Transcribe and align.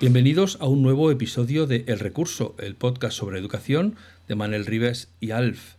Bienvenidos 0.00 0.56
a 0.62 0.66
un 0.66 0.80
nuevo 0.80 1.10
episodio 1.10 1.66
de 1.66 1.84
El 1.86 1.98
Recurso, 1.98 2.54
el 2.58 2.74
podcast 2.74 3.14
sobre 3.18 3.38
educación 3.38 3.96
de 4.28 4.34
Manel 4.34 4.64
Rives 4.64 5.10
y 5.20 5.32
Alf. 5.32 5.74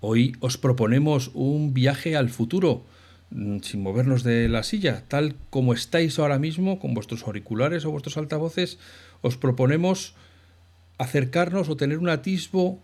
Hoy 0.00 0.34
os 0.40 0.56
proponemos 0.56 1.30
un 1.34 1.74
viaje 1.74 2.16
al 2.16 2.30
futuro, 2.30 2.86
mm, 3.28 3.58
sin 3.58 3.82
movernos 3.82 4.22
de 4.22 4.48
la 4.48 4.62
silla, 4.62 5.04
tal 5.06 5.36
como 5.50 5.74
estáis 5.74 6.18
ahora 6.18 6.38
mismo 6.38 6.80
con 6.80 6.94
vuestros 6.94 7.24
auriculares 7.24 7.84
o 7.84 7.90
vuestros 7.90 8.16
altavoces, 8.16 8.78
os 9.20 9.36
proponemos 9.36 10.14
acercarnos 10.96 11.68
o 11.68 11.76
tener 11.76 11.98
un 11.98 12.08
atisbo 12.08 12.80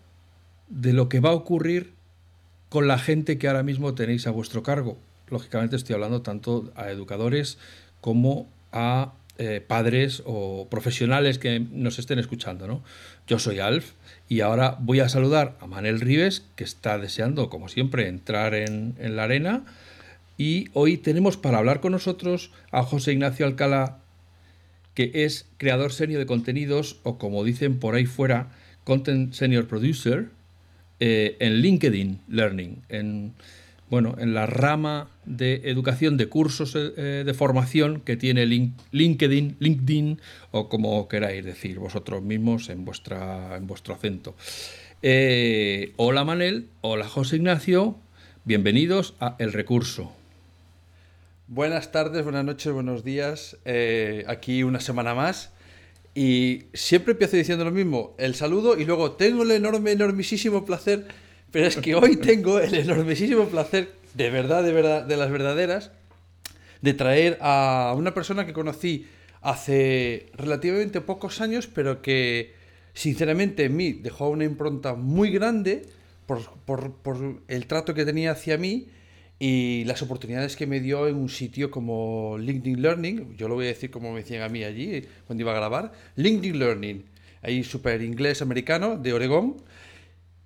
de 0.69 0.93
lo 0.93 1.09
que 1.09 1.19
va 1.19 1.29
a 1.29 1.33
ocurrir 1.33 1.93
con 2.69 2.87
la 2.87 2.99
gente 2.99 3.39
que 3.39 3.47
ahora 3.47 3.63
mismo 3.63 3.95
tenéis 3.95 4.27
a 4.27 4.31
vuestro 4.31 4.61
cargo. 4.61 4.99
Lógicamente 5.29 5.77
estoy 5.77 5.95
hablando 5.95 6.21
tanto 6.21 6.71
a 6.75 6.91
educadores 6.91 7.57
como 8.01 8.47
a 8.71 9.13
eh, 9.37 9.61
padres 9.65 10.23
o 10.25 10.67
profesionales 10.69 11.39
que 11.39 11.59
nos 11.59 11.99
estén 11.99 12.19
escuchando. 12.19 12.67
¿no? 12.67 12.83
Yo 13.27 13.39
soy 13.39 13.59
Alf 13.59 13.91
y 14.29 14.41
ahora 14.41 14.77
voy 14.79 14.99
a 14.99 15.09
saludar 15.09 15.57
a 15.59 15.67
Manel 15.67 15.99
Rives, 15.99 16.43
que 16.55 16.63
está 16.63 16.97
deseando, 16.97 17.49
como 17.49 17.67
siempre, 17.67 18.07
entrar 18.07 18.53
en, 18.53 18.95
en 18.99 19.15
la 19.15 19.23
arena. 19.23 19.65
Y 20.37 20.69
hoy 20.73 20.97
tenemos 20.97 21.37
para 21.37 21.57
hablar 21.57 21.81
con 21.81 21.91
nosotros 21.91 22.51
a 22.71 22.83
José 22.83 23.13
Ignacio 23.13 23.45
Alcalá, 23.45 23.99
que 24.93 25.11
es 25.13 25.47
creador 25.57 25.91
senior 25.91 26.19
de 26.19 26.25
contenidos 26.25 26.99
o 27.03 27.17
como 27.17 27.43
dicen 27.43 27.79
por 27.79 27.95
ahí 27.95 28.05
fuera, 28.05 28.49
Content 28.83 29.33
Senior 29.33 29.67
Producer 29.67 30.29
eh, 30.99 31.35
en 31.39 31.55
LinkedIn 31.55 32.21
Learning, 32.29 32.83
en, 32.87 33.33
bueno, 33.89 34.15
en 34.17 34.33
la 34.33 34.45
rama 34.45 35.09
de 35.25 35.61
educación 35.65 36.17
de 36.17 36.27
cursos 36.27 36.75
eh, 36.75 36.93
eh, 36.97 37.23
de 37.25 37.33
formación 37.33 38.01
que 38.01 38.17
tiene 38.17 38.45
LinkedIn, 38.45 39.57
LinkedIn 39.59 40.19
o 40.51 40.69
como 40.69 41.07
queráis 41.07 41.45
decir 41.45 41.77
vosotros 41.77 42.23
mismos 42.23 42.69
en, 42.69 42.83
vuestra, 42.83 43.55
en 43.55 43.67
vuestro 43.67 43.93
acento. 43.93 44.35
Eh, 45.01 45.93
hola 45.97 46.23
Manel, 46.23 46.67
hola 46.81 47.07
José 47.07 47.35
Ignacio, 47.35 47.95
bienvenidos 48.43 49.13
a 49.19 49.35
El 49.37 49.53
Recurso. 49.53 50.11
Buenas 51.47 51.91
tardes, 51.91 52.23
buenas 52.23 52.43
noches, 52.43 52.73
buenos 52.73 53.03
días. 53.03 53.57
aquí 54.25 54.63
una 54.63 54.79
semana 54.79 55.13
más. 55.13 55.51
Y 56.15 56.63
siempre 56.73 57.11
empiezo 57.11 57.35
diciendo 57.35 57.65
lo 57.65 57.71
mismo, 57.71 58.15
el 58.17 58.35
saludo 58.35 58.79
y 58.79 58.85
luego 58.85 59.11
tengo 59.11 59.43
el 59.43 59.51
enorme, 59.51 59.91
enormísimo 59.91 60.65
placer 60.65 61.07
pero 61.55 61.67
es 61.67 61.77
que 61.77 61.95
hoy 61.95 62.17
tengo 62.17 62.59
el 62.59 62.73
enormísimo 62.73 63.45
placer, 63.45 63.93
de 64.13 64.29
verdad, 64.29 64.61
de 64.61 64.73
verdad, 64.73 65.05
de 65.05 65.15
las 65.15 65.31
verdaderas, 65.31 65.89
de 66.81 66.93
traer 66.93 67.37
a 67.39 67.93
una 67.95 68.13
persona 68.13 68.45
que 68.45 68.51
conocí 68.51 69.07
hace 69.41 70.25
relativamente 70.33 70.99
pocos 70.99 71.39
años, 71.39 71.67
pero 71.67 72.01
que 72.01 72.51
sinceramente 72.93 73.63
en 73.63 73.77
mí 73.77 73.93
dejó 73.93 74.31
una 74.31 74.43
impronta 74.43 74.95
muy 74.95 75.31
grande 75.31 75.83
por, 76.25 76.41
el 77.47 77.67
trato 77.67 77.93
que 77.93 78.03
tenía 78.03 78.31
hacia 78.31 78.57
mí 78.57 78.89
y 79.39 79.85
las 79.85 80.01
oportunidades 80.01 80.57
que 80.57 80.67
me 80.67 80.81
dio 80.81 81.07
en 81.07 81.15
un 81.15 81.29
sitio 81.29 81.71
como 81.71 82.35
LinkedIn 82.37 82.81
Learning, 82.81 83.37
yo 83.37 83.47
lo 83.47 83.55
voy 83.55 83.67
a 83.67 83.69
decir 83.69 83.91
como 83.91 84.11
me 84.11 84.19
decían 84.19 84.41
a 84.41 84.49
mí 84.49 84.65
allí 84.65 85.05
cuando 85.25 85.41
iba 85.41 85.53
a 85.53 85.55
grabar, 85.55 85.93
LinkedIn 86.17 86.59
Learning, 86.59 87.05
ahí 87.41 87.63
súper 87.63 88.01
inglés 88.01 88.41
americano 88.41 88.97
de 88.97 89.13
Oregón, 89.13 89.55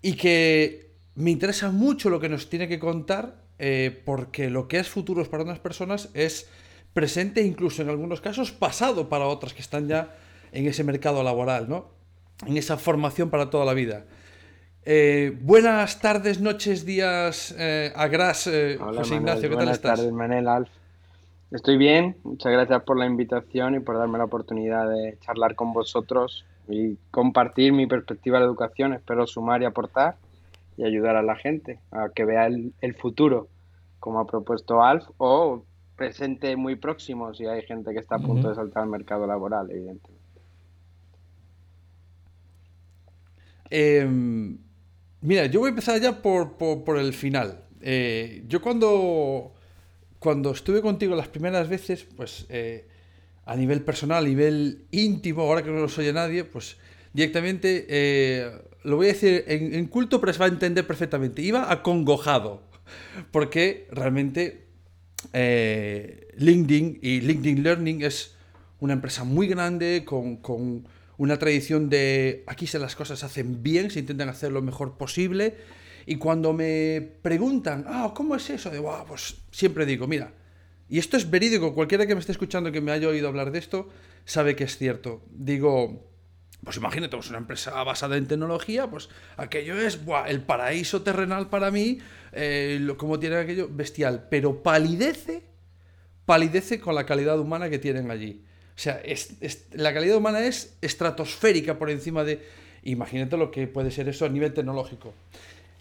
y 0.03 0.13
que 0.13 0.88
me 1.19 1.31
interesa 1.31 1.69
mucho 1.69 2.09
lo 2.09 2.21
que 2.21 2.29
nos 2.29 2.49
tiene 2.49 2.69
que 2.69 2.79
contar, 2.79 3.35
eh, 3.59 4.01
porque 4.05 4.49
lo 4.49 4.69
que 4.69 4.79
es 4.79 4.87
futuros 4.87 5.27
para 5.27 5.43
unas 5.43 5.59
personas 5.59 6.09
es 6.13 6.49
presente, 6.93 7.41
incluso 7.41 7.81
en 7.81 7.89
algunos 7.89 8.21
casos 8.21 8.53
pasado 8.53 9.09
para 9.09 9.25
otras 9.25 9.53
que 9.53 9.61
están 9.61 9.89
ya 9.89 10.15
en 10.53 10.65
ese 10.65 10.85
mercado 10.85 11.21
laboral, 11.21 11.67
¿no? 11.67 11.87
En 12.47 12.55
esa 12.55 12.77
formación 12.77 13.29
para 13.29 13.49
toda 13.49 13.65
la 13.65 13.73
vida. 13.73 14.05
Eh, 14.85 15.37
buenas 15.41 15.99
tardes, 15.99 16.39
noches, 16.39 16.85
días, 16.85 17.53
eh, 17.59 17.91
a 17.93 18.07
Gras, 18.07 18.49
José 18.79 19.15
Ignacio, 19.15 19.49
¿qué 19.49 19.57
tal 19.57 19.69
estás? 19.69 19.99
Buenas 19.99 19.99
tardes, 19.99 20.13
Manel, 20.13 20.47
Alf. 20.47 20.69
Estoy 21.51 21.75
bien, 21.75 22.15
muchas 22.23 22.53
gracias 22.53 22.81
por 22.83 22.97
la 22.97 23.05
invitación 23.05 23.75
y 23.75 23.81
por 23.81 23.97
darme 23.97 24.19
la 24.19 24.23
oportunidad 24.23 24.89
de 24.89 25.17
charlar 25.19 25.55
con 25.55 25.73
vosotros 25.73 26.45
y 26.69 26.95
compartir 27.11 27.73
mi 27.73 27.87
perspectiva 27.87 28.39
de 28.39 28.45
educación. 28.45 28.93
Espero 28.93 29.27
sumar 29.27 29.61
y 29.61 29.65
aportar 29.65 30.15
y 30.79 30.85
ayudar 30.85 31.17
a 31.17 31.21
la 31.21 31.35
gente 31.35 31.81
a 31.91 32.07
que 32.15 32.23
vea 32.23 32.47
el, 32.47 32.95
futuro, 32.95 33.49
como 33.99 34.21
ha 34.21 34.25
propuesto 34.25 34.81
Alf, 34.81 35.03
o 35.17 35.65
presente 35.97 36.55
muy 36.55 36.77
próximo 36.77 37.33
si 37.33 37.45
hay 37.45 37.63
gente 37.63 37.91
que 37.91 37.99
está 37.99 38.15
a 38.15 38.19
punto 38.19 38.47
de 38.47 38.55
saltar 38.55 38.83
al 38.83 38.89
mercado 38.89 39.27
laboral, 39.27 39.69
evidentemente. 39.69 40.23
Em, 43.69 44.57
mira, 45.19 45.47
yo 45.47 45.59
voy 45.59 45.67
a 45.67 45.71
empezar 45.71 45.99
ya 45.99 46.21
por, 46.21 46.97
el 46.97 47.11
final. 47.11 47.65
Eh, 47.81 48.45
yo 48.47 48.61
cuando, 48.61 49.51
cuando 50.17 50.51
estuve 50.51 50.81
contigo 50.81 51.13
las 51.13 51.27
primeras 51.27 51.67
veces, 51.67 52.07
pues 52.15 52.45
eh, 52.47 52.87
a 53.43 53.57
nivel 53.57 53.81
personal, 53.81 54.23
a 54.23 54.27
nivel 54.29 54.85
íntimo, 54.91 55.41
ahora 55.41 55.61
que 55.61 55.71
no 55.71 55.81
lo 55.81 55.89
soy 55.89 56.13
nadie, 56.13 56.45
pues 56.45 56.77
directamente 57.11 57.85
eh, 57.89 58.49
lo 58.83 58.95
voy 58.95 59.07
a 59.07 59.13
decir 59.13 59.43
en, 59.47 59.85
culto, 59.87 60.19
pero 60.19 60.33
se 60.33 60.39
va 60.39 60.45
a 60.45 60.49
entender 60.49 60.85
perfectamente. 60.87 61.41
Iba 61.41 61.71
acongojado, 61.71 62.63
porque 63.31 63.87
realmente 63.91 64.67
eh, 65.33 66.29
LinkedIn 66.37 66.99
y 67.01 67.21
LinkedIn 67.21 67.63
Learning 67.63 68.03
es 68.03 68.35
una 68.79 68.93
empresa 68.93 69.23
muy 69.23 69.47
grande, 69.47 70.03
con, 70.05 70.87
una 71.17 71.37
tradición 71.37 71.89
de 71.89 72.43
aquí 72.47 72.65
se 72.65 72.79
las 72.79 72.95
cosas 72.95 73.23
hacen 73.23 73.61
bien, 73.61 73.91
se 73.91 73.99
intentan 73.99 74.29
hacer 74.29 74.51
lo 74.51 74.61
mejor 74.61 74.97
posible. 74.97 75.57
Y 76.05 76.15
cuando 76.15 76.53
me 76.53 77.11
preguntan, 77.21 77.85
ah, 77.87 78.13
¿cómo 78.15 78.35
es 78.35 78.49
eso? 78.49 78.69
De, 78.69 78.79
wow, 78.79 79.05
pues 79.05 79.41
siempre 79.51 79.85
digo, 79.85 80.07
mira, 80.07 80.33
y 80.87 80.97
esto 80.97 81.17
es 81.17 81.29
verídico, 81.29 81.75
cualquiera 81.75 82.07
que 82.07 82.15
me 82.15 82.21
esté 82.21 82.31
escuchando 82.31 82.71
que 82.71 82.81
me 82.81 82.91
haya 82.91 83.09
oído 83.09 83.27
hablar 83.27 83.51
de 83.51 83.59
esto, 83.59 83.89
sabe 84.25 84.55
que 84.55 84.63
es 84.63 84.77
cierto. 84.77 85.21
Digo, 85.29 86.08
pues 86.63 86.77
imagínate, 86.77 87.15
pues 87.15 87.29
una 87.29 87.37
empresa 87.37 87.83
basada 87.83 88.17
en 88.17 88.27
tecnología, 88.27 88.87
pues 88.87 89.09
aquello 89.37 89.79
es 89.79 89.99
el 90.27 90.41
paraíso 90.41 91.01
terrenal 91.01 91.49
para 91.49 91.71
mí, 91.71 91.99
eh, 92.33 92.85
como 92.97 93.19
tiene 93.19 93.37
aquello, 93.37 93.69
bestial, 93.71 94.27
pero 94.29 94.61
palidece, 94.61 95.43
palidece 96.25 96.79
con 96.79 96.95
la 96.95 97.05
calidad 97.05 97.39
humana 97.39 97.69
que 97.69 97.79
tienen 97.79 98.11
allí. 98.11 98.43
O 98.75 98.81
sea, 98.81 99.01
la 99.73 99.93
calidad 99.93 100.17
humana 100.17 100.39
es 100.41 100.77
estratosférica 100.81 101.77
por 101.77 101.89
encima 101.89 102.23
de... 102.23 102.41
Imagínate 102.83 103.35
lo 103.35 103.51
que 103.51 103.67
puede 103.67 103.91
ser 103.91 104.07
eso 104.07 104.25
a 104.25 104.29
nivel 104.29 104.53
tecnológico. 104.53 105.13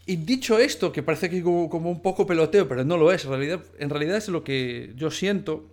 Y 0.04 0.16
dicho 0.16 0.58
esto, 0.58 0.90
que 0.90 1.02
parece 1.02 1.30
que 1.30 1.42
como, 1.42 1.68
como 1.68 1.90
un 1.90 2.02
poco 2.02 2.26
peloteo, 2.26 2.66
pero 2.66 2.84
no 2.84 2.96
lo 2.96 3.12
es, 3.12 3.24
en 3.24 3.30
realidad, 3.30 3.62
en 3.78 3.90
realidad 3.90 4.16
es 4.16 4.28
lo 4.28 4.42
que 4.42 4.92
yo 4.96 5.10
siento, 5.10 5.70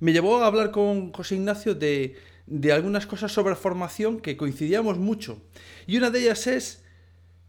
me 0.00 0.12
llevó 0.12 0.42
a 0.42 0.46
hablar 0.46 0.70
con 0.70 1.12
José 1.12 1.36
Ignacio 1.36 1.74
de 1.74 2.16
de 2.46 2.72
algunas 2.72 3.06
cosas 3.06 3.32
sobre 3.32 3.56
formación 3.56 4.20
que 4.20 4.36
coincidíamos 4.36 4.98
mucho. 4.98 5.42
Y 5.86 5.96
una 5.96 6.10
de 6.10 6.20
ellas 6.20 6.46
es 6.46 6.84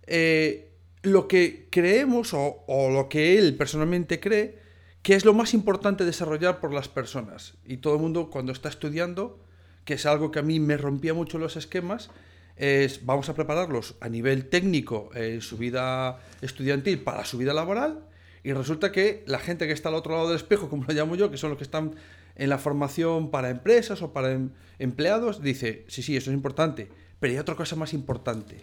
eh, 0.08 0.72
lo 1.04 1.28
que 1.28 1.68
creemos 1.70 2.34
o, 2.34 2.66
lo 2.68 3.10
que 3.10 3.38
él 3.38 3.56
personalmente 3.56 4.20
cree 4.20 4.66
que 5.04 5.16
es 5.16 5.24
lo 5.24 5.34
más 5.34 5.54
importante 5.54 6.04
desarrollar 6.04 6.60
por 6.60 6.74
las 6.74 6.90
personas. 6.90 7.54
Y 7.66 7.78
todo 7.78 7.96
el 7.96 8.02
mundo 8.02 8.30
cuando 8.30 8.52
está 8.52 8.68
estudiando, 8.68 9.40
que 9.86 9.94
es 9.94 10.06
algo 10.06 10.32
que 10.32 10.40
a 10.40 10.44
mí 10.44 10.60
me 10.60 10.76
rompía 10.76 11.14
mucho 11.14 11.38
los 11.38 11.56
esquemas, 11.56 12.10
es 12.58 13.06
vamos 13.06 13.30
a 13.30 13.36
prepararlos 13.36 13.96
a 14.02 14.10
nivel 14.10 14.50
técnico 14.50 15.10
en 15.14 15.42
su 15.42 15.58
vida 15.58 16.20
estudiantil 16.42 17.00
para 17.00 17.24
su 17.24 17.38
vida 17.38 17.54
laboral 17.54 18.04
y 18.44 18.54
resulta 18.54 18.92
que 18.92 19.24
la 19.28 19.40
gente 19.40 19.68
que 19.68 19.74
está 19.74 19.90
al 19.90 19.96
otro 19.96 20.14
lado 20.14 20.30
del 20.30 20.38
espejo, 20.38 20.70
como 20.70 20.86
lo 20.86 20.94
llamo 20.94 21.16
yo, 21.16 21.30
que 21.30 21.38
son 21.38 21.50
los 21.50 21.58
que 21.58 21.66
están 21.66 21.96
en 22.38 22.50
la 22.50 22.58
formación 22.58 23.32
para 23.32 23.50
empresas 23.50 24.02
o 24.02 24.14
para 24.14 24.32
em, 24.32 24.52
empleados, 24.80 25.42
dice, 25.42 25.86
sí, 25.88 26.04
sí, 26.04 26.16
eso 26.16 26.30
es 26.30 26.36
importante, 26.36 26.88
pero 27.20 27.34
hay 27.34 27.40
otra 27.40 27.56
cosa 27.56 27.76
más 27.76 27.94
importante. 27.94 28.58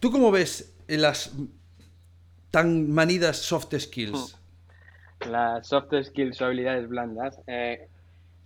¿Tú 0.00 0.10
cómo 0.10 0.30
ves 0.30 0.74
las 0.88 1.34
tan 2.50 2.90
manidas 2.90 3.36
soft 3.36 3.74
skills? 3.78 4.36
Hmm. 5.24 5.30
Las 5.30 5.66
soft 5.68 5.92
skills 6.02 6.40
o 6.40 6.46
habilidades 6.46 6.88
blandas. 6.88 7.38
Eh, 7.46 7.88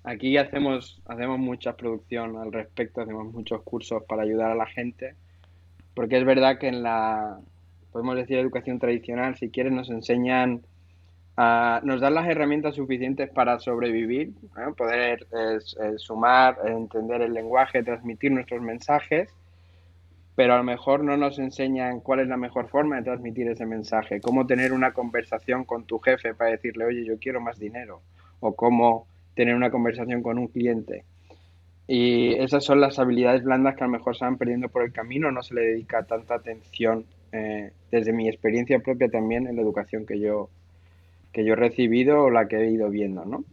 aquí 0.02 0.36
hacemos, 0.36 1.00
hacemos 1.06 1.38
mucha 1.38 1.76
producción 1.76 2.36
al 2.36 2.52
respecto, 2.52 3.02
hacemos 3.02 3.32
muchos 3.32 3.62
cursos 3.62 4.02
para 4.08 4.22
ayudar 4.22 4.50
a 4.50 4.54
la 4.56 4.66
gente, 4.66 5.14
porque 5.94 6.18
es 6.18 6.24
verdad 6.24 6.58
que 6.58 6.68
en 6.68 6.82
la, 6.82 7.38
podemos 7.92 8.16
decir, 8.16 8.38
educación 8.38 8.80
tradicional, 8.80 9.36
si 9.36 9.50
quieres, 9.50 9.72
nos 9.72 9.90
enseñan 9.90 10.62
nos 11.82 12.00
dan 12.00 12.14
las 12.14 12.28
herramientas 12.28 12.74
suficientes 12.74 13.30
para 13.30 13.58
sobrevivir, 13.58 14.32
poder 14.76 15.26
sumar, 15.96 16.58
entender 16.66 17.22
el 17.22 17.32
lenguaje, 17.32 17.82
transmitir 17.82 18.30
nuestros 18.32 18.60
mensajes, 18.60 19.30
pero 20.34 20.54
a 20.54 20.58
lo 20.58 20.64
mejor 20.64 21.02
no 21.02 21.16
nos 21.16 21.38
enseñan 21.38 22.00
cuál 22.00 22.20
es 22.20 22.28
la 22.28 22.36
mejor 22.36 22.68
forma 22.68 22.96
de 22.96 23.02
transmitir 23.02 23.48
ese 23.48 23.66
mensaje, 23.66 24.20
cómo 24.20 24.46
tener 24.46 24.72
una 24.72 24.92
conversación 24.92 25.64
con 25.64 25.84
tu 25.84 25.98
jefe 25.98 26.34
para 26.34 26.50
decirle, 26.50 26.84
oye, 26.84 27.04
yo 27.04 27.18
quiero 27.18 27.40
más 27.40 27.58
dinero, 27.58 28.00
o 28.40 28.54
cómo 28.54 29.06
tener 29.34 29.54
una 29.54 29.70
conversación 29.70 30.22
con 30.22 30.38
un 30.38 30.48
cliente. 30.48 31.04
Y 31.86 32.34
esas 32.34 32.64
son 32.64 32.80
las 32.80 32.98
habilidades 32.98 33.42
blandas 33.42 33.76
que 33.76 33.84
a 33.84 33.86
lo 33.86 33.92
mejor 33.92 34.16
se 34.16 34.24
van 34.24 34.38
perdiendo 34.38 34.68
por 34.68 34.82
el 34.82 34.92
camino, 34.92 35.32
no 35.32 35.42
se 35.42 35.54
le 35.54 35.62
dedica 35.62 36.04
tanta 36.04 36.36
atención 36.36 37.04
eh, 37.32 37.72
desde 37.90 38.12
mi 38.12 38.28
experiencia 38.28 38.78
propia 38.78 39.08
también 39.08 39.46
en 39.46 39.56
la 39.56 39.62
educación 39.62 40.06
que 40.06 40.20
yo, 40.20 40.50
que 41.32 41.44
yo 41.44 41.52
he 41.54 41.56
recibido 41.56 42.24
o 42.24 42.30
la 42.30 42.48
que 42.48 42.56
he 42.56 42.70
ido 42.70 42.90
viendo, 42.90 43.24
¿no? 43.24 43.44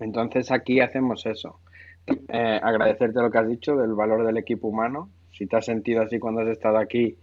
Entonces 0.00 0.50
aquí 0.50 0.80
hacemos 0.80 1.26
eso. 1.26 1.60
Eh, 2.06 2.60
agradecerte 2.62 3.20
lo 3.20 3.30
que 3.30 3.38
has 3.38 3.48
dicho 3.48 3.76
del 3.76 3.94
valor 3.94 4.26
del 4.26 4.36
equipo 4.36 4.68
humano. 4.68 5.08
Si 5.32 5.46
te 5.46 5.56
has 5.56 5.64
sentido 5.64 6.02
así 6.02 6.18
cuando 6.18 6.40
has 6.40 6.48
estado 6.48 6.78
aquí, 6.78 7.16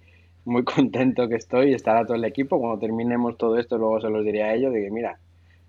muy 0.45 0.63
contento 0.65 1.27
que 1.27 1.35
estoy 1.35 1.73
estará 1.73 2.05
todo 2.05 2.15
el 2.15 2.25
equipo. 2.25 2.59
Cuando 2.59 2.79
terminemos 2.79 3.37
todo 3.37 3.57
esto, 3.57 3.77
luego 3.77 3.99
se 4.01 4.09
los 4.09 4.23
diré 4.23 4.43
a 4.43 4.53
ellos, 4.53 4.73
de 4.73 4.89
mira, 4.91 5.19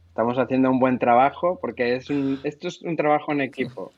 estamos 0.08 0.38
haciendo 0.38 0.70
un 0.70 0.78
buen 0.78 0.98
trabajo 0.98 1.58
porque 1.60 1.96
es 1.96 2.08
esto 2.44 2.68
es 2.68 2.82
un 2.82 2.96
trabajo 2.96 3.32
en 3.32 3.40
equipo. 3.40 3.92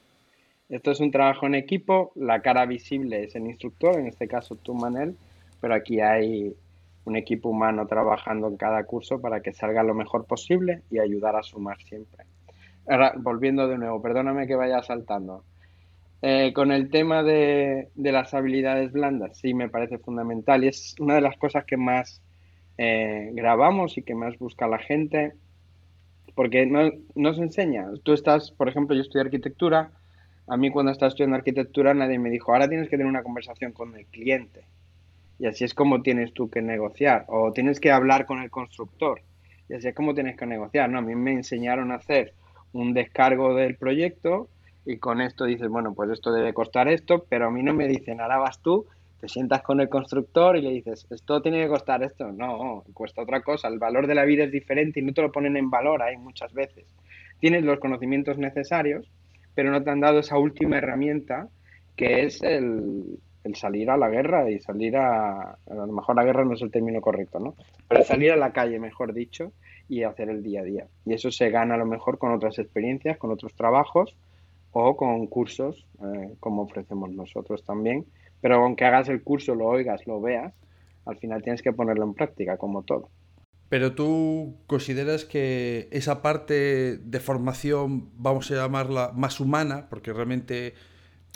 Esto 0.68 0.90
es 0.90 1.00
un 1.00 1.10
trabajo 1.10 1.46
en 1.46 1.54
equipo, 1.54 2.12
la 2.14 2.40
cara 2.40 2.64
visible 2.64 3.24
es 3.24 3.34
el 3.34 3.46
instructor, 3.46 3.98
en 3.98 4.06
este 4.06 4.26
caso 4.26 4.56
tú, 4.56 4.72
Manel, 4.72 5.16
pero 5.60 5.74
aquí 5.74 6.00
hay 6.00 6.54
un 7.04 7.16
equipo 7.16 7.49
humano 7.49 7.87
trabajando 7.87 8.49
en 8.49 8.56
cada 8.56 8.84
curso 8.84 9.20
para 9.20 9.40
que 9.40 9.52
salga 9.52 9.82
lo 9.82 9.94
mejor 9.94 10.26
posible 10.26 10.82
y 10.90 10.99
ayudar 10.99 11.37
a 11.37 11.43
sumar 11.43 11.81
siempre. 11.82 12.25
Volviendo 13.16 13.69
de 13.69 13.78
nuevo, 13.78 14.00
perdóname 14.00 14.46
que 14.46 14.54
vaya 14.54 14.82
saltando. 14.82 15.44
Eh, 16.20 16.52
con 16.52 16.70
el 16.70 16.90
tema 16.90 17.25
de, 17.25 17.88
las 17.96 18.32
habilidades 18.34 18.93
blandas, 18.93 19.38
sí 19.38 19.54
me 19.54 19.69
parece 19.69 19.99
fundamental 19.99 20.62
y 20.62 20.69
es 20.69 20.94
una 21.00 21.16
de 21.16 21.20
las 21.20 21.37
cosas 21.37 21.64
que 21.64 21.76
más 21.76 22.22
eh, 22.78 23.31
grabamos 23.32 23.99
y 23.99 24.02
que 24.02 24.14
más 24.14 24.38
busca 24.38 24.69
la 24.69 24.78
gente, 24.78 25.32
porque 26.37 26.64
no, 26.66 26.93
nos 27.16 27.38
enseña. 27.38 27.88
Tú 28.04 28.12
estás, 28.12 28.52
por 28.52 28.69
ejemplo, 28.69 28.94
yo 28.94 29.02
estudié 29.02 29.25
arquitectura, 29.25 29.90
a 30.46 30.56
mí 30.56 30.70
cuando 30.70 30.93
estaba 30.93 31.08
estudiando 31.08 31.37
arquitectura 31.37 31.94
nadie 31.94 32.19
me 32.20 32.31
dijo, 32.31 32.52
ahora 32.52 32.69
tienes 32.69 32.88
que 32.88 32.96
tener 32.96 33.06
una 33.06 33.25
conversación 33.25 33.72
con 33.72 33.96
el 33.96 34.06
cliente 34.06 34.64
y 35.42 35.46
así 35.48 35.64
es 35.64 35.74
como 35.74 36.02
tienes 36.02 36.32
tú 36.32 36.48
que 36.48 36.62
negociar. 36.62 37.24
O 37.26 37.52
tienes 37.52 37.80
que 37.80 37.90
hablar 37.90 38.26
con 38.26 38.40
el 38.40 38.48
constructor. 38.48 39.22
Y 39.68 39.74
así 39.74 39.88
es 39.88 39.94
como 39.94 40.14
tienes 40.14 40.36
que 40.36 40.46
negociar. 40.46 40.88
No, 40.88 41.00
a 41.00 41.02
mí 41.02 41.16
me 41.16 41.32
enseñaron 41.32 41.90
a 41.90 41.96
hacer 41.96 42.32
un 42.72 42.94
descargo 42.94 43.52
del 43.56 43.74
proyecto 43.74 44.48
y 44.86 44.98
con 44.98 45.20
esto 45.20 45.44
dices, 45.44 45.68
bueno, 45.68 45.94
pues 45.94 46.10
esto 46.10 46.32
debe 46.32 46.54
costar 46.54 46.86
esto, 46.86 47.26
pero 47.28 47.48
a 47.48 47.50
mí 47.50 47.64
no 47.64 47.74
me 47.74 47.88
dicen, 47.88 48.20
ahora 48.20 48.38
vas 48.38 48.62
tú, 48.62 48.86
te 49.20 49.28
sientas 49.28 49.62
con 49.62 49.80
el 49.80 49.88
constructor 49.88 50.56
y 50.56 50.62
le 50.62 50.70
dices, 50.70 51.08
esto 51.10 51.42
tiene 51.42 51.60
que 51.60 51.68
costar 51.68 52.04
esto. 52.04 52.30
No, 52.30 52.84
cuesta 52.94 53.22
otra 53.22 53.42
cosa. 53.42 53.66
El 53.66 53.80
valor 53.80 54.06
de 54.06 54.14
la 54.14 54.24
vida 54.24 54.44
es 54.44 54.52
diferente 54.52 55.00
y 55.00 55.02
no 55.02 55.12
te 55.12 55.22
lo 55.22 55.32
ponen 55.32 55.56
en 55.56 55.70
valor 55.70 56.04
ahí 56.04 56.16
muchas 56.18 56.54
veces. 56.54 56.86
Tienes 57.40 57.64
los 57.64 57.80
conocimientos 57.80 58.38
necesarios, 58.38 59.10
pero 59.56 59.72
no 59.72 59.82
te 59.82 59.90
han 59.90 59.98
dado 59.98 60.20
esa 60.20 60.38
última 60.38 60.78
herramienta 60.78 61.48
que 61.96 62.22
es 62.22 62.40
el, 62.44 63.18
el 63.44 63.54
salir 63.56 63.90
a 63.90 63.96
la 63.96 64.08
guerra 64.08 64.50
y 64.50 64.60
salir 64.60 64.96
a, 64.96 65.52
a 65.52 65.74
lo 65.74 65.92
mejor 65.92 66.16
la 66.16 66.24
guerra 66.24 66.44
no 66.44 66.54
es 66.54 66.62
el 66.62 66.70
término 66.70 67.00
correcto, 67.00 67.40
¿no? 67.40 67.54
Pero 67.88 68.04
salir 68.04 68.32
a 68.32 68.36
la 68.36 68.52
calle, 68.52 68.78
mejor 68.78 69.12
dicho, 69.12 69.52
y 69.88 70.04
hacer 70.04 70.30
el 70.30 70.42
día 70.42 70.60
a 70.60 70.64
día. 70.64 70.86
Y 71.04 71.14
eso 71.14 71.30
se 71.30 71.50
gana 71.50 71.74
a 71.74 71.78
lo 71.78 71.86
mejor 71.86 72.18
con 72.18 72.32
otras 72.32 72.58
experiencias, 72.58 73.18
con 73.18 73.30
otros 73.30 73.54
trabajos 73.54 74.16
o 74.72 74.96
con 74.96 75.26
cursos, 75.26 75.86
eh, 76.02 76.34
como 76.40 76.62
ofrecemos 76.62 77.10
nosotros 77.10 77.64
también. 77.64 78.06
Pero 78.40 78.56
aunque 78.56 78.84
hagas 78.84 79.08
el 79.08 79.22
curso, 79.22 79.54
lo 79.54 79.66
oigas, 79.66 80.06
lo 80.06 80.20
veas, 80.20 80.54
al 81.04 81.16
final 81.18 81.42
tienes 81.42 81.62
que 81.62 81.72
ponerlo 81.72 82.04
en 82.04 82.14
práctica, 82.14 82.56
como 82.56 82.82
todo. 82.82 83.08
Pero 83.68 83.94
tú 83.94 84.56
consideras 84.66 85.24
que 85.24 85.88
esa 85.92 86.20
parte 86.20 86.98
de 86.98 87.20
formación, 87.20 88.10
vamos 88.16 88.50
a 88.50 88.54
llamarla 88.54 89.12
más 89.14 89.40
humana, 89.40 89.88
porque 89.88 90.12
realmente 90.12 90.74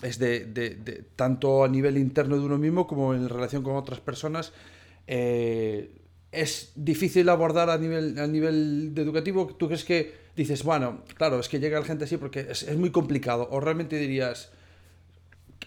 es 0.02 0.18
de, 0.18 1.04
tanto 1.16 1.64
a 1.64 1.68
nivel 1.68 1.96
interno 1.96 2.36
de 2.36 2.44
uno 2.44 2.58
mismo 2.58 2.86
como 2.86 3.14
en 3.14 3.28
relación 3.28 3.62
con 3.62 3.76
otras 3.76 4.00
personas. 4.00 4.52
Eh, 5.06 5.90
es 6.32 6.72
difícil 6.74 7.28
abordar 7.28 7.70
a 7.70 7.78
nivel, 7.78 8.18
a 8.18 8.26
nivel 8.26 8.92
educativo. 8.96 9.46
¿Tú 9.46 9.66
crees 9.68 9.84
que 9.84 10.12
dices, 10.36 10.64
bueno, 10.64 11.02
claro, 11.16 11.40
es 11.40 11.48
que 11.48 11.58
llega 11.58 11.80
la 11.80 11.86
gente 11.86 12.04
así 12.04 12.18
porque 12.18 12.40
es, 12.50 12.76
muy 12.76 12.90
complicado? 12.90 13.48
¿O 13.50 13.60
realmente 13.60 13.96
dirías, 13.96 14.52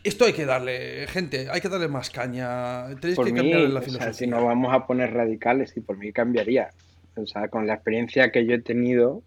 esto 0.04 0.26
hay 0.26 0.34
que 0.34 0.46
darle, 0.46 1.08
gente, 1.08 1.50
hay 1.50 1.60
que 1.60 1.70
darle 1.70 1.88
más 1.88 2.12
caña? 2.12 2.88
Tenéis 3.00 3.18
que 3.18 3.34
cambiar 3.34 3.62
la 3.62 3.82
filosofía. 3.82 4.14
si 4.14 4.28
no 4.28 4.46
vamos 4.46 4.74
a 4.74 4.86
poner 4.86 5.12
radicales, 5.12 5.76
y 5.76 5.82
por 5.82 5.98
mí 5.98 6.12
cambiaría. 6.12 6.70
O 7.16 7.26
sea, 7.26 7.48
con 7.48 7.66
la 7.66 7.74
experiencia 7.74 8.32
que 8.32 8.46
yo 8.46 8.54
he 8.54 8.62
tenido, 8.62 9.24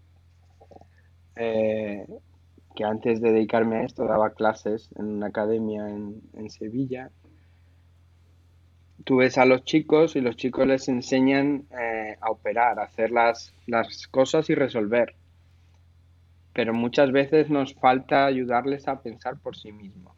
eh, 1.35 2.05
que 2.75 2.83
antes 2.83 3.21
de 3.21 3.31
dedicarme 3.31 3.77
a 3.77 3.83
esto 3.83 4.05
daba 4.05 4.31
clases 4.31 4.89
en 4.97 5.05
una 5.05 5.27
academia 5.27 5.87
en, 5.89 6.49
Sevilla. 6.49 7.09
Tú 9.03 9.17
ves 9.17 9.37
a 9.37 9.45
los 9.45 9.63
chicos 9.63 10.15
y 10.15 10.21
los 10.21 10.35
chicos 10.35 10.65
les 10.67 10.87
enseñan 10.87 11.65
eh, 11.71 12.17
a 12.21 12.29
operar, 12.31 12.79
a 12.79 12.83
hacer 12.83 13.11
las, 13.11 13.53
las 13.67 14.07
cosas 14.07 14.49
y 14.49 14.55
resolver. 14.55 15.15
Pero 16.53 16.73
muchas 16.73 17.11
veces 17.11 17.49
nos 17.49 17.73
falta 17.73 18.25
ayudarles 18.25 18.87
a 18.87 19.01
pensar 19.01 19.39
por 19.39 19.55
sí 19.55 19.71
mismos. 19.71 20.15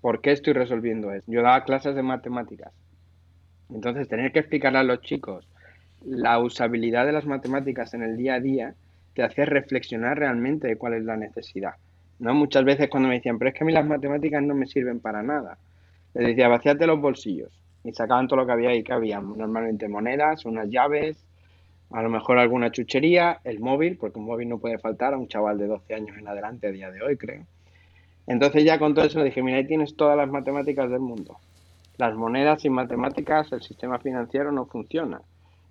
¿Por 0.00 0.20
qué 0.20 0.32
estoy 0.32 0.52
resolviendo 0.52 1.12
esto? 1.12 1.32
Yo 1.32 1.42
daba 1.42 1.64
clases 1.64 1.94
de 1.94 2.02
matemáticas. 2.02 2.72
Entonces, 3.70 4.08
tener 4.08 4.32
que 4.32 4.40
explicarle 4.40 4.78
a 4.78 4.84
los 4.84 5.00
chicos 5.00 5.48
la 6.04 6.38
usabilidad 6.38 7.06
de 7.06 7.12
las 7.12 7.24
matemáticas 7.24 7.94
en 7.94 8.02
el 8.02 8.16
día 8.16 8.34
a 8.34 8.40
día 8.40 8.74
te 9.14 9.22
hace 9.22 9.44
reflexionar 9.46 10.18
realmente 10.18 10.66
de 10.68 10.76
cuál 10.76 10.94
es 10.94 11.04
la 11.04 11.16
necesidad. 11.16 11.74
¿no? 12.18 12.34
Muchas 12.34 12.64
veces 12.64 12.88
cuando 12.88 13.08
me 13.08 13.16
decían, 13.16 13.38
pero 13.38 13.50
es 13.50 13.56
que 13.56 13.64
a 13.64 13.66
mí 13.66 13.72
las 13.72 13.86
matemáticas 13.86 14.42
no 14.42 14.54
me 14.54 14.66
sirven 14.66 15.00
para 15.00 15.22
nada, 15.22 15.58
les 16.14 16.28
decía, 16.28 16.48
vaciate 16.48 16.86
los 16.86 17.00
bolsillos 17.00 17.50
y 17.82 17.92
sacaban 17.92 18.28
todo 18.28 18.40
lo 18.40 18.46
que 18.46 18.52
había 18.52 18.70
ahí, 18.70 18.82
que 18.82 18.92
había 18.92 19.20
normalmente 19.20 19.88
monedas, 19.88 20.44
unas 20.44 20.68
llaves, 20.68 21.24
a 21.90 22.02
lo 22.02 22.08
mejor 22.08 22.38
alguna 22.38 22.70
chuchería, 22.70 23.40
el 23.44 23.60
móvil, 23.60 23.96
porque 23.98 24.18
un 24.18 24.26
móvil 24.26 24.48
no 24.48 24.58
puede 24.58 24.78
faltar 24.78 25.14
a 25.14 25.18
un 25.18 25.28
chaval 25.28 25.58
de 25.58 25.66
12 25.66 25.94
años 25.94 26.16
en 26.18 26.26
adelante 26.26 26.68
a 26.68 26.70
día 26.70 26.90
de 26.90 27.02
hoy, 27.02 27.16
creo. 27.16 27.42
Entonces 28.26 28.64
ya 28.64 28.78
con 28.78 28.94
todo 28.94 29.04
eso 29.04 29.22
dije, 29.22 29.42
mira, 29.42 29.58
ahí 29.58 29.66
tienes 29.66 29.96
todas 29.96 30.16
las 30.16 30.30
matemáticas 30.30 30.90
del 30.90 31.00
mundo. 31.00 31.36
Las 31.98 32.14
monedas 32.14 32.62
sin 32.62 32.72
matemáticas, 32.72 33.52
el 33.52 33.62
sistema 33.62 33.98
financiero 33.98 34.50
no 34.50 34.64
funciona 34.66 35.20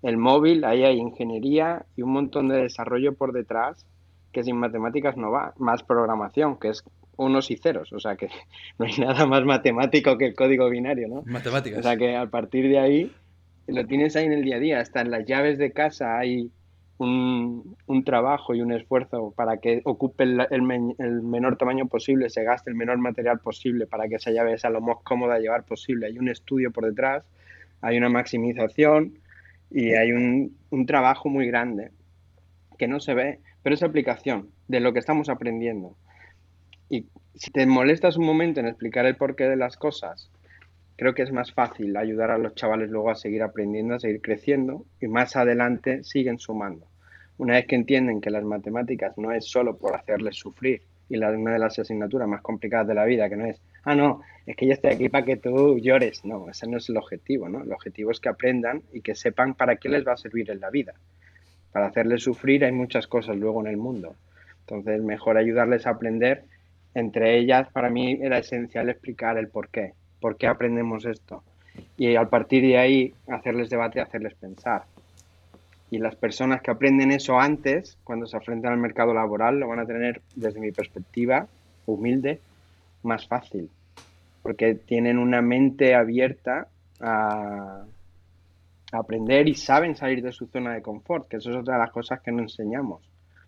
el 0.04 0.18
móvil, 0.18 0.64
ahí 0.64 0.84
hay 0.84 0.98
ingeniería 0.98 1.86
y 1.96 2.02
un 2.02 2.12
montón 2.12 2.48
de 2.48 2.58
desarrollo 2.58 3.14
por 3.14 3.32
detrás 3.32 3.86
que 4.32 4.44
sin 4.44 4.56
matemáticas 4.56 5.16
no 5.16 5.30
va, 5.30 5.54
más 5.58 5.82
programación, 5.82 6.58
que 6.58 6.68
es 6.68 6.84
unos 7.16 7.50
y 7.50 7.56
ceros, 7.56 7.92
o 7.92 8.00
sea 8.00 8.16
que 8.16 8.28
no 8.78 8.84
hay 8.84 8.92
nada 8.98 9.26
más 9.26 9.44
matemático 9.44 10.18
que 10.18 10.26
el 10.26 10.34
código 10.34 10.68
binario, 10.68 11.08
¿no? 11.08 11.22
Matemáticas. 11.24 11.78
O 11.78 11.82
sea 11.82 11.96
que 11.96 12.16
a 12.16 12.26
partir 12.26 12.68
de 12.68 12.78
ahí 12.78 13.12
lo 13.66 13.86
tienes 13.86 14.14
ahí 14.16 14.26
en 14.26 14.32
el 14.32 14.42
día 14.42 14.56
a 14.56 14.60
día, 14.60 14.80
hasta 14.80 15.00
en 15.00 15.10
las 15.10 15.24
llaves 15.24 15.56
de 15.56 15.72
casa 15.72 16.18
hay 16.18 16.50
un, 16.98 17.76
trabajo 18.04 18.54
y 18.54 18.60
un 18.60 18.72
esfuerzo 18.72 19.32
para 19.34 19.56
que 19.56 19.80
ocupe 19.84 20.24
el, 20.24 20.46
el, 20.50 21.22
menor 21.22 21.56
tamaño 21.56 21.86
posible, 21.86 22.28
se 22.28 22.44
gaste 22.44 22.70
el 22.70 22.76
menor 22.76 22.98
material 22.98 23.38
posible 23.38 23.86
para 23.86 24.06
que 24.08 24.16
esa 24.16 24.32
llave 24.32 24.58
sea 24.58 24.68
lo 24.68 24.82
más 24.82 24.98
cómoda 25.02 25.36
de 25.36 25.42
llevar 25.42 25.64
posible. 25.64 26.06
Hay 26.06 26.18
un 26.18 26.28
estudio 26.28 26.70
por 26.72 26.84
detrás, 26.84 27.26
hay 27.80 27.96
una 27.96 28.10
maximización, 28.10 29.18
y 29.70 29.92
hay 29.92 30.12
un, 30.12 30.56
un 30.70 30.86
trabajo 30.86 31.28
muy 31.28 31.46
grande 31.46 31.90
que 32.78 32.88
no 32.88 33.00
se 33.00 33.14
ve, 33.14 33.40
pero 33.62 33.74
es 33.74 33.82
aplicación 33.82 34.50
de 34.68 34.80
lo 34.80 34.92
que 34.92 34.98
estamos 34.98 35.28
aprendiendo. 35.28 35.96
Y 36.88 37.06
si 37.34 37.50
te 37.50 37.66
molestas 37.66 38.16
un 38.16 38.26
momento 38.26 38.60
en 38.60 38.66
explicar 38.66 39.06
el 39.06 39.16
porqué 39.16 39.44
de 39.44 39.56
las 39.56 39.76
cosas, 39.76 40.30
creo 40.96 41.14
que 41.14 41.22
es 41.22 41.32
más 41.32 41.52
fácil 41.52 41.96
ayudar 41.96 42.30
a 42.30 42.38
los 42.38 42.54
chavales 42.54 42.90
luego 42.90 43.10
a 43.10 43.16
seguir 43.16 43.42
aprendiendo, 43.42 43.94
a 43.94 44.00
seguir 44.00 44.20
creciendo 44.20 44.84
y 45.00 45.08
más 45.08 45.36
adelante 45.36 46.04
siguen 46.04 46.38
sumando. 46.38 46.86
Una 47.36 47.54
vez 47.54 47.66
que 47.66 47.74
entienden 47.74 48.20
que 48.20 48.30
las 48.30 48.44
matemáticas 48.44 49.18
no 49.18 49.32
es 49.32 49.46
solo 49.46 49.76
por 49.76 49.96
hacerles 49.96 50.36
sufrir, 50.36 50.82
y 51.08 51.16
la, 51.16 51.30
una 51.30 51.52
de 51.52 51.58
las 51.58 51.78
asignaturas 51.78 52.28
más 52.28 52.42
complicadas 52.42 52.86
de 52.86 52.94
la 52.94 53.04
vida, 53.04 53.28
que 53.28 53.36
no 53.36 53.46
es, 53.46 53.60
ah, 53.84 53.94
no, 53.94 54.20
es 54.46 54.56
que 54.56 54.66
yo 54.66 54.72
estoy 54.72 54.92
aquí 54.92 55.08
para 55.08 55.24
que 55.24 55.36
tú 55.36 55.78
llores. 55.78 56.24
No, 56.24 56.48
ese 56.50 56.66
no 56.66 56.78
es 56.78 56.88
el 56.88 56.96
objetivo, 56.96 57.48
¿no? 57.48 57.62
El 57.62 57.72
objetivo 57.72 58.10
es 58.10 58.20
que 58.20 58.28
aprendan 58.28 58.82
y 58.92 59.00
que 59.00 59.14
sepan 59.14 59.54
para 59.54 59.76
qué 59.76 59.88
les 59.88 60.06
va 60.06 60.12
a 60.12 60.16
servir 60.16 60.50
en 60.50 60.60
la 60.60 60.70
vida. 60.70 60.94
Para 61.72 61.86
hacerles 61.86 62.22
sufrir 62.22 62.64
hay 62.64 62.72
muchas 62.72 63.06
cosas 63.06 63.36
luego 63.36 63.60
en 63.60 63.68
el 63.68 63.76
mundo. 63.76 64.14
Entonces, 64.60 65.02
mejor 65.02 65.36
ayudarles 65.36 65.86
a 65.86 65.90
aprender. 65.90 66.44
Entre 66.94 67.38
ellas, 67.38 67.68
para 67.72 67.90
mí 67.90 68.18
era 68.20 68.38
esencial 68.38 68.88
explicar 68.88 69.38
el 69.38 69.48
por 69.48 69.68
qué. 69.68 69.92
¿Por 70.20 70.36
qué 70.36 70.46
aprendemos 70.46 71.04
esto? 71.04 71.42
Y 71.96 72.14
a 72.14 72.24
partir 72.26 72.62
de 72.62 72.78
ahí, 72.78 73.14
hacerles 73.28 73.70
debate 73.70 74.00
hacerles 74.00 74.34
pensar. 74.34 74.84
Y 75.90 75.98
las 75.98 76.16
personas 76.16 76.62
que 76.62 76.70
aprenden 76.70 77.10
eso 77.10 77.38
antes, 77.38 77.98
cuando 78.04 78.26
se 78.26 78.36
enfrentan 78.36 78.72
al 78.72 78.78
mercado 78.78 79.12
laboral, 79.12 79.58
lo 79.58 79.68
van 79.68 79.80
a 79.80 79.86
tener, 79.86 80.22
desde 80.34 80.60
mi 80.60 80.72
perspectiva 80.72 81.46
humilde, 81.86 82.40
más 83.04 83.26
fácil. 83.26 83.70
Porque 84.42 84.74
tienen 84.74 85.18
una 85.18 85.40
mente 85.42 85.94
abierta 85.94 86.68
a, 87.00 87.84
aprender 88.92 89.48
y 89.48 89.54
saben 89.54 89.96
salir 89.96 90.22
de 90.22 90.30
su 90.30 90.46
zona 90.46 90.74
de 90.74 90.82
confort, 90.82 91.26
que 91.26 91.38
eso 91.38 91.50
es 91.50 91.56
otra 91.56 91.74
de 91.74 91.80
las 91.80 91.90
cosas 91.90 92.20
que 92.20 92.30
no 92.30 92.42
enseñamos. 92.42 93.02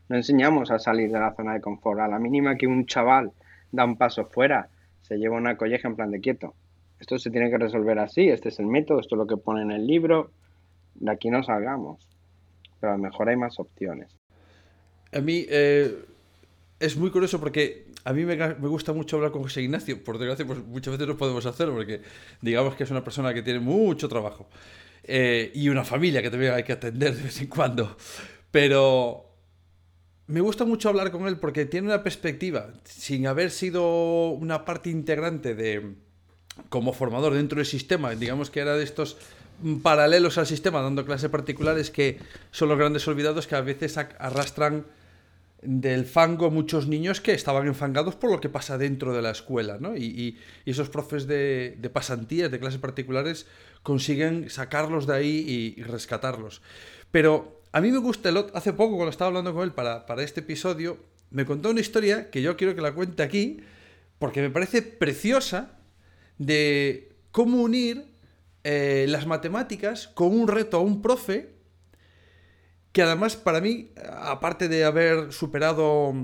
No 0.09 0.17
enseñamos 0.17 0.71
a 0.71 0.79
salir 0.79 1.11
de 1.11 1.21
la 1.21 1.35
zona 1.35 1.55
de 1.55 1.61
confort. 1.61 2.01
A 2.01 2.09
la 2.09 2.19
mínima 2.19 2.57
que 2.57 2.67
un 2.67 2.87
chaval 2.87 3.33
da 3.71 3.85
un 3.85 3.97
paso 3.97 4.25
fuera, 4.25 4.69
se 5.03 5.17
lleva 5.17 5.37
una 5.37 5.57
colleja 5.57 5.89
en 5.89 5.97
plan 5.97 6.11
de 6.11 6.21
quieto. 6.21 6.55
Esto 6.99 7.19
se 7.19 7.31
tiene 7.31 7.51
que 7.51 7.59
resolver 7.59 7.99
así, 7.99 8.29
este 8.29 8.49
es 8.49 8.59
el 8.59 8.67
método, 8.67 9.01
esto 9.01 9.15
es 9.15 9.19
lo 9.19 9.27
que 9.27 9.37
pone 9.37 9.63
en 9.63 9.71
el 9.71 9.87
libro, 9.87 10.31
de 10.95 11.13
aquí 11.13 11.31
no 11.31 11.43
salgamos. 11.43 12.09
Pero 12.81 12.95
a 12.95 12.97
lo 12.97 13.03
mejor 13.03 13.29
hay 13.29 13.37
más 13.37 13.59
opciones. 13.61 14.17
A 15.13 15.21
mí 15.21 15.47
eh, 15.49 16.05
es 16.81 16.97
muy 16.97 17.11
curioso 17.11 17.39
porque 17.39 17.86
a 18.07 18.13
mí 18.13 18.25
me, 18.25 18.37
gusta 18.55 18.93
mucho 18.93 19.17
hablar 19.17 19.33
con 19.33 19.43
José 19.43 19.63
Ignacio. 19.63 20.03
Por 20.05 20.17
desgracia, 20.17 20.47
pues 20.47 20.65
muchas 20.65 20.93
veces 20.93 21.09
no 21.09 21.17
podemos 21.17 21.45
hacerlo 21.45 21.75
porque 21.75 22.03
digamos 22.41 22.77
que 22.77 22.85
es 22.85 22.91
una 22.93 23.03
persona 23.03 23.35
que 23.35 23.43
tiene 23.43 23.59
mucho 23.59 24.09
trabajo. 24.09 24.49
Eh, 25.03 25.51
y 25.55 25.69
una 25.71 25.85
familia 25.85 26.23
que 26.23 26.31
también 26.31 26.53
hay 26.53 26.63
que 26.63 26.73
atender 26.73 27.17
de 27.17 27.25
vez 27.25 27.41
en 27.41 27.49
cuando. 27.49 27.97
Pero 28.53 29.29
me 30.29 30.41
gusta 30.41 30.65
mucho 30.65 30.89
hablar 30.89 31.11
con 31.11 31.27
él 31.27 31.39
porque 31.39 31.65
tiene 31.65 31.89
una 31.89 32.05
perspectiva, 32.05 32.69
sin 32.85 33.27
haber 33.27 33.51
sido 33.51 34.31
una 34.31 34.65
parte 34.65 34.89
integrante 34.89 35.57
de 35.57 35.97
como 36.69 36.93
formador 36.93 37.35
dentro 37.35 37.57
del 37.57 37.67
sistema, 37.67 38.15
digamos 38.15 38.51
que 38.51 38.61
era 38.61 38.77
de 38.77 38.85
estos 38.85 39.17
paralelos 39.83 40.39
al 40.39 40.47
sistema, 40.47 40.81
dando 40.81 41.05
clases 41.05 41.29
particulares 41.29 41.91
que 41.91 42.21
son 42.53 42.69
los 42.69 42.79
grandes 42.79 43.07
olvidados 43.09 43.49
que 43.49 43.57
a 43.57 43.63
veces 43.63 43.99
arrastran 43.99 44.87
del 45.67 46.07
fango 46.07 46.51
muchos 46.51 46.87
niños 46.87 47.21
que 47.21 47.33
estaban 47.33 47.67
enfangados 47.67 48.15
por 48.15 48.31
lo 48.31 48.41
que 48.41 48.49
pasa 48.49 48.79
dentro 48.79 49.13
de 49.13 49.23
la 49.23 49.31
escuela, 49.31 49.79
¿no? 49.81 49.97
Y, 49.97 50.39
esos 50.65 50.89
profes 50.89 51.27
de, 51.27 51.91
pasantías, 51.93 52.51
de 52.51 52.59
clases 52.59 52.81
particulares, 52.81 53.47
consiguen 53.83 54.49
sacarlos 54.49 55.07
de 55.07 55.15
ahí 55.15 55.75
y, 55.77 55.83
rescatarlos. 55.83 56.63
Pero 57.11 57.63
a 57.73 57.81
mí 57.81 57.91
me 57.91 57.99
gusta, 57.99 58.29
el, 58.29 58.47
hace 58.55 58.73
poco 58.73 58.97
cuando 58.97 59.11
estaba 59.11 59.29
hablando 59.29 59.53
con 59.55 59.65
él 59.65 59.73
para, 59.73 60.07
para 60.07 60.23
este 60.23 60.41
episodio, 60.41 60.99
me 61.31 61.45
contó 61.45 61.71
una 61.71 61.81
historia 61.81 62.31
que 62.31 62.43
yo 62.43 62.57
quiero 62.57 62.75
que 62.75 62.81
la 62.81 62.95
cuente 62.95 63.23
aquí, 63.23 63.61
porque 64.19 64.41
me 64.41 64.51
parece 64.51 64.83
preciosa, 64.83 65.77
de 66.39 67.13
cómo 67.33 67.63
unir 67.63 68.07
eh, 68.65 69.07
las 69.09 69.27
matemáticas 69.27 70.09
con 70.09 70.29
un 70.39 70.49
reto 70.49 70.77
a 70.77 70.81
un 70.81 71.03
profe 71.03 71.56
que 72.97 73.03
además 73.03 73.37
para 73.37 73.61
mí, 73.61 73.91
aparte 74.11 74.69
de 74.69 74.87
haber 74.87 75.31
superado 75.31 76.15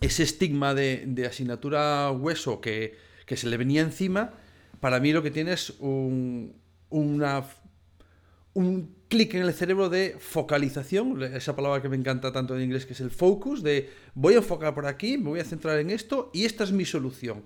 ese 0.00 0.22
estigma 0.22 0.72
de, 0.72 1.26
asignatura 1.28 2.12
hueso 2.12 2.60
que, 2.60 2.96
se 3.26 3.48
le 3.48 3.56
venía 3.56 3.80
encima, 3.80 4.32
para 4.78 5.00
mí 5.00 5.12
lo 5.12 5.24
que 5.24 5.32
tiene 5.32 5.54
es 5.54 5.70
un, 5.80 6.54
un 6.90 8.94
clic 9.08 9.34
en 9.34 9.42
el 9.42 9.52
cerebro 9.52 9.88
de 9.88 10.14
focalización, 10.20 11.20
esa 11.20 11.56
palabra 11.56 11.82
que 11.82 11.88
me 11.88 11.96
encanta 11.96 12.30
tanto 12.30 12.56
en 12.56 12.62
inglés 12.62 12.86
que 12.86 12.92
es 12.92 13.00
el 13.00 13.10
focus, 13.10 13.64
de 13.64 13.90
voy 14.14 14.34
a 14.34 14.36
enfocar 14.36 14.76
por 14.76 14.86
aquí, 14.86 15.18
me 15.18 15.30
voy 15.30 15.40
a 15.40 15.44
centrar 15.44 15.80
en 15.80 15.90
esto 15.90 16.30
y 16.32 16.44
esta 16.44 16.62
es 16.62 16.70
mi 16.70 16.84
solución. 16.84 17.42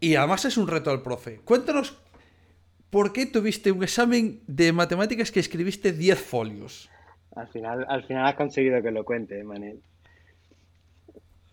Y 0.00 0.16
además 0.16 0.44
es 0.44 0.58
un 0.58 0.68
reto 0.68 0.90
al 0.90 1.00
profe. 1.00 1.40
Cuéntanos 1.46 1.96
por 2.90 3.14
qué 3.14 3.24
tuviste 3.24 3.72
un 3.72 3.82
examen 3.82 4.42
de 4.46 4.70
matemáticas 4.74 5.30
que 5.30 5.40
escribiste 5.40 5.92
10 5.92 6.18
folios. 6.18 6.90
Al 7.36 7.48
final, 7.48 7.86
al 7.88 8.04
final 8.04 8.26
has 8.26 8.34
conseguido 8.34 8.82
que 8.82 8.90
lo 8.90 9.04
cuente, 9.04 9.42
Manel. 9.44 9.80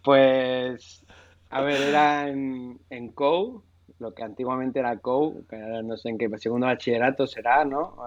Pues, 0.03 1.03
a 1.49 1.61
ver, 1.61 1.81
era 1.81 2.29
en, 2.29 2.79
en 2.89 3.09
COU, 3.09 3.61
lo 3.99 4.13
que 4.13 4.23
antiguamente 4.23 4.79
era 4.79 4.97
COU, 4.97 5.45
que 5.49 5.57
no 5.57 5.97
sé 5.97 6.09
en 6.09 6.17
qué 6.17 6.29
segundo 6.37 6.67
bachillerato 6.67 7.27
será, 7.27 7.65
¿no? 7.65 7.97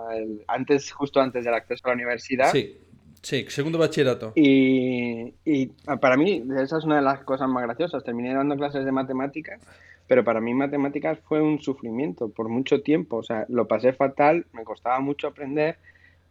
antes, 0.49 0.91
justo 0.93 1.21
antes 1.21 1.45
del 1.45 1.55
acceso 1.55 1.83
a 1.85 1.89
la 1.89 1.95
universidad. 1.95 2.51
Sí, 2.51 2.79
sí, 3.23 3.45
segundo 3.49 3.79
bachillerato. 3.79 4.33
Y, 4.35 5.35
y 5.45 5.67
para 6.01 6.17
mí, 6.17 6.43
esa 6.59 6.79
es 6.79 6.85
una 6.85 6.97
de 6.97 7.03
las 7.03 7.23
cosas 7.25 7.49
más 7.49 7.65
graciosas. 7.65 8.03
Terminé 8.03 8.35
dando 8.35 8.57
clases 8.57 8.85
de 8.85 8.93
matemáticas, 8.93 9.61
pero 10.07 10.25
para 10.25 10.41
mí 10.41 10.55
matemáticas 10.55 11.19
fue 11.21 11.41
un 11.41 11.61
sufrimiento 11.61 12.31
por 12.31 12.49
mucho 12.49 12.83
tiempo. 12.83 13.19
O 13.19 13.23
sea, 13.23 13.47
lo 13.49 13.69
pasé 13.69 13.93
fatal, 13.93 14.47
me 14.53 14.65
costaba 14.65 15.01
mucho 15.01 15.29
aprender 15.29 15.77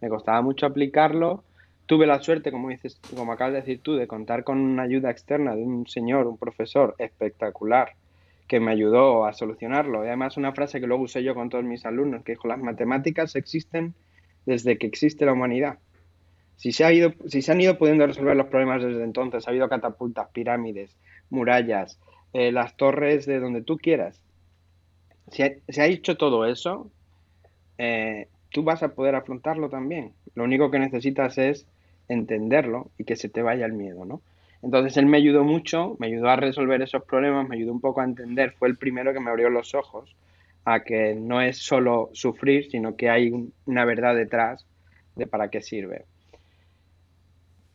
me 0.02 0.10
costaba 0.10 0.42
mucho 0.42 0.66
aplicarlo. 0.66 1.44
Tuve 1.86 2.06
la 2.06 2.22
suerte, 2.22 2.52
como 2.52 2.70
dices, 2.70 3.00
como 3.16 3.32
acabas 3.32 3.54
de 3.54 3.60
decir 3.62 3.82
tú, 3.82 3.96
de 3.96 4.08
contar 4.08 4.44
con 4.44 4.60
una 4.60 4.84
ayuda 4.84 5.10
externa 5.10 5.56
de 5.56 5.64
un 5.64 5.88
señor, 5.88 6.28
un 6.28 6.38
profesor 6.38 6.96
espectacular, 7.00 7.94
que 8.48 8.60
me 8.60 8.72
ayudó 8.72 9.26
a 9.26 9.34
solucionarlo. 9.34 10.04
Y 10.04 10.08
además 10.08 10.38
una 10.38 10.54
frase 10.54 10.80
que 10.80 10.88
luego 10.88 11.04
usé 11.04 11.24
yo 11.24 11.36
con 11.36 11.50
todos 11.50 11.64
mis 11.64 11.86
alumnos, 11.86 12.24
que 12.24 12.34
dijo, 12.34 12.48
las 12.48 12.60
matemáticas 12.60 13.36
existen 13.36 13.96
desde 14.46 14.78
que 14.78 14.88
existe 14.88 15.26
la 15.26 15.34
humanidad. 15.34 15.80
Si 16.56 16.72
se, 16.72 16.84
ha 16.84 16.92
ido, 16.92 17.14
si 17.28 17.42
se 17.42 17.52
han 17.52 17.62
ido 17.62 17.78
pudiendo 17.78 18.06
resolver 18.06 18.36
los 18.36 18.48
problemas 18.48 18.84
desde 18.84 19.04
entonces, 19.04 19.48
ha 19.48 19.52
habido 19.52 19.70
catapultas, 19.70 20.30
pirámides, 20.34 20.96
murallas, 21.30 22.00
eh, 22.34 22.52
las 22.52 22.76
torres 22.76 23.26
de 23.26 23.40
donde 23.40 23.62
tú 23.62 23.78
quieras. 23.78 24.22
Si 25.32 25.44
se 25.70 25.82
ha 25.82 25.86
hecho 25.86 26.18
todo 26.18 26.46
eso, 26.46 26.92
eh, 27.78 28.28
tú 28.52 28.64
vas 28.64 28.84
a 28.84 28.96
poder 28.96 29.16
afrontarlo 29.16 29.70
también. 29.70 30.14
Lo 30.36 30.44
único 30.44 30.72
que 30.72 30.80
necesitas 30.80 31.38
es 31.38 31.66
entenderlo 32.08 32.90
y 32.98 33.04
que 33.04 33.16
se 33.16 33.30
te 33.30 33.42
vaya 33.42 33.66
el 33.66 33.74
miedo, 33.74 34.06
¿no? 34.06 34.22
Entonces 34.62 34.98
él 34.98 35.06
me 35.06 35.18
ayudó 35.18 35.44
mucho, 35.44 35.96
me 36.00 36.08
ayudó 36.08 36.30
a 36.30 36.36
resolver 36.36 36.82
esos 36.82 37.04
problemas, 37.04 37.48
me 37.48 37.56
ayudó 37.56 37.72
un 37.72 37.80
poco 37.80 38.02
a 38.02 38.06
entender, 38.06 38.52
fue 38.52 38.68
el 38.68 38.78
primero 38.78 39.14
que 39.14 39.20
me 39.20 39.30
abrió 39.30 39.50
los 39.50 39.74
ojos 39.74 40.16
a 40.66 40.84
que 40.84 41.16
no 41.16 41.42
es 41.42 41.58
solo 41.58 42.10
sufrir, 42.14 42.70
sino 42.70 42.96
que 42.96 43.10
hay 43.10 43.32
una 43.66 43.86
verdad 43.86 44.16
detrás 44.16 44.66
de 45.16 45.28
para 45.28 45.50
qué 45.50 45.62
sirve. 45.62 46.06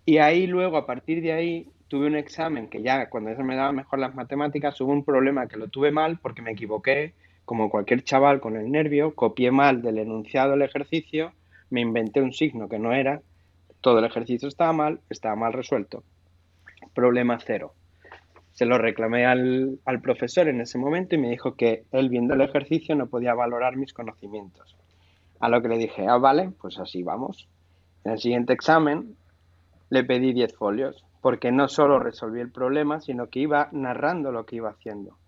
Y 0.04 0.18
ahí 0.18 0.46
luego, 0.46 0.76
a 0.76 0.86
partir 0.86 1.22
de 1.22 1.32
ahí, 1.32 1.68
tuve 1.88 2.06
un 2.06 2.16
examen 2.16 2.68
que 2.68 2.82
ya 2.82 3.08
cuando 3.08 3.30
eso 3.30 3.42
me 3.42 3.56
daba 3.56 3.72
mejor 3.72 3.98
las 3.98 4.14
matemáticas, 4.14 4.78
hubo 4.80 4.92
un 4.92 5.04
problema 5.04 5.46
que 5.48 5.56
lo 5.56 5.68
tuve 5.68 5.90
mal 5.90 6.18
porque 6.20 6.42
me 6.42 6.52
equivoqué 6.52 7.14
como 7.44 7.70
cualquier 7.70 8.02
chaval 8.02 8.40
con 8.40 8.56
el 8.56 8.70
nervio, 8.70 9.14
copié 9.14 9.50
mal 9.50 9.82
del 9.82 9.98
enunciado 9.98 10.54
el 10.54 10.62
ejercicio, 10.62 11.32
me 11.70 11.80
inventé 11.80 12.22
un 12.22 12.32
signo 12.32 12.68
que 12.68 12.78
no 12.78 12.92
era, 12.92 13.20
todo 13.80 13.98
el 13.98 14.04
ejercicio 14.04 14.48
estaba 14.48 14.72
mal, 14.72 15.00
estaba 15.10 15.36
mal 15.36 15.52
resuelto. 15.52 16.02
Problema 16.94 17.38
cero. 17.38 17.74
Se 18.52 18.64
lo 18.64 18.78
reclamé 18.78 19.26
al, 19.26 19.78
profesor 20.00 20.48
en 20.48 20.60
ese 20.60 20.78
momento 20.78 21.16
y 21.16 21.18
me 21.18 21.28
dijo 21.28 21.54
que 21.54 21.84
él 21.92 22.08
viendo 22.08 22.34
el 22.34 22.40
ejercicio 22.40 22.94
no 22.94 23.08
podía 23.08 23.34
valorar 23.34 23.76
mis 23.76 23.92
conocimientos. 23.92 24.76
A 25.40 25.48
lo 25.48 25.60
que 25.60 25.68
le 25.68 25.76
dije, 25.76 26.06
ah, 26.08 26.18
vale, 26.18 26.50
pues 26.60 26.78
así 26.78 27.02
vamos. 27.02 27.48
En 28.04 28.12
el 28.12 28.18
siguiente 28.18 28.52
examen 28.52 29.16
le 29.90 30.04
pedí 30.04 30.32
10 30.32 30.54
folios, 30.56 31.04
porque 31.20 31.50
no 31.52 31.68
solo 31.68 31.98
resolví 31.98 32.40
el 32.40 32.52
problema, 32.52 33.00
sino 33.00 33.28
que 33.28 33.40
iba 33.40 33.68
narrando 33.72 34.30
lo 34.30 34.46
que 34.46 34.56
iba 34.56 34.70
haciendo. 34.70 35.18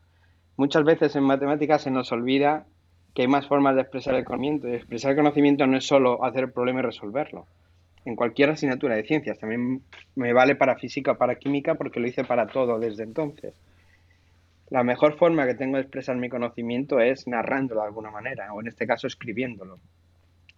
Muchas 0.56 0.84
veces 0.84 1.14
en 1.16 1.24
matemáticas 1.24 1.82
se 1.82 1.90
nos 1.90 2.12
olvida 2.12 2.66
que 3.14 3.22
hay 3.22 3.28
más 3.28 3.46
formas 3.46 3.74
de 3.74 3.82
expresar 3.82 4.14
el 4.14 4.24
conocimiento. 4.24 4.68
Y 4.68 4.74
expresar 4.74 5.12
el 5.12 5.16
conocimiento 5.16 5.66
no 5.66 5.76
es 5.76 5.86
solo 5.86 6.24
hacer 6.24 6.44
el 6.44 6.52
problema 6.52 6.80
y 6.80 6.82
resolverlo. 6.82 7.46
En 8.04 8.14
cualquier 8.14 8.50
asignatura 8.50 8.94
de 8.94 9.04
ciencias, 9.04 9.38
también 9.38 9.82
me 10.14 10.32
vale 10.32 10.54
para 10.54 10.76
física 10.76 11.12
o 11.12 11.18
para 11.18 11.36
química 11.36 11.74
porque 11.74 11.98
lo 11.98 12.06
hice 12.06 12.24
para 12.24 12.46
todo 12.46 12.78
desde 12.78 13.02
entonces. 13.02 13.54
La 14.68 14.82
mejor 14.82 15.16
forma 15.16 15.46
que 15.46 15.54
tengo 15.54 15.76
de 15.76 15.82
expresar 15.82 16.16
mi 16.16 16.28
conocimiento 16.28 17.00
es 17.00 17.26
narrándolo 17.26 17.80
de 17.80 17.86
alguna 17.86 18.10
manera, 18.10 18.52
o 18.52 18.60
en 18.60 18.68
este 18.68 18.86
caso 18.86 19.06
escribiéndolo. 19.06 19.78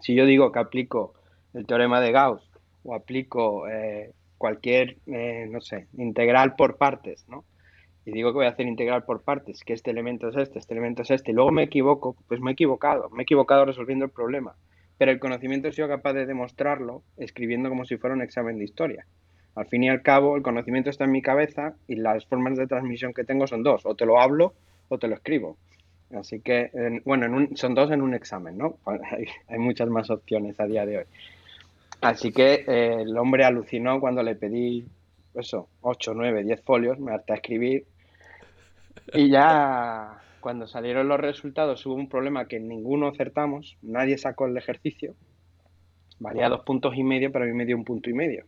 Si 0.01 0.15
yo 0.15 0.27
digo 0.27 0.53
que 0.53 0.59
aplico 0.59 1.15
el 1.55 1.67
teorema 1.67 2.01
de 2.01 2.13
Gauss 2.13 2.43
o 2.85 2.95
aplico 2.95 3.69
eh, 3.69 4.13
cualquier, 4.37 4.97
eh, 5.07 5.47
no 5.51 5.61
sé, 5.61 5.87
integral 5.97 6.55
por 6.57 6.77
partes, 6.77 7.29
¿no? 7.29 7.45
Y 8.09 8.13
digo 8.13 8.33
que 8.33 8.37
voy 8.37 8.47
a 8.47 8.51
hacer 8.51 8.67
integral 8.67 9.05
por 9.05 9.21
partes, 9.21 9.63
que 9.65 9.75
este 9.75 9.91
elemento 9.91 10.31
es 10.31 10.37
este, 10.37 10.59
este 10.59 10.73
elemento 10.73 11.03
es 11.03 11.11
este, 11.11 11.31
y 11.31 11.35
luego 11.35 11.53
me 11.53 11.65
equivoco, 11.65 12.17
pues 12.27 12.41
me 12.41 12.51
he 12.51 12.55
equivocado, 12.55 13.11
me 13.11 13.21
he 13.21 13.25
equivocado 13.25 13.67
resolviendo 13.67 14.07
el 14.07 14.11
problema. 14.11 14.55
pero 14.97 15.13
el 15.13 15.21
conocimiento 15.21 15.69
he 15.69 15.73
sido 15.73 15.89
capaz 15.89 16.15
de 16.15 16.25
demostrarlo 16.25 17.03
escribiendo 17.19 17.69
como 17.69 17.85
si 17.85 17.99
fuera 17.99 18.17
un 18.17 18.23
examen 18.23 18.59
de 18.59 18.65
historia. 18.65 19.05
Al 19.55 19.67
fin 19.67 19.85
y 19.85 19.91
al 19.91 20.01
cabo, 20.01 20.37
el 20.37 20.43
conocimiento 20.43 20.89
está 20.89 21.05
en 21.05 21.13
mi 21.13 21.21
cabeza 21.21 21.75
y 21.87 21.97
las 21.97 22.25
formas 22.25 22.57
de 22.57 22.67
transmisión 22.67 23.13
que 23.13 23.25
tengo 23.25 23.47
son 23.47 23.63
dos, 23.63 23.85
o 23.85 23.95
te 23.95 24.07
lo 24.07 24.19
hablo 24.19 24.55
o 24.89 24.99
te 24.99 25.07
lo 25.07 25.15
escribo. 25.15 25.59
Así 26.11 26.41
que, 26.41 26.71
bueno, 27.05 27.27
son 27.57 27.75
dos 27.75 27.91
en 27.91 28.01
un 28.01 28.15
examen, 28.15 28.57
¿no? 28.57 28.79
Hay, 28.87 29.59
muchas 29.59 29.89
más 29.89 30.09
opciones 30.09 30.59
a 30.59 30.65
día 30.65 30.87
de 30.87 30.99
hoy. 30.99 31.05
Así 32.01 32.33
que 32.33 32.65
eh, 32.67 33.03
el 33.03 33.19
hombre 33.19 33.45
alucinó 33.45 34.01
cuando 34.01 34.23
le 34.23 34.35
pedí, 34.35 34.87
eso, 35.35 35.69
8, 35.83 36.15
9, 36.15 36.45
10 36.45 36.63
folios, 36.63 36.99
me 36.99 37.13
harté 37.13 37.35
a 37.35 37.37
escribir. 37.37 37.85
Y 39.15 39.31
ya 39.31 40.21
cuando 40.41 40.67
salieron 40.67 41.09
los 41.09 41.21
resultados 41.21 41.85
hubo 41.87 41.95
un 41.95 42.09
problema 42.09 42.47
que 42.47 42.61
ninguno 42.61 43.09
acertamos, 43.09 43.77
nadie 43.83 44.19
sacó 44.19 44.47
el 44.47 44.57
ejercicio. 44.57 45.15
Valía 46.21 46.49
dos 46.49 46.63
puntos 46.65 46.97
y 46.97 47.05
medio, 47.05 47.31
pero 47.31 47.45
a 47.45 47.49
mí 47.49 47.55
me 47.55 47.65
dio 47.65 47.77
un 47.77 47.85
punto 47.85 48.11
y 48.11 48.13
medio. 48.13 48.45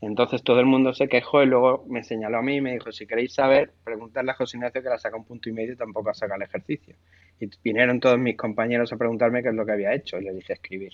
Entonces 0.00 0.44
todo 0.44 0.60
el 0.60 0.66
mundo 0.66 0.92
se 0.92 1.08
quejó 1.08 1.42
y 1.42 1.46
luego 1.46 1.84
me 1.88 2.04
señaló 2.04 2.38
a 2.38 2.42
mí 2.42 2.56
y 2.56 2.60
me 2.60 2.72
dijo, 2.72 2.92
si 2.92 3.06
queréis 3.06 3.34
saber, 3.34 3.72
preguntarle 3.82 4.30
a 4.30 4.34
José 4.34 4.56
Ignacio 4.56 4.82
que 4.82 4.88
la 4.88 4.98
saca 4.98 5.16
un 5.16 5.24
punto 5.24 5.48
y 5.48 5.52
medio 5.52 5.72
y 5.72 5.76
tampoco 5.76 6.10
ha 6.10 6.14
sacado 6.14 6.36
el 6.40 6.46
ejercicio. 6.46 6.94
Y 7.40 7.48
vinieron 7.64 7.98
todos 7.98 8.18
mis 8.18 8.36
compañeros 8.36 8.92
a 8.92 8.96
preguntarme 8.96 9.42
qué 9.42 9.48
es 9.48 9.54
lo 9.54 9.66
que 9.66 9.72
había 9.72 9.92
hecho 9.92 10.18
y 10.18 10.24
le 10.24 10.32
dije 10.32 10.52
escribir. 10.52 10.92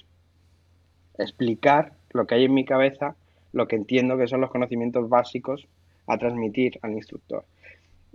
Explicar 1.18 1.92
lo 2.12 2.26
que 2.26 2.36
hay 2.36 2.44
en 2.44 2.54
mi 2.54 2.64
cabeza, 2.64 3.14
lo 3.52 3.68
que 3.68 3.76
entiendo 3.76 4.16
que 4.16 4.26
son 4.26 4.40
los 4.40 4.50
conocimientos 4.50 5.08
básicos 5.08 5.68
a 6.06 6.16
transmitir 6.16 6.78
al 6.82 6.92
instructor. 6.92 7.44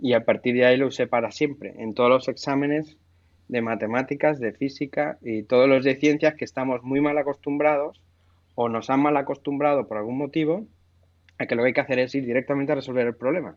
Y 0.00 0.14
a 0.14 0.24
partir 0.24 0.54
de 0.54 0.66
ahí 0.66 0.76
lo 0.76 0.86
usé 0.86 1.06
para 1.06 1.30
siempre, 1.30 1.74
en 1.78 1.94
todos 1.94 2.08
los 2.08 2.28
exámenes 2.28 2.96
de 3.48 3.62
matemáticas, 3.62 4.40
de 4.40 4.52
física 4.52 5.18
y 5.20 5.42
todos 5.42 5.68
los 5.68 5.84
de 5.84 5.96
ciencias 5.96 6.34
que 6.34 6.44
estamos 6.44 6.82
muy 6.82 7.00
mal 7.00 7.18
acostumbrados 7.18 8.00
o 8.54 8.68
nos 8.68 8.90
han 8.90 9.00
mal 9.00 9.16
acostumbrado 9.16 9.86
por 9.86 9.98
algún 9.98 10.18
motivo 10.18 10.66
que 11.46 11.54
lo 11.54 11.62
que 11.62 11.68
hay 11.68 11.72
que 11.72 11.80
hacer 11.80 11.98
es 11.98 12.14
ir 12.14 12.24
directamente 12.24 12.72
a 12.72 12.76
resolver 12.76 13.06
el 13.06 13.14
problema. 13.14 13.56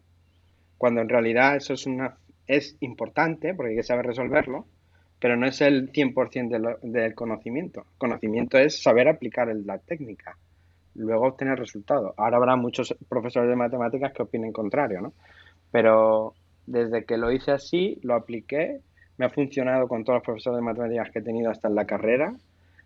Cuando 0.77 1.01
en 1.01 1.09
realidad 1.09 1.55
eso 1.55 1.73
es, 1.73 1.85
una, 1.85 2.17
es 2.47 2.77
importante, 2.79 3.53
porque 3.53 3.71
hay 3.71 3.75
que 3.77 3.83
saber 3.83 4.05
resolverlo, 4.05 4.65
pero 5.19 5.37
no 5.37 5.47
es 5.47 5.61
el 5.61 5.91
100% 5.91 6.79
del 6.81 7.15
conocimiento. 7.15 7.85
Conocimiento 7.97 8.57
es 8.57 8.81
saber 8.81 9.07
aplicar 9.07 9.53
la 9.55 9.77
técnica, 9.77 10.37
luego 10.95 11.27
obtener 11.27 11.57
resultado. 11.57 12.13
Ahora 12.17 12.37
habrá 12.37 12.55
muchos 12.55 12.95
profesores 13.07 13.49
de 13.49 13.55
matemáticas 13.55 14.11
que 14.13 14.23
opinen 14.23 14.51
contrario, 14.51 15.01
¿no? 15.01 15.13
Pero 15.73 16.35
desde 16.67 17.03
que 17.03 17.17
lo 17.17 17.31
hice 17.31 17.51
así, 17.51 17.99
lo 18.03 18.13
apliqué, 18.13 18.79
me 19.17 19.25
ha 19.25 19.29
funcionado 19.29 19.89
con 19.89 20.05
todos 20.05 20.17
los 20.17 20.23
profesores 20.23 20.57
de 20.57 20.63
matemáticas 20.63 21.09
que 21.11 21.19
he 21.19 21.23
tenido 21.23 21.51
hasta 21.51 21.67
en 21.67 21.75
la 21.75 21.85
carrera. 21.85 22.33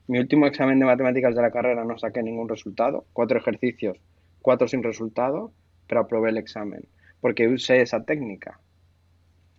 Mi 0.08 0.18
último 0.18 0.48
examen 0.48 0.80
de 0.80 0.86
matemáticas 0.86 1.36
de 1.36 1.42
la 1.42 1.52
carrera 1.52 1.84
no 1.84 2.00
saqué 2.00 2.24
ningún 2.24 2.50
resultado, 2.50 3.06
cuatro 3.14 3.38
ejercicios 3.38 4.00
cuatro 4.48 4.70
sin 4.70 4.82
resultado, 4.82 5.52
pero 5.90 6.00
aprobé 6.00 6.30
el 6.30 6.38
examen, 6.38 6.88
porque 7.20 7.50
usé 7.50 7.82
esa 7.82 8.06
técnica. 8.06 8.62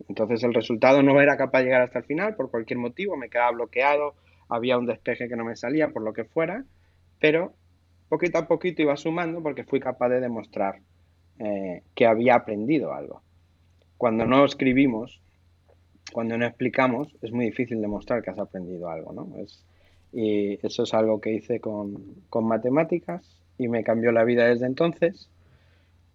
Entonces 0.07 0.43
el 0.43 0.51
resultado 0.51 1.03
no 1.03 1.21
era 1.21 1.37
capaz 1.37 1.59
de 1.59 1.65
llegar 1.65 1.83
hasta 1.83 1.99
el 1.99 2.05
final 2.05 2.35
por 2.35 2.49
cualquier 2.49 2.79
motivo, 2.79 3.15
me 3.15 3.29
quedaba 3.29 3.51
bloqueado, 3.51 4.15
había 4.47 4.79
un 4.79 4.87
despeje 4.87 5.29
que 5.29 5.35
no 5.35 5.45
me 5.45 5.55
salía, 5.55 5.89
por 5.89 6.01
lo 6.01 6.11
que 6.13 6.23
fuera, 6.23 6.63
pero 7.19 7.53
poquito 8.09 8.39
a 8.39 8.47
poquito 8.47 8.81
iba 8.81 8.97
sumando 8.97 9.43
porque 9.43 9.63
fui 9.63 9.79
capaz 9.79 10.09
de 10.09 10.21
demostrar 10.21 10.79
eh, 11.39 11.83
que 11.95 12.05
había 12.05 12.35
aprendido 12.35 12.93
algo. 12.93 13.21
Cuando 13.97 14.25
no 14.25 14.45
escribimos, 14.45 15.21
cuando 16.11 16.37
no 16.37 16.45
explicamos, 16.45 17.15
es 17.21 17.31
muy 17.31 17.45
difícil 17.45 17.81
demostrar 17.81 18.21
que 18.21 18.29
has 18.29 18.39
aprendido 18.39 18.89
algo, 18.89 19.13
¿no? 19.13 19.27
y 20.11 20.65
eso 20.65 20.83
es 20.83 20.93
algo 20.93 21.21
que 21.21 21.33
hice 21.33 21.59
con, 21.59 22.03
con 22.29 22.45
matemáticas 22.45 23.23
y 23.57 23.67
me 23.67 23.83
cambió 23.83 24.11
la 24.11 24.23
vida 24.23 24.47
desde 24.47 24.65
entonces 24.65 25.29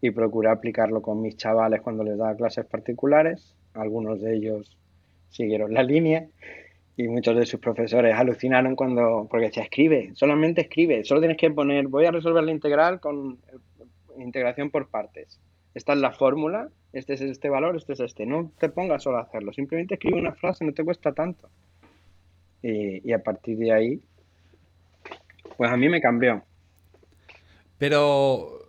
y 0.00 0.10
procuré 0.10 0.50
aplicarlo 0.50 1.00
con 1.00 1.22
mis 1.22 1.36
chavales 1.36 1.80
cuando 1.80 2.04
les 2.04 2.18
daba 2.18 2.36
clases 2.36 2.66
particulares. 2.66 3.54
Algunos 3.72 4.20
de 4.20 4.34
ellos 4.34 4.76
siguieron 5.30 5.72
la 5.72 5.82
línea 5.82 6.26
y 6.96 7.08
muchos 7.08 7.36
de 7.36 7.46
sus 7.46 7.60
profesores 7.60 8.14
alucinaron 8.14 8.76
cuando, 8.76 9.26
porque 9.30 9.46
decía, 9.46 9.64
escribe, 9.64 10.10
solamente 10.14 10.60
escribe, 10.60 11.04
solo 11.04 11.20
tienes 11.20 11.38
que 11.38 11.50
poner, 11.50 11.88
voy 11.88 12.04
a 12.04 12.10
resolver 12.10 12.44
la 12.44 12.52
integral 12.52 13.00
con 13.00 13.38
integración 14.18 14.70
por 14.70 14.88
partes. 14.88 15.40
Esta 15.74 15.92
es 15.92 15.98
la 15.98 16.12
fórmula, 16.12 16.68
este 16.92 17.14
es 17.14 17.20
este 17.20 17.48
valor, 17.48 17.76
este 17.76 17.94
es 17.94 18.00
este. 18.00 18.26
No 18.26 18.52
te 18.58 18.68
pongas 18.68 19.02
solo 19.02 19.18
a 19.18 19.22
hacerlo, 19.22 19.52
simplemente 19.52 19.94
escribe 19.94 20.20
una 20.20 20.34
frase, 20.34 20.64
no 20.64 20.72
te 20.72 20.84
cuesta 20.84 21.12
tanto. 21.12 21.48
Y, 22.62 23.08
y 23.08 23.12
a 23.12 23.22
partir 23.22 23.58
de 23.58 23.72
ahí, 23.72 24.00
pues 25.56 25.70
a 25.70 25.76
mí 25.76 25.88
me 25.88 26.00
cambió. 26.00 26.42
Pero. 27.78 28.60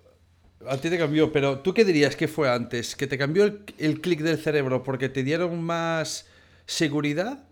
A 0.67 0.77
ti 0.77 0.89
te 0.89 0.97
cambió, 0.97 1.31
pero 1.31 1.59
¿tú 1.59 1.75
qué 1.75 1.85
dirías 1.85 2.15
que 2.15 2.27
fue 2.27 2.49
antes? 2.49 2.95
¿Que 2.95 3.05
te 3.05 3.19
cambió 3.19 3.43
el, 3.77 4.01
clic 4.01 4.21
del 4.21 4.39
cerebro 4.39 4.81
porque 4.81 5.09
te 5.09 5.21
dieron 5.21 5.61
más 5.61 6.27
seguridad? 6.65 7.47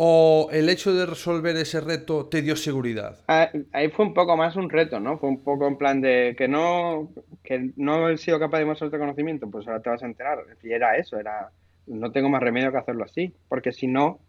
¿O 0.00 0.48
el 0.52 0.68
hecho 0.68 0.94
de 0.94 1.06
resolver 1.06 1.56
ese 1.56 1.80
reto 1.80 2.26
te 2.26 2.40
dio 2.40 2.54
seguridad? 2.54 3.18
Ah, 3.26 3.50
ahí 3.72 3.88
fue 3.90 4.06
un 4.06 4.14
poco 4.14 4.36
más 4.36 4.54
un 4.54 4.70
reto, 4.70 5.00
¿no? 5.00 5.18
Fue 5.18 5.28
un 5.28 5.42
poco 5.42 5.66
en 5.66 5.76
plan 5.76 6.00
de 6.00 6.36
que 6.38 6.46
no, 6.46 7.12
que 7.42 7.72
no 7.74 8.08
he 8.08 8.16
sido 8.16 8.38
capaz 8.38 8.60
de 8.60 8.66
mostrarte 8.66 8.96
conocimiento, 8.96 9.50
pues 9.50 9.66
ahora 9.66 9.82
te 9.82 9.90
vas 9.90 10.00
a 10.04 10.06
enterar. 10.06 10.38
Y 10.62 10.70
era 10.70 10.96
eso, 10.96 11.18
era 11.18 11.50
no 11.88 12.12
tengo 12.12 12.28
más 12.28 12.40
remedio 12.40 12.70
que 12.70 12.78
hacerlo 12.78 13.02
así, 13.02 13.34
porque 13.48 13.72
si 13.72 13.88
no, 13.88 14.20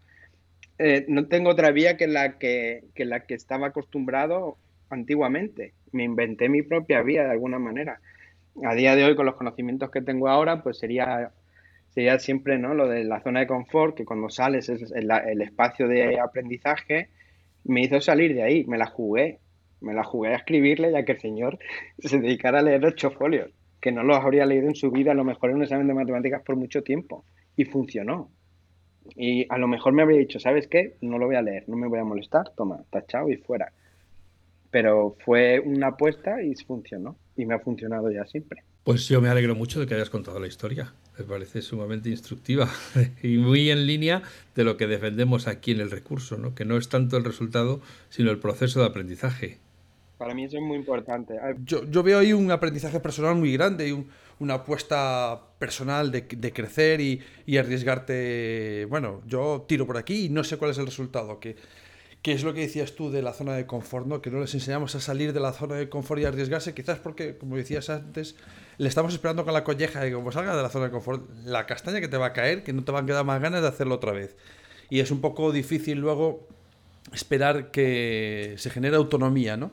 eh, 0.78 1.04
no 1.06 1.28
tengo 1.28 1.50
otra 1.50 1.70
vía 1.70 1.96
que 1.96 2.08
la 2.08 2.36
que, 2.38 2.86
que 2.96 3.04
la 3.04 3.20
que 3.20 3.34
estaba 3.34 3.68
acostumbrado 3.68 4.56
antiguamente. 4.88 5.74
Me 5.92 6.02
inventé 6.02 6.48
mi 6.48 6.62
propia 6.62 7.00
vía 7.02 7.22
de 7.22 7.30
alguna 7.30 7.60
manera. 7.60 8.00
A 8.64 8.74
día 8.74 8.96
de 8.96 9.04
hoy, 9.04 9.14
con 9.14 9.26
los 9.26 9.36
conocimientos 9.36 9.92
que 9.92 10.02
tengo 10.02 10.28
ahora, 10.28 10.64
pues 10.64 10.78
sería, 10.78 11.30
sería 11.90 12.18
siempre 12.18 12.58
¿no? 12.58 12.74
lo 12.74 12.88
de 12.88 13.04
la 13.04 13.20
zona 13.20 13.40
de 13.40 13.46
confort, 13.46 13.96
que 13.96 14.04
cuando 14.04 14.28
sales 14.28 14.68
es 14.68 14.92
el, 14.92 15.42
espacio 15.42 15.88
de 15.88 16.18
aprendizaje, 16.18 17.08
me 17.64 17.82
hizo 17.82 18.00
salir 18.00 18.34
de 18.34 18.42
ahí, 18.42 18.64
me 18.64 18.78
la 18.78 18.86
jugué. 18.86 19.38
Me 19.80 19.94
la 19.94 20.04
jugué 20.04 20.28
a 20.28 20.36
escribirle 20.36 20.92
ya 20.92 21.04
que 21.06 21.12
el 21.12 21.20
señor 21.20 21.58
se 21.98 22.20
dedicara 22.20 22.58
a 22.58 22.62
leer 22.62 22.84
ocho 22.84 23.10
folios, 23.10 23.50
que 23.80 23.92
no 23.92 24.02
los 24.02 24.18
habría 24.18 24.44
leído 24.44 24.68
en 24.68 24.74
su 24.74 24.90
vida, 24.90 25.12
a 25.12 25.14
lo 25.14 25.24
mejor 25.24 25.50
en 25.50 25.56
un 25.56 25.62
examen 25.62 25.86
de 25.86 25.94
matemáticas 25.94 26.42
por 26.42 26.56
mucho 26.56 26.82
tiempo. 26.82 27.24
Y 27.56 27.64
funcionó. 27.64 28.30
Y 29.16 29.46
a 29.48 29.58
lo 29.58 29.66
mejor 29.66 29.92
me 29.92 30.02
habría 30.02 30.18
dicho, 30.18 30.38
¿sabes 30.38 30.68
qué? 30.68 30.96
No 31.00 31.18
lo 31.18 31.26
voy 31.26 31.36
a 31.36 31.42
leer, 31.42 31.64
no 31.66 31.76
me 31.76 31.88
voy 31.88 31.98
a 31.98 32.04
molestar, 32.04 32.52
toma, 32.54 32.84
tachado 32.90 33.30
y 33.30 33.36
fuera 33.36 33.72
pero 34.70 35.16
fue 35.24 35.60
una 35.60 35.88
apuesta 35.88 36.42
y 36.42 36.54
funcionó. 36.54 37.16
Y 37.36 37.46
me 37.46 37.54
ha 37.54 37.58
funcionado 37.58 38.10
ya 38.10 38.26
siempre. 38.26 38.62
Pues 38.84 39.08
yo 39.08 39.20
me 39.20 39.28
alegro 39.28 39.54
mucho 39.54 39.80
de 39.80 39.86
que 39.86 39.94
hayas 39.94 40.10
contado 40.10 40.38
la 40.38 40.46
historia. 40.46 40.92
Me 41.20 41.26
parece 41.26 41.60
sumamente 41.60 42.08
instructiva 42.08 42.66
y 43.22 43.36
muy 43.36 43.70
en 43.70 43.86
línea 43.86 44.22
de 44.54 44.64
lo 44.64 44.78
que 44.78 44.86
defendemos 44.86 45.48
aquí 45.48 45.72
en 45.72 45.80
el 45.80 45.90
recurso, 45.90 46.38
¿no? 46.38 46.54
que 46.54 46.64
no 46.64 46.78
es 46.78 46.88
tanto 46.88 47.18
el 47.18 47.24
resultado, 47.24 47.82
sino 48.08 48.30
el 48.30 48.38
proceso 48.38 48.80
de 48.80 48.86
aprendizaje. 48.86 49.58
Para 50.16 50.32
mí 50.32 50.44
eso 50.44 50.56
es 50.56 50.62
muy 50.62 50.78
importante. 50.78 51.38
Yo, 51.62 51.84
yo 51.90 52.02
veo 52.02 52.20
ahí 52.20 52.32
un 52.32 52.50
aprendizaje 52.50 53.00
personal 53.00 53.34
muy 53.34 53.52
grande 53.52 53.88
y 53.88 54.06
una 54.38 54.54
apuesta 54.54 55.42
personal 55.58 56.10
de, 56.10 56.22
de 56.22 56.52
crecer 56.54 57.02
y, 57.02 57.20
y, 57.44 57.58
arriesgarte. 57.58 58.86
Bueno, 58.88 59.20
yo 59.26 59.66
tiro 59.68 59.86
por 59.86 59.98
aquí 59.98 60.26
y 60.26 60.28
no 60.30 60.42
sé 60.42 60.56
cuál 60.56 60.70
es 60.70 60.78
el 60.78 60.86
resultado. 60.86 61.38
Que 61.38 61.56
que 62.22 62.32
es 62.32 62.42
lo 62.42 62.52
que 62.52 62.60
decías 62.60 62.92
tú 62.92 63.10
de 63.10 63.22
la 63.22 63.32
zona 63.32 63.54
de 63.54 63.66
confort, 63.66 64.06
¿no? 64.06 64.20
que 64.20 64.30
no 64.30 64.40
les 64.40 64.52
enseñamos 64.54 64.94
a 64.94 65.00
salir 65.00 65.32
de 65.32 65.40
la 65.40 65.52
zona 65.52 65.76
de 65.76 65.88
confort 65.88 66.20
y 66.20 66.24
arriesgarse, 66.26 66.74
quizás 66.74 66.98
porque, 66.98 67.38
como 67.38 67.56
decías 67.56 67.88
antes, 67.88 68.36
le 68.76 68.88
estamos 68.88 69.14
esperando 69.14 69.44
con 69.44 69.54
la 69.54 69.64
colleja 69.64 70.06
y 70.06 70.12
como 70.12 70.30
salga 70.30 70.54
de 70.54 70.62
la 70.62 70.68
zona 70.68 70.86
de 70.86 70.90
confort, 70.90 71.28
la 71.44 71.66
castaña 71.66 72.00
que 72.00 72.08
te 72.08 72.18
va 72.18 72.26
a 72.26 72.32
caer, 72.32 72.62
que 72.62 72.72
no 72.72 72.84
te 72.84 72.92
van 72.92 73.04
a 73.04 73.06
quedar 73.06 73.24
más 73.24 73.40
ganas 73.40 73.62
de 73.62 73.68
hacerlo 73.68 73.94
otra 73.94 74.12
vez. 74.12 74.36
Y 74.90 75.00
es 75.00 75.10
un 75.10 75.20
poco 75.20 75.50
difícil 75.52 75.98
luego 75.98 76.46
esperar 77.12 77.70
que 77.70 78.54
se 78.58 78.68
genere 78.68 78.96
autonomía, 78.96 79.56
¿no? 79.56 79.70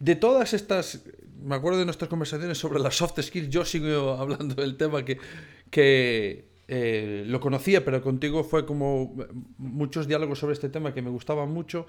De 0.00 0.16
todas 0.16 0.52
estas, 0.52 1.02
me 1.40 1.54
acuerdo 1.54 1.78
de 1.78 1.84
nuestras 1.84 2.08
conversaciones 2.08 2.58
sobre 2.58 2.80
las 2.80 2.96
soft 2.96 3.20
skills, 3.20 3.50
yo 3.50 3.64
sigo 3.64 4.12
hablando 4.18 4.56
del 4.56 4.76
tema 4.76 5.04
que, 5.04 5.18
que 5.70 6.53
eh, 6.66 7.24
lo 7.26 7.40
conocía, 7.40 7.84
pero 7.84 8.00
contigo 8.00 8.42
fue 8.42 8.64
como 8.64 9.14
muchos 9.58 10.08
diálogos 10.08 10.38
sobre 10.38 10.54
este 10.54 10.68
tema 10.68 10.94
que 10.94 11.02
me 11.02 11.10
gustaban 11.10 11.50
mucho. 11.50 11.86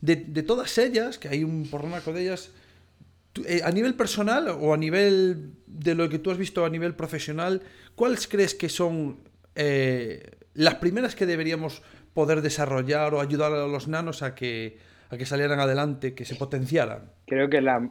De, 0.00 0.16
todas 0.42 0.76
ellas, 0.78 1.18
que 1.18 1.28
hay 1.28 1.44
un 1.44 1.68
porronaco 1.68 2.12
de 2.12 2.22
ellas, 2.22 2.52
eh, 3.46 3.60
a 3.64 3.70
nivel 3.70 3.94
personal 3.94 4.48
o 4.48 4.72
a 4.72 4.76
nivel 4.76 5.52
de 5.66 5.94
lo 5.94 6.08
que 6.08 6.18
tú 6.18 6.30
has 6.30 6.38
visto 6.38 6.64
a 6.64 6.70
nivel 6.70 6.94
profesional, 6.94 7.62
¿cuáles 7.94 8.28
crees 8.28 8.54
que 8.54 8.68
son 8.68 9.18
eh, 9.54 10.30
las 10.54 10.76
primeras 10.76 11.14
que 11.14 11.26
deberíamos 11.26 11.82
poder 12.14 12.40
desarrollar 12.40 13.12
o 13.14 13.20
ayudar 13.20 13.52
a 13.52 13.66
los 13.66 13.88
nanos 13.88 14.22
a 14.22 14.34
que, 14.34 14.78
a 15.10 15.16
que 15.16 15.26
salieran 15.26 15.60
adelante, 15.60 16.14
que 16.14 16.24
se 16.24 16.36
potenciaran? 16.36 17.10
Creo 17.26 17.50
que 17.50 17.60
la 17.60 17.90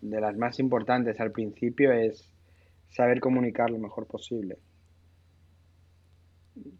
de 0.00 0.20
las 0.20 0.36
más 0.36 0.58
importantes 0.60 1.18
al 1.20 1.32
principio 1.32 1.92
es 1.92 2.30
saber 2.90 3.20
comunicar 3.20 3.70
lo 3.70 3.78
mejor 3.78 4.06
posible. 4.06 4.58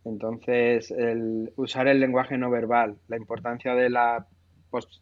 Entonces, 0.04 0.90
el 0.90 1.52
usar 1.56 1.88
el 1.88 2.00
lenguaje 2.00 2.38
no 2.38 2.50
verbal, 2.50 2.96
la 3.08 3.16
importancia 3.16 3.74
de 3.74 3.90
la 3.90 4.26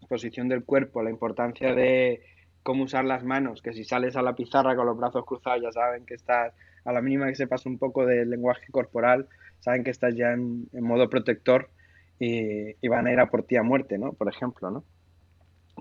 posición 0.09 0.49
del 0.49 0.65
cuerpo, 0.65 1.03
la 1.03 1.11
importancia 1.11 1.75
de 1.75 2.23
cómo 2.63 2.85
usar 2.85 3.05
las 3.05 3.25
manos, 3.25 3.63
que 3.63 3.73
si 3.73 3.85
sales 3.85 4.17
a 4.17 4.23
la 4.23 4.35
pizarra 4.35 4.75
con 4.75 4.87
los 4.87 4.97
brazos 4.97 5.25
cruzados 5.27 5.63
ya 5.63 5.73
saben 5.73 6.07
que 6.07 6.15
estás, 6.15 6.55
a 6.85 6.93
la 6.93 7.03
mínima 7.03 7.27
que 7.27 7.35
se 7.35 7.47
pasa 7.47 7.69
un 7.69 7.79
poco 7.79 8.07
del 8.07 8.31
lenguaje 8.31 8.67
corporal, 8.71 9.29
saben 9.61 9.85
que 9.85 9.91
estás 9.91 10.15
ya 10.17 10.33
en, 10.33 10.67
modo 10.73 11.09
protector 11.09 11.71
y, 12.19 12.75
y, 12.81 12.89
van 12.89 13.07
a 13.07 13.13
ir 13.13 13.21
a 13.21 13.31
por 13.31 13.45
ti 13.45 13.57
a 13.57 13.63
muerte, 13.63 13.99
¿no? 13.99 14.13
Por 14.13 14.29
ejemplo, 14.29 14.71
¿no? 14.71 14.85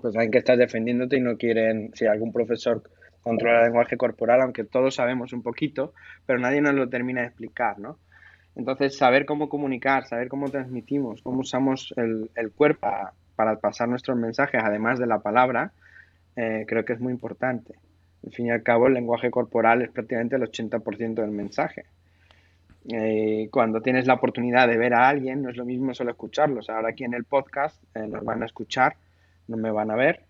Pues 0.00 0.14
saben 0.14 0.30
que 0.30 0.38
estás 0.38 0.58
defendiéndote 0.58 1.16
y 1.16 1.20
no 1.20 1.36
quieren, 1.36 1.90
si 1.94 2.06
algún 2.06 2.32
profesor 2.32 2.82
controla 3.22 3.60
el 3.60 3.64
lenguaje 3.66 3.96
corporal, 3.96 4.42
aunque 4.42 4.64
todos 4.64 4.96
sabemos 4.96 5.32
un 5.32 5.42
poquito, 5.42 5.94
pero 6.26 6.38
nadie 6.38 6.60
nos 6.60 6.74
lo 6.74 6.88
termina 6.88 7.22
de 7.22 7.28
explicar, 7.28 7.78
¿no? 7.78 7.98
Entonces, 8.56 8.96
saber 8.96 9.26
cómo 9.26 9.48
comunicar, 9.48 10.06
saber 10.06 10.28
cómo 10.28 10.48
transmitimos, 10.48 11.22
cómo 11.22 11.40
usamos 11.40 11.92
el, 11.96 12.52
cuerpo 12.52 12.88
para, 13.34 13.56
pasar 13.56 13.88
nuestros 13.88 14.16
mensajes, 14.16 14.60
además 14.64 14.98
de 14.98 15.06
la 15.06 15.18
palabra, 15.18 15.72
eh, 16.36 16.64
creo 16.66 16.84
que 16.84 16.92
es 16.92 17.00
muy 17.00 17.12
importante. 17.12 17.74
Al 18.24 18.32
fin 18.32 18.46
y 18.46 18.50
al 18.50 18.62
cabo, 18.62 18.86
el 18.86 18.94
lenguaje 18.94 19.30
corporal 19.30 19.82
es 19.82 19.90
prácticamente 19.90 20.36
el 20.36 20.42
80% 20.42 21.14
del 21.14 21.30
mensaje. 21.30 21.84
Eh, 22.92 23.48
cuando 23.50 23.80
tienes 23.80 24.06
la 24.06 24.14
oportunidad 24.14 24.68
de 24.68 24.76
ver 24.76 24.94
a 24.94 25.08
alguien, 25.08 25.42
no 25.42 25.50
es 25.50 25.56
lo 25.56 25.64
mismo 25.64 25.94
solo 25.94 26.10
escucharlos. 26.10 26.70
Ahora 26.70 26.90
aquí 26.90 27.04
en 27.04 27.14
el 27.14 27.24
podcast 27.24 27.82
eh, 27.94 28.06
nos 28.06 28.24
van 28.24 28.42
a 28.42 28.46
escuchar, 28.46 28.96
no 29.48 29.56
me 29.56 29.70
van 29.70 29.90
a 29.90 29.96
ver, 29.96 30.20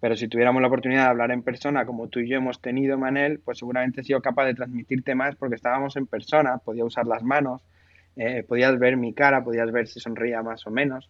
pero 0.00 0.16
si 0.16 0.28
tuviéramos 0.28 0.60
la 0.60 0.68
oportunidad 0.68 1.04
de 1.04 1.10
hablar 1.10 1.30
en 1.30 1.42
persona, 1.42 1.86
como 1.86 2.08
tú 2.08 2.20
y 2.20 2.28
yo 2.28 2.36
hemos 2.36 2.60
tenido, 2.60 2.98
Manel, 2.98 3.38
pues 3.38 3.58
seguramente 3.58 4.00
he 4.00 4.04
sido 4.04 4.20
capaz 4.20 4.46
de 4.46 4.54
transmitirte 4.54 5.14
más 5.14 5.34
porque 5.36 5.54
estábamos 5.54 5.96
en 5.96 6.06
persona, 6.06 6.58
podía 6.58 6.84
usar 6.84 7.06
las 7.06 7.22
manos, 7.22 7.62
eh, 8.16 8.44
podías 8.46 8.78
ver 8.78 8.96
mi 8.96 9.12
cara, 9.12 9.42
podías 9.42 9.70
ver 9.72 9.88
si 9.88 10.00
sonría 10.00 10.42
más 10.42 10.66
o 10.66 10.70
menos. 10.70 11.08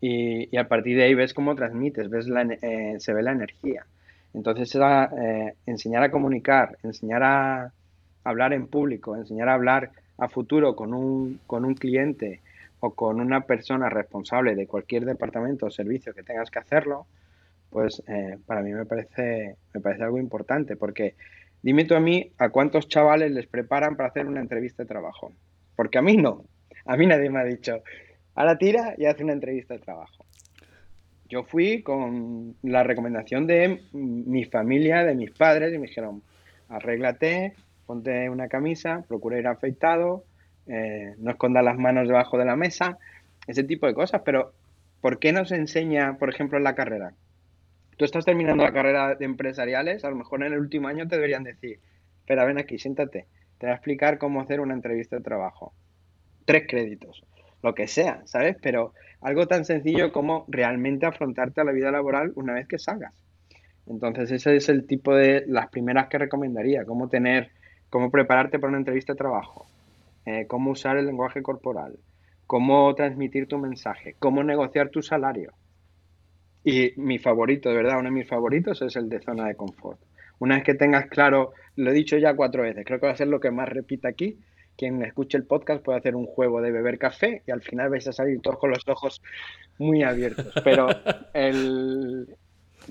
Y, 0.00 0.54
a 0.56 0.68
partir 0.68 0.96
de 0.96 1.04
ahí 1.04 1.14
ves 1.14 1.32
cómo 1.32 1.54
transmites, 1.54 2.10
ves 2.10 2.28
la, 2.28 2.42
eh, 2.42 2.96
se 2.98 3.12
ve 3.14 3.22
la 3.22 3.32
energía. 3.32 3.86
Entonces 4.34 4.74
era 4.74 5.10
eh, 5.16 5.54
enseñar 5.64 6.02
a 6.02 6.10
comunicar, 6.10 6.76
enseñar 6.82 7.22
a 7.22 7.72
hablar 8.24 8.52
en 8.52 8.66
público, 8.66 9.16
enseñar 9.16 9.48
a 9.48 9.54
hablar 9.54 9.92
a 10.18 10.28
futuro 10.28 10.74
con 10.74 10.92
un, 10.92 11.40
con 11.46 11.64
un 11.64 11.74
cliente 11.74 12.40
o 12.80 12.94
con 12.94 13.20
una 13.20 13.42
persona 13.42 13.88
responsable 13.88 14.54
de 14.54 14.66
cualquier 14.66 15.04
departamento 15.04 15.66
o 15.66 15.70
servicio 15.70 16.12
que 16.12 16.22
tengas 16.22 16.50
que 16.50 16.58
hacerlo, 16.58 17.06
pues 17.74 18.00
eh, 18.06 18.38
para 18.46 18.62
mí 18.62 18.72
me 18.72 18.86
parece, 18.86 19.56
me 19.74 19.80
parece 19.80 20.04
algo 20.04 20.20
importante, 20.20 20.76
porque 20.76 21.16
dime 21.60 21.84
tú 21.84 21.96
a 21.96 22.00
mí 22.00 22.30
a 22.38 22.50
cuántos 22.50 22.86
chavales 22.86 23.32
les 23.32 23.48
preparan 23.48 23.96
para 23.96 24.10
hacer 24.10 24.28
una 24.28 24.40
entrevista 24.40 24.84
de 24.84 24.88
trabajo. 24.88 25.32
Porque 25.74 25.98
a 25.98 26.02
mí 26.02 26.16
no, 26.16 26.44
a 26.84 26.96
mí 26.96 27.04
nadie 27.04 27.30
me 27.30 27.40
ha 27.40 27.44
dicho, 27.44 27.82
ahora 28.36 28.58
tira 28.58 28.94
y 28.96 29.06
hace 29.06 29.24
una 29.24 29.32
entrevista 29.32 29.74
de 29.74 29.80
trabajo. 29.80 30.24
Yo 31.28 31.42
fui 31.42 31.82
con 31.82 32.54
la 32.62 32.84
recomendación 32.84 33.48
de 33.48 33.80
mi 33.92 34.44
familia, 34.44 35.02
de 35.02 35.16
mis 35.16 35.32
padres, 35.32 35.74
y 35.74 35.78
me 35.78 35.88
dijeron, 35.88 36.22
arréglate, 36.68 37.54
ponte 37.86 38.30
una 38.30 38.46
camisa, 38.46 39.04
procura 39.08 39.40
ir 39.40 39.48
afeitado, 39.48 40.22
eh, 40.68 41.16
no 41.18 41.32
escondas 41.32 41.64
las 41.64 41.76
manos 41.76 42.06
debajo 42.06 42.38
de 42.38 42.44
la 42.44 42.54
mesa, 42.54 42.98
ese 43.48 43.64
tipo 43.64 43.88
de 43.88 43.94
cosas. 43.94 44.22
Pero, 44.24 44.52
¿por 45.00 45.18
qué 45.18 45.32
no 45.32 45.44
se 45.44 45.56
enseña, 45.56 46.18
por 46.18 46.30
ejemplo, 46.30 46.56
en 46.56 46.62
la 46.62 46.76
carrera? 46.76 47.14
Tú 47.96 48.04
estás 48.04 48.24
terminando 48.24 48.64
la 48.64 48.72
carrera 48.72 49.14
de 49.14 49.24
empresariales, 49.24 50.04
a 50.04 50.10
lo 50.10 50.16
mejor 50.16 50.42
en 50.42 50.52
el 50.52 50.58
último 50.58 50.88
año 50.88 51.06
te 51.06 51.16
deberían 51.16 51.44
decir, 51.44 51.78
espera, 52.20 52.44
ven 52.44 52.58
aquí, 52.58 52.78
siéntate, 52.78 53.26
te 53.58 53.66
voy 53.66 53.72
a 53.72 53.76
explicar 53.76 54.18
cómo 54.18 54.40
hacer 54.40 54.60
una 54.60 54.74
entrevista 54.74 55.16
de 55.16 55.22
trabajo. 55.22 55.72
Tres 56.44 56.64
créditos, 56.68 57.24
lo 57.62 57.74
que 57.74 57.86
sea, 57.86 58.22
¿sabes? 58.26 58.56
Pero 58.60 58.92
algo 59.20 59.46
tan 59.46 59.64
sencillo 59.64 60.12
como 60.12 60.44
realmente 60.48 61.06
afrontarte 61.06 61.60
a 61.60 61.64
la 61.64 61.72
vida 61.72 61.90
laboral 61.90 62.32
una 62.36 62.54
vez 62.54 62.68
que 62.68 62.78
salgas. 62.78 63.14
Entonces 63.86 64.30
ese 64.30 64.56
es 64.56 64.68
el 64.68 64.86
tipo 64.86 65.14
de 65.14 65.44
las 65.46 65.68
primeras 65.68 66.08
que 66.08 66.18
recomendaría, 66.18 66.84
cómo 66.84 67.08
tener, 67.08 67.50
cómo 67.90 68.10
prepararte 68.10 68.58
para 68.58 68.70
una 68.70 68.78
entrevista 68.78 69.12
de 69.12 69.18
trabajo, 69.18 69.66
eh, 70.26 70.46
cómo 70.46 70.70
usar 70.70 70.96
el 70.96 71.06
lenguaje 71.06 71.42
corporal, 71.42 71.98
cómo 72.46 72.94
transmitir 72.94 73.46
tu 73.46 73.58
mensaje, 73.58 74.16
cómo 74.18 74.42
negociar 74.42 74.88
tu 74.88 75.02
salario 75.02 75.52
y 76.64 76.92
mi 76.96 77.18
favorito, 77.18 77.68
de 77.68 77.76
verdad, 77.76 77.98
uno 77.98 78.08
de 78.08 78.16
mis 78.16 78.28
favoritos 78.28 78.80
es 78.80 78.96
el 78.96 79.08
de 79.10 79.20
zona 79.20 79.46
de 79.46 79.54
confort. 79.54 80.00
Una 80.38 80.56
vez 80.56 80.64
que 80.64 80.74
tengas 80.74 81.06
claro, 81.06 81.52
lo 81.76 81.90
he 81.90 81.94
dicho 81.94 82.16
ya 82.16 82.34
cuatro 82.34 82.62
veces, 82.62 82.84
creo 82.84 82.98
que 82.98 83.06
va 83.06 83.12
a 83.12 83.16
ser 83.16 83.28
lo 83.28 83.38
que 83.38 83.50
más 83.50 83.68
repita 83.68 84.08
aquí. 84.08 84.38
Quien 84.76 85.02
escuche 85.04 85.38
el 85.38 85.44
podcast 85.44 85.84
puede 85.84 85.98
hacer 85.98 86.16
un 86.16 86.26
juego 86.26 86.60
de 86.60 86.72
beber 86.72 86.98
café 86.98 87.42
y 87.46 87.52
al 87.52 87.62
final 87.62 87.90
vais 87.90 88.08
a 88.08 88.12
salir 88.12 88.40
todos 88.40 88.58
con 88.58 88.70
los 88.70 88.82
ojos 88.88 89.22
muy 89.78 90.02
abiertos. 90.02 90.52
Pero 90.64 90.88
el 91.32 92.26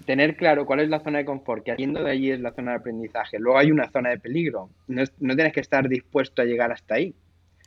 tener 0.06 0.38
claro 0.38 0.66
cuál 0.66 0.80
es 0.80 0.90
la 0.90 1.02
zona 1.02 1.18
de 1.18 1.26
confort, 1.26 1.64
que 1.64 1.74
haciendo 1.74 2.02
de 2.04 2.12
allí 2.12 2.32
es 2.32 2.40
la 2.40 2.54
zona 2.54 2.72
de 2.72 2.78
aprendizaje. 2.78 3.38
Luego 3.38 3.60
hay 3.60 3.72
una 3.72 3.90
zona 3.90 4.12
de 4.12 4.20
peligro. 4.20 4.70
No, 4.88 5.04
no 5.20 5.36
tienes 5.36 5.52
que 5.52 5.60
estar 5.60 5.90
dispuesto 5.90 6.42
a 6.42 6.46
llegar 6.46 6.72
hasta 6.72 6.96
ahí. 6.96 7.14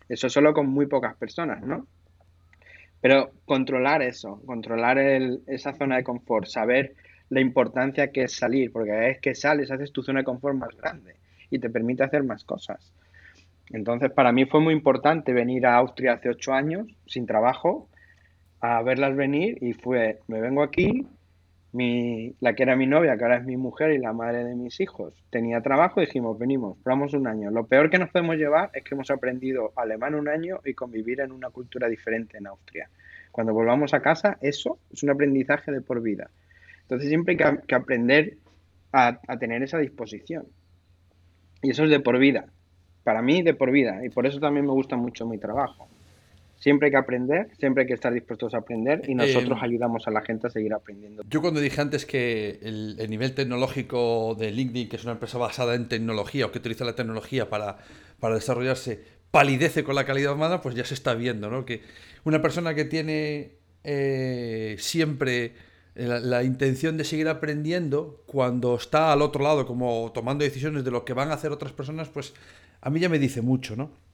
Eso 0.09 0.31
solo 0.31 0.55
con 0.55 0.69
muy 0.69 0.87
pocas 0.87 1.15
personas, 1.17 1.63
¿no? 1.63 1.87
Pero 3.01 3.31
controlar 3.45 4.03
eso, 4.03 4.41
controlar 4.47 4.99
esa 4.99 5.75
zona 5.75 5.97
de 5.97 6.05
confort, 6.05 6.47
saber 6.47 6.95
la 7.29 7.41
importancia 7.41 8.13
que 8.13 8.25
es 8.25 8.33
salir, 8.35 8.73
porque 8.73 9.11
es 9.11 9.21
que 9.21 9.35
sales, 9.35 9.71
haces 9.71 9.93
tu 9.93 10.03
zona 10.03 10.21
de 10.21 10.25
confort 10.25 10.57
más 10.57 10.77
grande 10.77 11.17
y 11.51 11.59
te 11.59 11.71
permite 11.71 12.05
hacer 12.05 12.23
más 12.23 12.45
cosas. 12.45 12.93
Entonces, 13.71 14.11
para 14.13 14.33
mí 14.33 14.45
fue 14.45 14.61
muy 14.61 14.75
importante 14.75 15.33
venir 15.33 15.67
a 15.67 15.77
Austria 15.77 16.15
hace 16.15 16.29
ocho 16.29 16.53
años, 16.53 16.87
sin 17.07 17.27
trabajo, 17.27 17.89
a 18.61 18.83
verlas 18.83 19.17
venir 19.17 19.59
y 19.61 19.73
fue, 19.73 20.21
me 20.29 20.41
vengo 20.41 20.63
aquí, 20.63 21.07
mi, 21.77 22.35
la 22.41 22.55
que 22.55 22.63
era 22.63 22.75
mi 22.75 22.87
novia, 22.87 23.17
que 23.17 23.25
ahora 23.25 23.37
es 23.37 23.45
mi 23.45 23.59
mujer 23.59 23.93
y 23.93 23.99
la 23.99 24.15
madre 24.15 24.45
de 24.45 24.55
mis 24.55 24.81
hijos, 24.81 25.13
tenía 25.29 25.61
trabajo 25.61 26.01
y 26.01 26.07
dijimos, 26.07 26.39
venimos, 26.39 26.79
probamos 26.83 27.13
un 27.13 27.27
año. 27.27 27.51
Lo 27.51 27.67
peor 27.67 27.91
que 27.91 27.99
nos 27.99 28.09
podemos 28.09 28.37
llevar 28.37 28.71
es 28.73 28.83
que 28.83 28.95
hemos 28.95 29.11
aprendido 29.11 29.73
alemán 29.77 30.15
un 30.15 30.27
año 30.27 30.61
y 30.65 30.73
convivir 30.73 31.21
en 31.21 31.33
una 31.33 31.51
cultura 31.51 31.87
diferente 31.87 32.39
en 32.39 32.47
Austria. 32.47 32.89
Cuando 33.31 33.53
volvamos 33.53 33.93
a 33.93 34.01
casa, 34.01 34.39
eso 34.41 34.79
es 34.91 35.03
un 35.03 35.11
aprendizaje 35.11 35.71
de 35.71 35.83
por 35.83 36.01
vida. 36.01 36.31
Entonces 36.83 37.09
siempre 37.09 37.37
hay 37.39 37.59
que, 37.67 37.75
aprender 37.75 38.39
a, 38.93 39.21
a 39.29 39.39
tener 39.39 39.63
esa 39.63 39.77
disposición. 39.77 40.47
Y 41.63 41.71
eso 41.71 41.85
es 41.85 41.91
de 41.91 42.01
por 42.01 42.19
vida. 42.19 42.47
Para 43.05 43.21
mí, 43.21 43.43
de 43.43 43.53
por 43.53 43.71
vida. 43.71 44.03
Y 44.03 44.09
por 44.09 44.27
eso 44.27 44.41
también 44.41 44.65
me 44.65 44.73
gusta 44.73 44.97
mucho 44.97 45.27
mi 45.27 45.37
trabajo. 45.37 45.89
Siempre 46.59 46.87
hay 46.87 46.91
que 46.93 46.97
aprender, 46.97 47.49
siempre 47.59 47.83
hay 47.83 47.87
que 47.87 47.95
estar 47.95 48.13
dispuestos 48.13 48.55
a 48.55 48.59
aprender 48.59 49.03
y 49.07 49.15
nosotros 49.15 49.59
eh, 49.59 49.65
ayudamos 49.65 50.07
a 50.09 50.11
la 50.11 50.23
gente 50.23 50.47
a 50.47 50.51
seguir 50.51 50.73
aprendiendo. 50.73 51.23
Yo 51.29 51.43
cuando 51.43 51.61
dije 51.61 51.81
antes 51.81 52.07
que 52.07 52.59
el, 52.63 52.97
nivel 53.11 53.35
tecnológico 53.35 54.35
de 54.39 54.51
LinkedIn, 54.51 54.89
que 54.89 54.97
es 54.97 55.05
una 55.05 55.13
empresa 55.13 55.37
basada 55.39 55.75
en 55.75 55.89
tecnología 55.89 56.47
o 56.47 56.53
que 56.53 56.59
utiliza 56.59 56.85
la 56.85 56.95
tecnología 56.95 57.51
para, 57.51 57.77
para 58.21 58.35
desarrollarse, 58.35 59.01
palidece 59.31 59.85
con 59.85 59.95
la 59.95 60.07
calidad 60.07 60.33
humana, 60.33 60.63
pues 60.63 60.75
ya 60.75 60.85
se 60.85 60.95
está 60.95 61.15
viendo, 61.15 61.51
¿no? 61.51 61.67
Que 61.67 61.83
una 62.25 62.41
persona 62.41 62.75
que 62.75 62.87
tiene 62.87 63.53
eh, 63.85 64.77
siempre 64.79 65.53
la, 65.95 66.21
la, 66.21 66.43
intención 66.43 66.97
de 66.97 67.05
seguir 67.05 67.29
aprendiendo, 67.29 68.23
cuando 68.27 68.77
está 68.77 69.13
al 69.13 69.21
otro 69.21 69.45
lado, 69.45 69.67
como 69.67 70.11
tomando 70.15 70.43
decisiones 70.43 70.85
de 70.85 70.91
lo 70.91 71.05
que 71.05 71.13
van 71.13 71.31
a 71.31 71.35
hacer 71.35 71.53
otras 71.53 71.73
personas, 71.73 72.09
pues 72.09 72.33
a 72.81 72.89
mí 72.89 72.99
ya 72.99 73.11
me 73.11 73.19
dice 73.19 73.43
mucho, 73.43 73.77
¿no? 73.77 74.06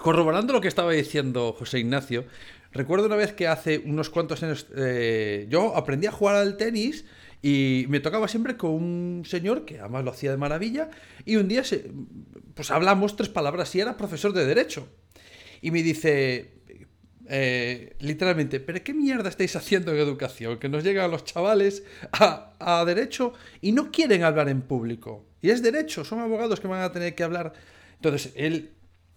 Corroborando 0.00 0.52
lo 0.52 0.60
que 0.60 0.68
estaba 0.68 0.92
diciendo 0.92 1.54
José 1.58 1.78
Ignacio, 1.78 2.24
recuerdo 2.72 3.06
una 3.06 3.16
vez 3.16 3.32
que 3.32 3.46
hace 3.46 3.78
unos 3.78 4.08
cuantos 4.08 4.42
años 4.42 4.66
eh, 4.74 5.46
yo 5.50 5.76
aprendí 5.76 6.06
a 6.06 6.12
jugar 6.12 6.36
al 6.36 6.56
tenis 6.56 7.04
y 7.42 7.84
me 7.88 8.00
tocaba 8.00 8.26
siempre 8.28 8.56
con 8.56 8.70
un 8.70 9.24
señor 9.26 9.64
que 9.64 9.80
además 9.80 10.04
lo 10.04 10.12
hacía 10.12 10.30
de 10.30 10.38
maravilla 10.38 10.88
y 11.26 11.36
un 11.36 11.48
día 11.48 11.62
se, 11.62 11.90
pues 12.54 12.70
hablamos 12.70 13.16
tres 13.16 13.28
palabras 13.28 13.74
y 13.74 13.80
era 13.80 13.96
profesor 13.96 14.32
de 14.32 14.46
derecho. 14.46 14.88
Y 15.60 15.70
me 15.70 15.82
dice, 15.82 16.50
eh, 17.28 17.94
literalmente, 18.00 18.60
¿pero 18.60 18.82
qué 18.82 18.94
mierda 18.94 19.28
estáis 19.28 19.54
haciendo 19.56 19.92
en 19.92 19.98
educación? 19.98 20.58
Que 20.58 20.68
nos 20.68 20.84
llegan 20.84 21.10
los 21.10 21.24
chavales 21.24 21.84
a, 22.12 22.54
a, 22.58 22.84
derecho 22.84 23.34
y 23.60 23.72
no 23.72 23.90
quieren 23.92 24.24
hablar 24.24 24.48
en 24.48 24.62
público. 24.62 25.26
Y 25.40 25.50
es 25.50 25.62
derecho, 25.62 26.04
son 26.04 26.20
abogados 26.20 26.60
que 26.60 26.68
van 26.68 26.82
a 26.82 26.92
tener 26.92 27.14
que 27.14 27.22
hablar. 27.22 27.52
Entonces, 27.96 28.32
él 28.36 28.70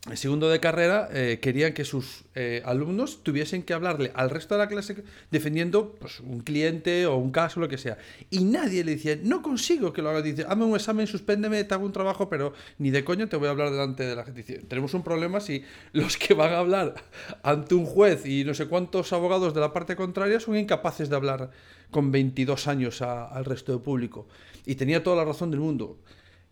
en 0.08 0.18
segundo 0.18 0.50
de 0.50 0.60
carrera 0.60 1.10
eh, 1.12 1.40
querían 1.42 1.74
que 1.74 1.84
sus 1.84 2.26
eh, 2.36 2.62
alumnos 2.64 3.24
tuviesen 3.24 3.64
que 3.64 3.74
hablarle 3.74 4.12
al 4.14 4.30
resto 4.30 4.54
de 4.54 4.60
la 4.60 4.68
clase 4.68 5.04
defendiendo 5.32 5.96
pues, 6.00 6.20
un 6.20 6.42
cliente 6.42 7.08
o 7.08 7.16
un 7.16 7.32
caso, 7.32 7.60
lo 7.60 7.68
que 7.68 7.80
sea. 7.80 7.98
Y 8.30 8.44
nadie 8.44 8.84
le 8.84 8.96
decía, 8.96 9.18
no 9.24 9.42
consigo 9.42 9.94
que 9.94 10.04
lo 10.04 10.12
haga. 10.12 10.22
Dice, 10.22 10.46
hazme 10.48 10.66
un 10.66 10.76
examen, 10.76 11.08
suspéndeme, 11.08 11.64
te 11.64 11.74
hago 11.74 11.86
un 11.86 11.92
trabajo, 11.92 12.30
pero 12.30 12.54
ni 12.78 12.92
de 12.92 13.04
coño 13.04 13.28
te 13.28 13.36
voy 13.36 13.48
a 13.48 13.52
hablar 13.52 13.72
delante 13.72 14.04
de 14.04 14.16
la 14.16 14.24
gente. 14.24 14.44
Tenemos 14.44 14.94
un 14.94 15.04
problema 15.04 15.40
si 15.40 15.64
los 15.92 16.18
que 16.18 16.36
van 16.36 16.54
a 16.54 16.60
hablar 16.60 16.94
ante 17.42 17.74
un 17.74 17.86
juez 17.86 18.28
y 18.28 18.44
no 18.44 18.54
sé 18.54 18.68
cuántos 18.68 19.12
abogados 19.12 19.56
de 19.56 19.62
la 19.62 19.74
parte 19.74 19.96
contraria 19.96 20.40
son 20.40 20.56
incapaces 20.56 21.10
de 21.10 21.16
hablar 21.16 21.50
con 21.90 22.12
22 22.12 22.68
años 22.68 23.02
al 23.02 23.44
resto 23.44 23.72
del 23.72 23.82
público. 23.82 24.28
Y 24.68 24.76
tenía 24.76 25.04
toda 25.04 25.16
la 25.16 25.26
razón 25.26 25.50
del 25.50 25.62
mundo. 25.62 25.98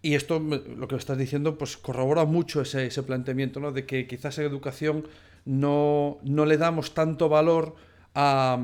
Y 0.04 0.16
esto, 0.16 0.38
lo 0.40 0.88
que 0.88 0.98
estás 0.98 1.18
diciendo, 1.18 1.58
pues 1.58 1.78
corrobora 1.78 2.26
mucho 2.26 2.62
ese, 2.62 2.86
ese 2.86 3.04
planteamiento, 3.04 3.62
¿no? 3.62 3.72
De 3.72 3.86
que 3.86 4.06
quizás 4.06 4.38
en 4.38 4.46
educación 4.46 5.08
no, 5.46 6.20
no 6.24 6.46
le 6.46 6.58
damos 6.58 6.94
tanto 6.94 7.30
valor 7.30 7.76
a, 8.14 8.60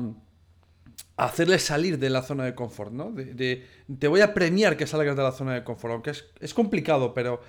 hacerles 1.16 1.62
salir 1.62 1.98
de 1.98 2.10
la 2.10 2.22
zona 2.22 2.44
de 2.44 2.54
confort, 2.54 2.92
¿no? 2.92 3.10
De, 3.10 3.66
te 3.98 4.08
voy 4.08 4.20
a 4.20 4.32
premiar 4.32 4.76
que 4.76 4.86
salgas 4.86 5.16
de 5.16 5.22
la 5.22 5.32
zona 5.32 5.54
de 5.54 5.64
confort, 5.64 5.92
aunque 5.92 6.12
es, 6.40 6.54
complicado, 6.54 7.14
pero, 7.14 7.40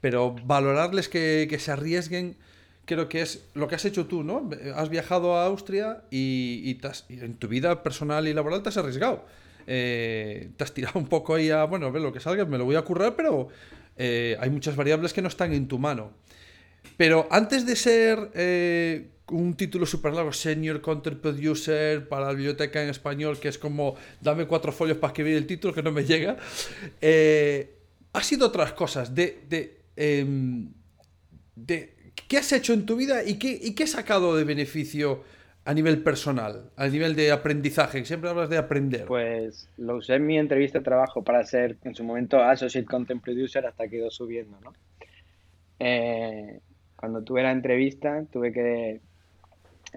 pero 0.00 0.34
valorarles 0.44 1.08
que, 1.08 1.56
se 1.60 1.70
arriesguen, 1.70 2.36
creo 2.86 3.08
que 3.08 3.20
es 3.20 3.48
lo 3.54 3.68
que 3.68 3.76
has 3.76 3.84
hecho 3.84 4.06
tú, 4.06 4.24
¿no? 4.24 4.48
Has 4.74 4.88
viajado 4.88 5.36
a 5.36 5.46
Austria 5.46 6.02
y, 6.10 6.78
en 7.08 7.34
tu 7.34 7.48
vida 7.48 7.82
personal 7.82 8.26
y 8.26 8.34
laboral 8.34 8.62
te 8.62 8.68
has 8.68 8.76
arriesgado. 8.76 9.24
Eh, 9.66 10.50
te 10.56 10.64
has 10.64 10.72
tirado 10.72 10.98
un 10.98 11.06
poco 11.06 11.34
ahí 11.34 11.50
a, 11.50 11.64
bueno, 11.64 11.90
ve 11.92 12.00
lo 12.00 12.12
que 12.12 12.20
salga, 12.20 12.44
me 12.44 12.58
lo 12.58 12.64
voy 12.64 12.76
a 12.76 12.82
currar, 12.82 13.16
pero 13.16 13.48
eh, 13.96 14.36
hay 14.40 14.50
muchas 14.50 14.76
variables 14.76 15.12
que 15.12 15.22
no 15.22 15.28
están 15.28 15.52
en 15.52 15.68
tu 15.68 15.78
mano. 15.78 16.12
Pero 16.96 17.28
antes 17.30 17.66
de 17.66 17.76
ser 17.76 18.30
eh, 18.34 19.08
un 19.28 19.54
título 19.54 19.86
súper 19.86 20.12
largo, 20.12 20.32
Senior 20.32 20.80
Content 20.80 21.20
Producer 21.20 22.08
para 22.08 22.26
la 22.26 22.32
biblioteca 22.32 22.82
en 22.82 22.88
español, 22.88 23.38
que 23.38 23.48
es 23.48 23.58
como 23.58 23.96
dame 24.20 24.46
cuatro 24.46 24.72
folios 24.72 24.98
para 24.98 25.12
escribir 25.12 25.36
el 25.36 25.46
título 25.46 25.74
que 25.74 25.82
no 25.82 25.92
me 25.92 26.04
llega, 26.04 26.36
ha 28.12 28.22
sido 28.22 28.46
otras 28.46 28.72
cosas. 28.72 29.14
De, 29.14 29.44
de, 29.48 29.80
em, 29.96 30.72
de, 31.54 32.00
¿Qué 32.28 32.38
has 32.38 32.52
hecho 32.52 32.72
en 32.72 32.86
tu 32.86 32.96
vida 32.96 33.24
y 33.24 33.38
qué, 33.38 33.58
y 33.60 33.74
qué 33.74 33.84
has 33.84 33.90
sacado 33.90 34.36
de 34.36 34.44
beneficio 34.44 35.24
a 35.64 35.74
nivel 35.74 36.02
personal, 36.02 36.70
a 36.76 36.88
nivel 36.88 37.14
de 37.14 37.32
aprendizaje? 37.32 38.04
Siempre 38.04 38.30
hablas 38.30 38.48
de 38.48 38.58
aprender. 38.58 39.06
Pues 39.06 39.68
lo 39.76 39.96
usé 39.96 40.14
en 40.14 40.26
mi 40.26 40.38
entrevista 40.38 40.78
de 40.78 40.84
trabajo 40.84 41.22
para 41.22 41.44
ser 41.44 41.76
en 41.84 41.94
su 41.94 42.04
momento 42.04 42.42
Associate 42.42 42.86
Content 42.86 43.22
Producer 43.22 43.66
hasta 43.66 43.88
que 43.88 43.96
ido 43.96 44.10
subiendo, 44.10 44.58
¿no? 44.62 44.72
Eh, 45.78 46.60
cuando 46.96 47.22
tuve 47.22 47.42
la 47.42 47.52
entrevista, 47.52 48.24
tuve 48.30 48.52
que 48.52 49.00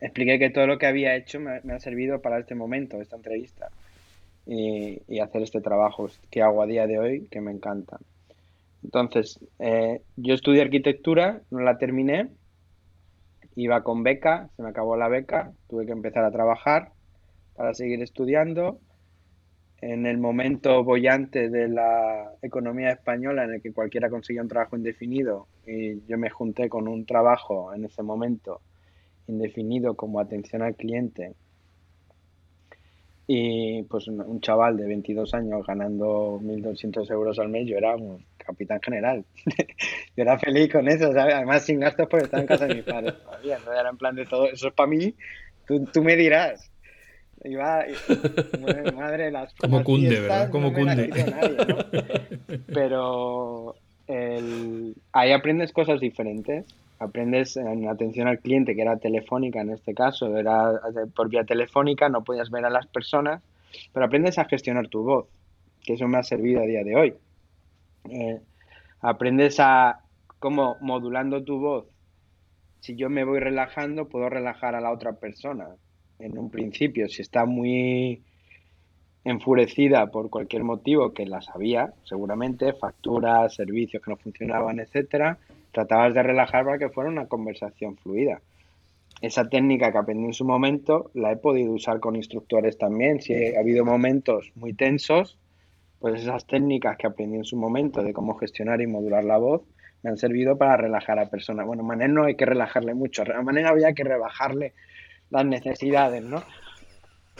expliqué 0.02 0.40
que 0.40 0.50
todo 0.50 0.68
lo 0.68 0.78
que 0.78 0.86
había 0.86 1.16
hecho 1.16 1.40
me, 1.40 1.62
ha 1.74 1.80
servido 1.80 2.22
para 2.22 2.40
este 2.40 2.56
momento, 2.56 3.02
esta 3.02 3.16
entrevista, 3.16 3.70
y, 4.46 5.20
hacer 5.20 5.42
este 5.42 5.62
trabajo 5.62 6.10
que 6.30 6.42
hago 6.42 6.62
a 6.62 6.66
día 6.66 6.88
de 6.88 7.00
hoy, 7.00 7.28
que 7.32 7.42
me 7.42 7.52
encanta. 7.52 7.98
Entonces, 8.84 9.40
eh, 9.60 10.02
yo 10.18 10.34
estudié 10.34 10.62
arquitectura, 10.62 11.42
no 11.52 11.60
la 11.62 11.78
terminé, 11.78 12.28
iba 13.56 13.84
con 13.84 14.04
beca, 14.04 14.50
se 14.56 14.64
me 14.64 14.70
acabó 14.70 14.96
la 14.96 15.08
beca, 15.08 15.52
tuve 15.68 15.86
que 15.86 15.92
empezar 15.92 16.24
a 16.24 16.32
trabajar 16.32 16.92
para 17.56 17.74
seguir 17.74 18.02
estudiando. 18.02 18.80
En 19.82 20.06
el 20.06 20.18
momento 20.18 20.84
bollante 20.84 21.50
de 21.50 21.68
la 21.68 22.32
economía 22.42 22.92
española, 22.92 23.44
en 23.44 23.56
el 23.56 23.62
que 23.62 23.74
cualquiera 23.74 24.10
conseguía 24.10 24.42
un 24.42 24.48
trabajo 24.48 24.78
indefinido, 24.78 25.48
y 25.68 26.06
yo 26.06 26.18
me 26.18 26.30
junté 26.30 26.70
con 26.70 26.88
un 26.88 27.06
trabajo 27.06 27.74
en 27.74 27.86
ese 27.86 28.02
momento 28.02 28.62
indefinido 29.28 29.96
como 29.96 30.20
atención 30.20 30.62
al 30.62 30.76
cliente 30.76 31.36
y 33.28 33.84
pues 33.84 34.08
un, 34.08 34.42
chaval 34.42 34.78
de 34.78 34.86
22 34.86 35.34
años 35.34 35.66
ganando 35.66 36.40
1.200 36.42 37.10
euros 37.12 37.40
al 37.40 37.50
mes, 37.50 37.68
yo 37.68 37.78
era 37.78 37.96
un 37.96 38.24
capitán 38.44 38.80
general. 38.82 39.26
yo 40.16 40.24
era 40.24 40.38
feliz 40.40 40.72
con 40.72 40.88
eso, 40.88 41.12
Además 41.12 41.66
sin 41.66 41.80
gastos 41.80 42.08
porque 42.10 42.26
estaba 42.26 42.42
en 42.42 42.48
casa 42.48 42.68
de 42.68 42.76
mis 42.76 42.84
padres 42.84 43.14
todavía, 43.24 43.60
¿no? 43.66 43.74
Era 43.74 43.90
en 43.90 43.98
plan 43.98 44.16
de 44.16 44.26
todo, 44.26 44.48
eso 44.48 44.68
es 44.68 44.74
para 44.74 44.88
mí, 44.88 45.14
tú, 45.68 45.86
tú 45.86 46.04
me 46.04 46.16
dirás. 46.16 46.70
Iba, 47.46 47.86
madre, 48.96 49.30
las 49.30 49.54
Como 49.60 49.84
cunde, 49.84 50.18
¿verdad? 50.18 50.50
Como 50.50 50.72
cunde. 50.72 51.10
Pero 52.74 53.76
el, 54.08 54.96
ahí 55.12 55.34
aprendes 55.34 55.74
cosas 55.74 56.00
diferentes 56.00 56.66
aprendes 57.04 57.58
en 57.58 57.88
atención 57.88 58.28
al 58.28 58.40
cliente, 58.40 58.76
que 58.76 58.82
era 58.82 58.98
telefónica 58.98 59.62
en 59.62 59.72
este 59.72 59.94
caso, 59.94 60.38
era 60.38 60.80
por 61.16 61.30
vía 61.30 61.44
telefónica, 61.44 62.10
no 62.10 62.24
podías 62.24 62.50
ver 62.50 62.66
a 62.66 62.70
las 62.70 62.88
personas, 62.88 63.42
pero 63.92 64.06
aprendes 64.06 64.38
a 64.40 64.46
gestionar 64.46 64.88
tu 64.88 65.04
voz, 65.04 65.28
que 65.84 65.94
eso 65.94 66.08
me 66.08 66.18
ha 66.18 66.24
servido 66.24 66.62
a 66.62 66.66
día 66.66 66.84
de 66.84 66.96
hoy. 66.96 67.14
Eh, 68.10 68.40
aprendes 69.02 69.60
a 69.60 70.02
cómo 70.40 70.78
modulando 70.82 71.44
tu 71.44 71.60
voz, 71.60 71.86
si 72.84 72.96
yo 72.96 73.10
me 73.10 73.24
voy 73.24 73.40
relajando, 73.40 74.10
puedo 74.10 74.30
relajar 74.30 74.76
a 74.76 74.82
la 74.82 74.92
otra 74.92 75.14
persona. 75.14 75.68
En 76.20 76.38
un 76.38 76.50
principio, 76.50 77.08
si 77.08 77.22
está 77.22 77.46
muy 77.46 78.22
enfurecida 79.24 80.08
por 80.08 80.30
cualquier 80.30 80.66
motivo 80.66 81.14
que 81.14 81.26
la 81.26 81.42
sabía, 81.42 81.94
seguramente, 82.04 82.74
facturas, 82.74 83.56
servicios 83.56 84.04
que 84.04 84.12
no 84.12 84.18
funcionaban, 84.18 84.80
etcétera, 84.80 85.38
tratabas 85.72 86.14
de 86.14 86.24
relajar 86.24 86.66
para 86.66 86.78
que 86.78 86.90
fuera 86.90 87.10
una 87.10 87.28
conversación 87.28 87.96
fluida. 87.96 88.42
Esa 89.22 89.48
técnica 89.48 89.94
que 89.94 90.00
aprendí 90.00 90.26
en 90.26 90.34
su 90.34 90.44
momento 90.44 91.10
la 91.14 91.32
he 91.32 91.38
podido 91.38 91.72
usar 91.72 92.02
con 92.02 92.18
instructores 92.18 92.78
también. 92.78 93.22
Si 93.22 93.34
ha 93.34 93.62
habido 93.62 93.86
momentos 93.86 94.52
muy 94.56 94.74
tensos, 94.74 95.38
pues 96.04 96.22
esas 96.22 96.46
técnicas 96.46 96.98
que 96.98 97.08
aprendí 97.08 97.38
en 97.38 97.46
su 97.46 97.56
momento 97.56 98.04
de 98.04 98.12
cómo 98.12 98.36
gestionar 98.36 98.82
y 98.82 98.88
modular 98.88 99.24
la 99.24 99.38
voz 99.38 99.62
me 100.02 100.10
han 100.10 100.18
servido 100.18 100.58
para 100.58 100.76
relajar 100.76 101.18
a 101.18 101.30
personas. 101.30 101.66
Bueno, 101.66 101.82
Manel 101.82 102.14
no 102.14 102.26
hay 102.26 102.36
que 102.36 102.46
relajarle 102.46 102.94
mucho, 102.94 103.24
a 103.24 103.42
Manel 103.42 103.66
había 103.66 103.94
que 103.94 104.04
rebajarle 104.04 104.74
las 105.30 105.46
necesidades, 105.46 106.22
¿no? 106.22 106.44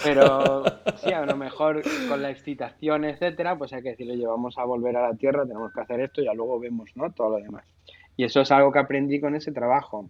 Pero 0.02 0.64
sí, 0.96 1.12
a 1.12 1.26
lo 1.26 1.36
mejor 1.36 1.82
con 2.08 2.22
la 2.22 2.30
excitación, 2.30 3.04
etcétera, 3.04 3.58
pues 3.58 3.74
hay 3.74 3.84
que 3.84 3.90
decirle, 3.90 4.16
llevamos 4.16 4.58
a 4.58 4.64
volver 4.64 4.96
a 4.96 5.10
la 5.10 5.18
tierra, 5.18 5.46
tenemos 5.46 5.74
que 5.74 5.82
hacer 5.82 6.00
esto 6.00 6.22
y 6.22 6.26
ya 6.28 6.34
luego 6.34 6.58
vemos, 6.58 6.90
¿no? 6.96 7.12
Todo 7.12 7.38
lo 7.38 7.44
demás. 7.44 7.66
Y 8.16 8.24
eso 8.24 8.40
es 8.40 8.52
algo 8.54 8.72
que 8.72 8.80
aprendí 8.80 9.20
con 9.20 9.36
ese 9.36 9.52
trabajo. 9.52 10.10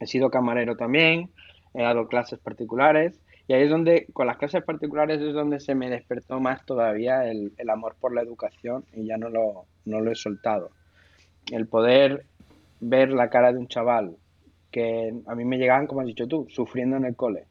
He 0.00 0.06
sido 0.08 0.30
camarero 0.30 0.76
también, 0.76 1.30
he 1.74 1.82
dado 1.84 2.08
clases 2.08 2.40
particulares 2.40 3.20
y 3.48 3.54
ahí 3.54 3.62
es 3.62 3.70
donde, 3.70 4.06
con 4.12 4.26
las 4.26 4.36
clases 4.36 4.62
particulares 4.62 5.22
es 5.22 5.32
donde 5.32 5.58
se 5.58 5.74
me 5.74 5.88
despertó 5.88 6.38
más 6.38 6.66
todavía 6.66 7.26
el, 7.26 7.52
amor 7.70 7.96
por 7.98 8.14
la 8.14 8.20
educación 8.20 8.84
y 8.92 9.06
ya 9.06 9.16
no 9.16 9.30
lo, 9.30 9.64
no 9.86 10.02
lo 10.02 10.12
he 10.12 10.14
soltado. 10.14 10.70
El 11.50 11.66
poder 11.66 12.26
ver 12.80 13.08
la 13.10 13.30
cara 13.30 13.50
de 13.50 13.58
un 13.58 13.66
chaval 13.66 14.16
que 14.70 15.14
a 15.26 15.34
mí 15.34 15.46
me 15.46 15.56
llegaban, 15.56 15.86
como 15.86 16.02
has 16.02 16.06
dicho 16.06 16.28
tú, 16.28 16.46
sufriendo 16.50 16.98
en 16.98 17.06
el 17.06 17.16
cole, 17.16 17.46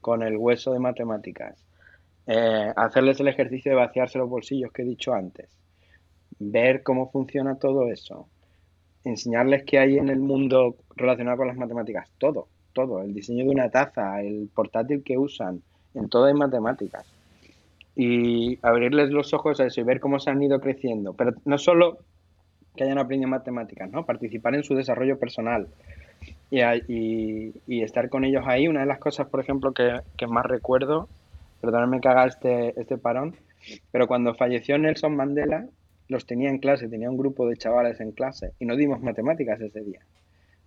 con 0.00 0.22
el 0.22 0.38
hueso 0.38 0.72
de 0.72 0.78
matemáticas, 0.78 1.62
eh, 2.26 2.72
hacerles 2.74 3.20
el 3.20 3.28
ejercicio 3.28 3.72
de 3.72 3.76
vaciarse 3.76 4.16
los 4.16 4.30
bolsillos 4.30 4.72
que 4.72 4.82
he 4.82 4.86
dicho 4.86 5.12
antes, 5.12 5.50
ver 6.38 6.82
cómo 6.82 7.10
funciona 7.10 7.58
todo 7.58 7.90
eso, 7.90 8.26
enseñarles 9.04 9.64
qué 9.64 9.80
hay 9.80 9.98
en 9.98 10.08
el 10.08 10.18
mundo 10.18 10.76
relacionado 10.96 11.36
con 11.36 11.48
las 11.48 11.58
matemáticas. 11.58 12.10
Todo, 12.16 12.48
todo. 12.76 13.02
El 13.02 13.14
diseño 13.14 13.44
de 13.44 13.50
una 13.50 13.70
taza, 13.70 14.20
el 14.20 14.50
portátil 14.54 15.02
que 15.02 15.16
usan, 15.16 15.62
en 15.94 16.08
todo 16.10 16.26
hay 16.26 16.34
matemáticas. 16.34 17.06
Y 17.96 18.58
abrirles 18.60 19.10
los 19.10 19.32
ojos 19.32 19.58
a 19.60 19.64
eso 19.64 19.80
y 19.80 19.84
ver 19.84 19.98
cómo 19.98 20.18
se 20.18 20.28
han 20.28 20.42
ido 20.42 20.60
creciendo. 20.60 21.14
Pero 21.14 21.32
no 21.46 21.56
solo 21.56 21.98
que 22.76 22.84
hayan 22.84 22.98
aprendido 22.98 23.30
matemáticas, 23.30 23.90
¿no? 23.90 24.04
Participar 24.04 24.54
en 24.54 24.62
su 24.62 24.74
desarrollo 24.74 25.18
personal 25.18 25.68
y, 26.50 27.82
estar 27.82 28.10
con 28.10 28.24
ellos 28.24 28.44
ahí. 28.46 28.68
Una 28.68 28.80
de 28.80 28.86
las 28.86 28.98
cosas, 28.98 29.26
por 29.28 29.40
ejemplo, 29.40 29.72
que, 29.72 30.26
más 30.26 30.44
recuerdo, 30.44 31.08
perdónenme 31.62 32.00
que 32.02 32.08
haga 32.08 32.26
este, 32.26 32.78
este 32.78 32.98
parón, 32.98 33.36
pero 33.90 34.06
cuando 34.06 34.34
falleció 34.34 34.76
Nelson 34.76 35.16
Mandela, 35.16 35.66
los 36.08 36.26
tenía 36.26 36.50
en 36.50 36.58
clase, 36.58 36.88
tenía 36.88 37.10
un 37.10 37.16
grupo 37.16 37.48
de 37.48 37.56
chavales 37.56 38.00
en 38.00 38.12
clase 38.12 38.52
y 38.60 38.66
no 38.66 38.76
dimos 38.76 39.00
matemáticas 39.00 39.60
ese 39.60 39.80
día. 39.80 40.00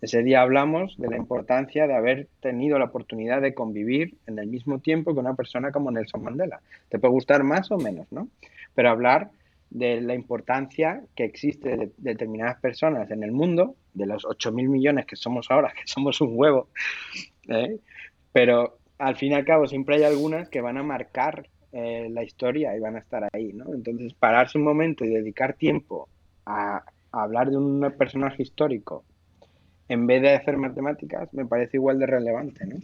Ese 0.02 0.24
día 0.24 0.42
hablamos 0.42 0.98
de 0.98 1.10
la 1.10 1.18
importancia 1.18 1.88
de 1.88 1.96
haber 1.96 2.28
tenido 2.40 2.80
la 2.80 2.86
oportunidad 2.86 3.42
de 3.42 3.54
convivir 3.54 4.16
en 4.28 4.40
el 4.40 4.48
mismo 4.48 4.80
tiempo 4.80 5.14
que 5.14 5.20
una 5.20 5.36
persona 5.36 5.72
como 5.72 5.92
Nelson 5.92 6.24
Mandela. 6.24 6.62
Te 6.90 7.00
puede 7.00 7.14
gustar 7.14 7.44
más 7.44 7.70
o 7.72 7.78
menos, 7.78 8.08
¿no? 8.12 8.30
Pero 8.76 8.90
hablar 8.90 9.32
de 9.70 10.02
la 10.02 10.16
importancia 10.16 11.04
que 11.16 11.26
existe 11.26 11.76
de 11.76 11.92
determinadas 11.98 12.60
personas 12.60 13.12
en 13.12 13.24
el 13.24 13.32
mundo, 13.32 13.76
de 13.94 14.06
los 14.06 14.24
8.000 14.26 14.68
millones 14.68 15.06
que 15.06 15.16
somos 15.16 15.52
ahora, 15.52 15.74
que 15.76 15.86
somos 15.86 16.22
un 16.22 16.32
huevo, 16.34 16.70
¿eh? 17.48 17.78
pero 18.32 18.78
al 18.98 19.16
fin 19.16 19.32
y 19.32 19.36
al 19.36 19.46
cabo 19.46 19.68
siempre 19.68 19.98
hay 19.98 20.04
algunas 20.04 20.50
que 20.50 20.62
van 20.62 20.78
a 20.78 20.84
marcar 20.84 21.48
eh, 21.72 22.08
la 22.10 22.24
historia 22.24 22.76
y 22.76 22.80
van 22.80 22.96
a 22.96 23.00
estar 23.00 23.28
ahí, 23.32 23.54
¿no? 23.54 23.74
Entonces, 23.74 24.14
pararse 24.14 24.58
un 24.58 24.64
momento 24.64 25.06
y 25.06 25.10
dedicar 25.10 25.54
tiempo 25.54 26.10
a, 26.46 26.84
hablar 27.12 27.50
de 27.50 27.58
un 27.58 27.94
personaje 27.98 28.44
histórico 28.44 29.04
en 29.90 30.08
vez 30.08 30.22
de 30.22 30.36
hacer 30.36 30.58
matemáticas 30.58 31.34
me 31.34 31.46
parece 31.46 31.78
igual 31.78 32.00
de 32.00 32.06
relevante, 32.06 32.66
¿no? 32.66 32.78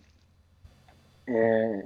Eh, 1.27 1.83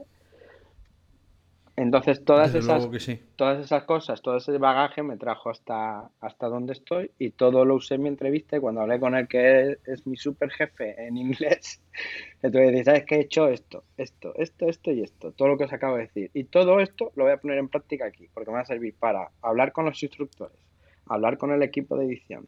entonces 1.75 2.25
todas 2.25 2.53
esas, 2.55 2.89
todas 3.37 3.63
esas 3.63 3.83
cosas, 3.83 4.21
todo 4.21 4.35
ese 4.35 4.57
bagaje 4.57 5.01
me 5.01 5.15
trajo 5.15 5.49
hasta, 5.49 6.09
hasta 6.19 6.47
donde 6.47 6.73
estoy 6.73 7.11
y 7.17 7.29
todo 7.29 7.63
lo 7.63 7.75
usé 7.75 7.95
en 7.95 8.03
mi 8.03 8.09
entrevista 8.09 8.57
y 8.57 8.59
cuando 8.59 8.81
hablé 8.81 8.99
con 8.99 9.15
él, 9.15 9.29
que 9.29 9.77
es, 9.85 10.05
mi 10.05 10.17
super 10.17 10.49
jefe 10.51 11.01
en 11.07 11.15
inglés, 11.15 11.81
entonces 12.43 12.71
dice, 12.71 12.83
¿sabes 12.83 13.05
qué 13.05 13.15
he 13.15 13.21
hecho? 13.21 13.47
Esto, 13.47 13.85
esto, 13.95 14.33
esto, 14.35 14.67
esto 14.67 14.91
y 14.91 15.03
esto, 15.03 15.31
todo 15.31 15.47
lo 15.47 15.57
que 15.57 15.63
os 15.63 15.73
acabo 15.73 15.95
de 15.95 16.03
decir. 16.03 16.31
Y 16.33 16.43
todo 16.45 16.81
esto 16.81 17.13
lo 17.15 17.23
voy 17.23 17.31
a 17.31 17.37
poner 17.37 17.57
en 17.57 17.69
práctica 17.69 18.07
aquí, 18.07 18.27
porque 18.33 18.51
me 18.51 18.55
va 18.55 18.63
a 18.63 18.65
servir 18.65 18.93
para 18.99 19.29
hablar 19.41 19.71
con 19.71 19.85
los 19.85 20.03
instructores, 20.03 20.59
hablar 21.05 21.37
con 21.37 21.51
el 21.51 21.63
equipo 21.63 21.97
de 21.97 22.07
edición, 22.07 22.45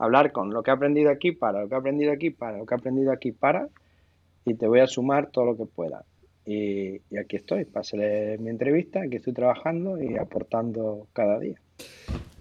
hablar 0.00 0.32
con 0.32 0.52
lo 0.52 0.62
que 0.62 0.70
he 0.70 0.74
aprendido 0.74 1.10
aquí 1.10 1.32
para, 1.32 1.60
lo 1.60 1.68
que 1.68 1.74
he 1.74 1.78
aprendido 1.78 2.12
aquí 2.12 2.30
para, 2.30 2.58
lo 2.58 2.66
que 2.66 2.74
he 2.74 2.78
aprendido 2.78 3.12
aquí 3.12 3.32
para, 3.32 3.68
y 4.44 4.54
te 4.54 4.66
voy 4.66 4.80
a 4.80 4.86
sumar 4.86 5.30
todo 5.30 5.44
lo 5.44 5.56
que 5.56 5.66
pueda 5.66 6.04
y, 6.46 7.00
aquí 7.16 7.36
estoy, 7.36 7.64
para 7.64 7.84
mi 8.38 8.50
entrevista, 8.50 9.02
aquí 9.02 9.16
estoy 9.16 9.32
trabajando 9.32 10.02
y 10.02 10.16
aportando 10.16 11.06
cada 11.12 11.38
día. 11.38 11.60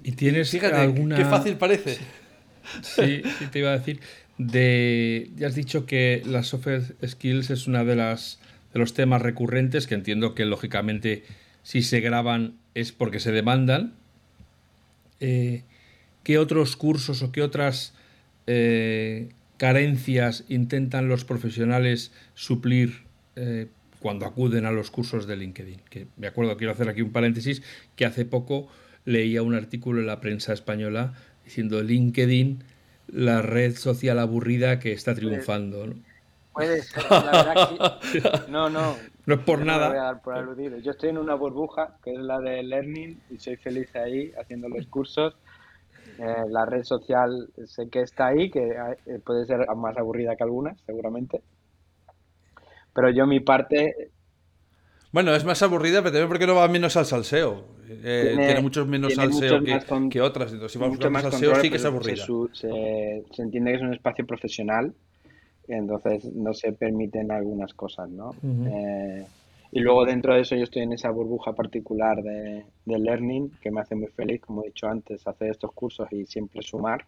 ¿Y 0.03 0.13
tienes 0.13 0.49
Fíjate, 0.49 0.77
alguna... 0.77 1.15
qué 1.15 1.25
fácil 1.25 1.57
parece. 1.57 1.97
Sí, 2.81 3.21
sí, 3.39 3.47
te 3.51 3.59
iba 3.59 3.69
a 3.69 3.77
decir. 3.77 3.99
De, 4.37 5.29
ya 5.35 5.47
has 5.47 5.55
dicho 5.55 5.85
que 5.85 6.21
las 6.25 6.47
soft 6.47 6.67
skills 7.05 7.49
es 7.49 7.67
una 7.67 7.83
de 7.83 7.95
las 7.95 8.39
de 8.73 8.79
los 8.79 8.93
temas 8.93 9.21
recurrentes 9.21 9.87
que 9.87 9.95
entiendo 9.95 10.35
que 10.35 10.45
lógicamente 10.45 11.23
si 11.63 11.81
se 11.81 11.99
graban 11.99 12.57
es 12.75 12.91
porque 12.91 13.19
se 13.19 13.31
demandan. 13.31 13.93
Eh, 15.19 15.63
¿Qué 16.29 16.37
otros 16.37 16.75
cursos 16.75 17.23
o 17.23 17.31
qué 17.31 17.41
otras 17.41 17.95
eh, 18.45 19.29
carencias 19.57 20.45
intentan 20.47 21.07
los 21.07 21.25
profesionales 21.25 22.11
suplir 22.35 23.07
eh, 23.35 23.65
cuando 23.99 24.27
acuden 24.27 24.67
a 24.67 24.71
los 24.71 24.91
cursos 24.91 25.25
de 25.25 25.37
LinkedIn? 25.37 25.81
Que 25.89 26.05
me 26.17 26.27
acuerdo, 26.27 26.55
quiero 26.55 26.71
hacer 26.71 26.87
aquí 26.87 27.01
un 27.01 27.11
paréntesis, 27.11 27.63
que 27.95 28.05
hace 28.05 28.25
poco 28.25 28.67
leía 29.05 29.41
un 29.41 29.55
artículo 29.55 30.01
en 30.01 30.05
la 30.05 30.21
prensa 30.21 30.53
española 30.53 31.15
diciendo 31.45 31.81
LinkedIn, 31.81 32.63
la 33.07 33.41
red 33.41 33.75
social 33.75 34.19
aburrida 34.19 34.77
que 34.77 34.91
está 34.91 35.15
triunfando. 35.15 35.87
¿no? 35.87 35.95
Puede 36.53 36.83
ser, 36.83 37.09
la 37.09 37.31
verdad 37.31 37.99
que... 38.11 38.21
No, 38.51 38.69
no. 38.69 38.97
No 39.25 39.33
es 39.33 39.41
por 39.41 39.65
nada. 39.65 39.89
voy 39.89 39.97
a 39.97 40.03
dar 40.03 40.21
por 40.21 40.35
aludido. 40.35 40.77
Yo 40.77 40.91
estoy 40.91 41.09
en 41.09 41.17
una 41.17 41.33
burbuja, 41.33 41.97
que 42.03 42.13
es 42.13 42.19
la 42.19 42.39
de 42.39 42.61
Learning, 42.61 43.19
y 43.31 43.39
soy 43.39 43.55
feliz 43.55 43.95
ahí 43.95 44.31
haciendo 44.39 44.69
los 44.69 44.85
cursos. 44.85 45.35
Eh, 46.19 46.45
la 46.49 46.65
red 46.65 46.83
social 46.83 47.49
sé 47.65 47.89
que 47.89 48.01
está 48.01 48.27
ahí, 48.27 48.51
que 48.51 48.71
eh, 49.05 49.19
puede 49.25 49.45
ser 49.45 49.65
más 49.75 49.97
aburrida 49.97 50.35
que 50.35 50.43
algunas, 50.43 50.79
seguramente. 50.85 51.41
Pero 52.93 53.09
yo 53.09 53.25
mi 53.25 53.39
parte... 53.39 54.11
Bueno, 55.11 55.33
es 55.33 55.43
más 55.45 55.61
aburrida, 55.63 55.99
pero 55.99 56.11
también 56.11 56.27
porque 56.27 56.45
no 56.45 56.55
va 56.55 56.67
menos 56.67 56.95
al 56.97 57.05
salseo. 57.05 57.65
Eh, 57.87 58.33
tiene, 58.37 58.61
muchos 58.61 58.85
menos 58.85 59.15
salseo 59.15 59.59
que, 60.09 60.21
otras. 60.21 60.51
Entonces, 60.51 60.73
si 60.73 60.77
vamos 60.77 60.99
a 60.99 61.21
salseo, 61.31 61.55
sí 61.55 61.69
que 61.69 61.77
es 61.77 61.85
aburrida. 61.85 62.23
Se, 62.53 63.23
se, 63.31 63.41
entiende 63.41 63.71
que 63.71 63.77
es 63.77 63.83
un 63.83 63.93
espacio 63.93 64.27
profesional 64.27 64.93
entonces 65.75 66.25
no 66.33 66.53
se 66.53 66.73
permiten 66.73 67.31
algunas 67.31 67.73
cosas, 67.73 68.09
¿no? 68.09 68.33
Eh, 68.43 69.25
y 69.71 69.79
luego 69.79 70.05
dentro 70.05 70.33
de 70.33 70.41
eso 70.41 70.55
yo 70.55 70.63
estoy 70.63 70.83
en 70.83 70.93
esa 70.93 71.09
burbuja 71.11 71.53
particular 71.53 72.21
de, 72.23 72.65
learning 72.85 73.51
que 73.61 73.71
me 73.71 73.81
hace 73.81 73.95
muy 73.95 74.07
feliz, 74.07 74.41
como 74.41 74.63
he 74.63 74.67
dicho 74.67 74.87
antes, 74.87 75.27
hacer 75.27 75.51
estos 75.51 75.71
cursos 75.73 76.07
y 76.11 76.25
siempre 76.25 76.61
sumar 76.61 77.05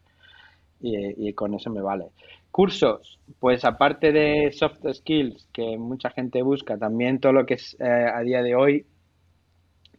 y, 0.80 1.32
con 1.34 1.54
eso 1.54 1.70
me 1.70 1.82
vale. 1.82 2.08
Cursos, 2.50 3.20
pues 3.40 3.64
aparte 3.66 4.12
de 4.12 4.52
soft 4.52 4.80
skills 4.94 5.48
que 5.54 5.78
mucha 5.78 6.10
gente 6.10 6.42
busca, 6.42 6.78
también 6.78 7.20
todo 7.20 7.34
lo 7.34 7.46
que 7.46 7.54
es 7.56 7.78
eh, 7.80 7.86
a 7.86 8.20
día 8.22 8.42
de 8.42 8.56
hoy, 8.56 8.86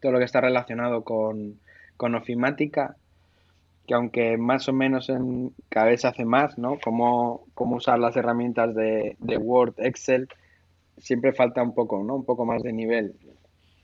todo 0.00 0.12
lo 0.12 0.18
que 0.18 0.24
está 0.24 0.40
relacionado 0.40 1.04
con, 1.04 1.60
con 1.96 2.16
ofimática, 2.16 2.96
que 3.86 3.94
aunque 3.94 4.36
más 4.36 4.68
o 4.68 4.72
menos 4.72 5.08
en, 5.08 5.52
cada 5.68 5.86
vez 5.86 6.02
se 6.02 6.08
hace 6.08 6.24
más, 6.24 6.58
¿no? 6.58 6.78
Cómo, 6.82 7.44
cómo 7.54 7.76
usar 7.76 7.98
las 7.98 8.16
herramientas 8.16 8.74
de, 8.74 9.16
Word, 9.38 9.74
Excel, 9.78 10.28
siempre 10.98 11.32
falta 11.32 11.62
un 11.62 11.74
poco, 11.74 12.02
¿no? 12.02 12.16
Un 12.16 12.24
poco 12.24 12.44
más 12.44 12.62
de 12.62 12.72
nivel. 12.72 13.14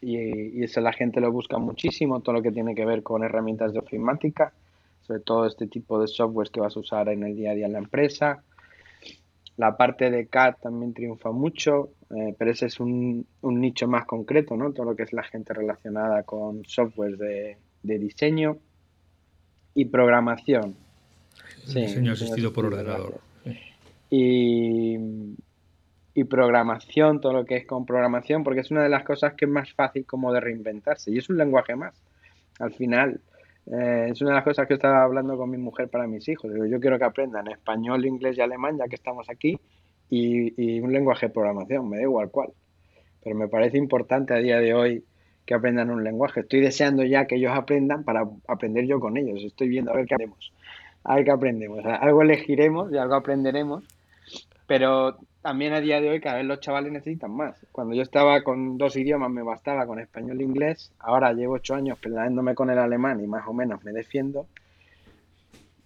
Y, 0.01 0.62
eso 0.62 0.81
la 0.81 0.92
gente 0.92 1.21
lo 1.21 1.33
busca 1.33 1.59
muchísimo, 1.59 2.21
todo 2.21 2.37
lo 2.37 2.42
que 2.42 2.53
tiene 2.53 2.75
que 2.75 2.85
ver 2.85 3.03
con 3.03 3.25
herramientas 3.25 3.73
de 3.73 3.81
ofimática, 3.81 4.53
sobre 5.03 5.21
todo 5.21 5.47
este 5.47 5.66
tipo 5.66 6.01
de 6.01 6.07
software 6.07 6.51
que 6.51 6.61
vas 6.61 6.77
a 6.77 6.81
usar 6.81 7.09
en 7.09 7.25
el 7.25 7.35
día 7.35 7.53
a 7.53 7.55
día 7.55 7.66
en 7.66 7.73
la 7.73 7.79
empresa. 7.79 8.42
La 9.57 9.77
parte 9.77 10.11
de 10.11 10.27
CAD 10.29 10.55
también 10.62 10.94
triunfa 10.94 11.33
mucho, 11.33 11.90
eh, 12.11 12.35
pero 12.38 12.53
ese 12.53 12.66
es 12.66 12.79
un, 12.79 13.27
un, 13.40 13.61
nicho 13.61 13.88
más 13.88 14.07
concreto, 14.07 14.57
¿no? 14.57 14.73
Todo 14.73 14.87
lo 14.87 14.97
que 14.97 15.03
es 15.03 15.12
la 15.12 15.25
gente 15.25 15.53
relacionada 15.53 16.23
con 16.23 16.64
software 16.64 17.16
de, 17.16 17.57
de 17.83 17.99
diseño 17.99 18.59
y 19.75 19.87
programación. 19.87 20.77
Sí, 21.64 21.81
diseño 21.81 22.12
asistido 22.12 22.53
por 22.53 22.66
ordenador. 22.66 23.21
Y, 24.11 24.97
y 26.18 26.24
programación, 26.24 27.20
todo 27.20 27.33
lo 27.33 27.44
que 27.44 27.57
es 27.57 27.66
con 27.66 27.87
programación, 27.87 28.42
porque 28.42 28.61
es 28.61 28.70
una 28.72 28.83
de 28.83 28.88
las 28.88 29.04
cosas 29.04 29.35
que 29.35 29.44
es 29.44 29.50
más 29.50 29.72
fácil 29.72 30.04
como 30.04 30.33
de 30.33 30.40
reinventarse. 30.40 31.12
Y 31.12 31.18
es 31.18 31.31
un 31.31 31.37
lenguaje 31.37 31.76
más. 31.76 31.94
Al 32.59 32.72
final, 32.72 33.20
eh, 33.66 34.09
es 34.11 34.20
una 34.20 34.31
de 34.31 34.37
las 34.37 34.44
cosas 34.44 34.66
que 34.66 34.74
estaba 34.74 35.04
hablando 35.04 35.37
con 35.37 35.48
mi 35.48 35.59
mujer 35.59 35.88
para 35.88 36.09
mis 36.09 36.28
hijos. 36.28 36.52
Digo, 36.52 36.66
yo 36.66 36.81
quiero 36.81 36.98
que 36.98 37.04
aprendan 37.04 37.46
español, 37.46 38.04
inglés 38.04 38.37
y 38.37 38.40
alemán, 38.40 38.78
ya 38.78 38.88
que 38.88 38.96
estamos 38.96 39.31
aquí, 39.31 39.61
y, 40.11 40.61
y 40.61 40.81
un 40.81 40.92
lenguaje 40.92 41.26
de 41.26 41.33
programación, 41.33 41.88
me 41.88 41.98
da 41.98 42.02
igual 42.02 42.31
cuál. 42.31 42.50
Pero 43.22 43.37
me 43.37 43.46
parece 43.46 43.78
importante 43.78 44.35
a 44.35 44.38
día 44.38 44.59
de 44.59 44.74
hoy 44.74 45.04
que 45.46 45.54
aprendan 45.54 45.88
un 45.90 46.02
lenguaje. 46.02 46.40
Estoy 46.40 46.61
deseando 46.61 47.04
ya 47.04 47.26
que 47.26 47.37
ellos 47.37 47.52
aprendan 47.54 48.02
para 48.02 48.28
aprender 48.48 48.87
yo 48.87 48.98
con 48.98 49.16
ellos. 49.16 49.44
Estoy 49.44 49.68
viendo 49.68 49.92
a 49.92 49.94
ver 49.94 50.07
qué 50.07 50.16
hacemos, 50.16 50.52
a 51.04 51.14
ver 51.14 51.24
qué 51.24 51.31
aprendemos. 51.31 51.85
Algo 51.85 52.22
elegiremos 52.22 52.92
y 52.92 52.98
algo 52.98 53.14
aprenderemos, 53.14 53.85
pero 54.66 55.16
también 55.49 55.73
a 55.73 55.81
día 55.81 55.99
de 55.99 56.11
hoy 56.11 56.21
cada 56.21 56.37
vez 56.37 56.45
los 56.45 56.61
chavales 56.61 56.93
necesitan 56.93 57.31
más. 57.31 57.57
Cuando 57.73 57.95
yo 57.95 58.03
estaba 58.03 58.43
con 58.43 58.77
dos 58.77 58.97
idiomas 58.97 59.31
me 59.31 59.43
bastaba 59.43 59.87
con 59.87 59.99
español 59.99 60.43
e 60.43 60.45
inglés, 60.45 60.93
ahora 60.99 61.33
llevo 61.33 61.55
ocho 61.55 61.75
años 61.75 61.99
peleándome 61.99 62.55
con 62.55 62.69
el 62.69 62.77
alemán 62.77 63.25
y 63.25 63.27
más 63.27 63.49
o 63.49 63.55
menos 63.55 63.83
me 63.83 63.93
defiendo. 63.93 64.47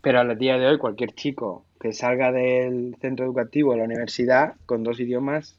Pero 0.01 0.19
a 0.19 0.35
día 0.35 0.59
de 0.59 0.67
hoy 0.67 0.79
cualquier 0.79 1.13
chico 1.13 1.65
que 1.81 1.93
salga 1.93 2.33
del 2.33 2.97
centro 3.01 3.25
educativo 3.25 3.71
de 3.71 3.79
la 3.79 3.85
universidad 3.85 4.55
con 4.67 4.83
dos 4.83 4.99
idiomas 4.99 5.57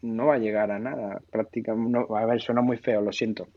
no 0.00 0.28
va 0.28 0.36
a 0.36 0.38
llegar 0.38 0.70
a 0.70 0.78
nada. 0.78 1.20
Prácticamente, 1.30 1.90
no, 1.90 2.16
a 2.16 2.24
ver, 2.24 2.40
suena 2.40 2.62
muy 2.62 2.78
feo, 2.78 3.02
lo 3.02 3.12
siento. 3.12 3.48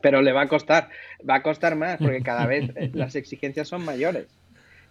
Pero 0.00 0.22
le 0.22 0.32
va 0.32 0.44
a 0.44 0.48
costar, 0.48 0.88
va 1.28 1.34
a 1.34 1.42
costar 1.42 1.76
más 1.76 1.98
porque 1.98 2.22
cada 2.22 2.46
vez 2.46 2.70
eh, 2.76 2.90
las 2.94 3.14
exigencias 3.14 3.68
son 3.68 3.84
mayores. 3.84 4.26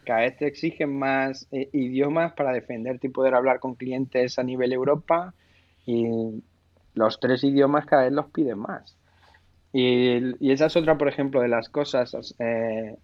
Cada 0.07 0.21
vez 0.21 0.37
te 0.37 0.47
exigen 0.47 0.97
más 0.97 1.49
eh, 1.51 1.67
idiomas 1.73 2.31
para 2.31 2.53
defenderte 2.53 3.07
y 3.07 3.09
poder 3.09 3.35
hablar 3.35 3.59
con 3.59 3.75
clientes 3.75 4.39
a 4.39 4.43
nivel 4.43 4.71
Europa 4.71 5.33
y 5.85 6.07
los 6.93 7.19
tres 7.19 7.43
idiomas 7.43 7.85
cada 7.85 8.03
vez 8.03 8.13
los 8.13 8.27
piden 8.27 8.59
más. 8.59 8.95
Y, 9.73 10.49
esa 10.49 10.67
es 10.67 10.77
otra, 10.77 10.97
por 10.97 11.09
ejemplo, 11.09 11.41
de 11.41 11.49
las 11.49 11.67
cosas 11.67 12.33
eh, 12.39 12.95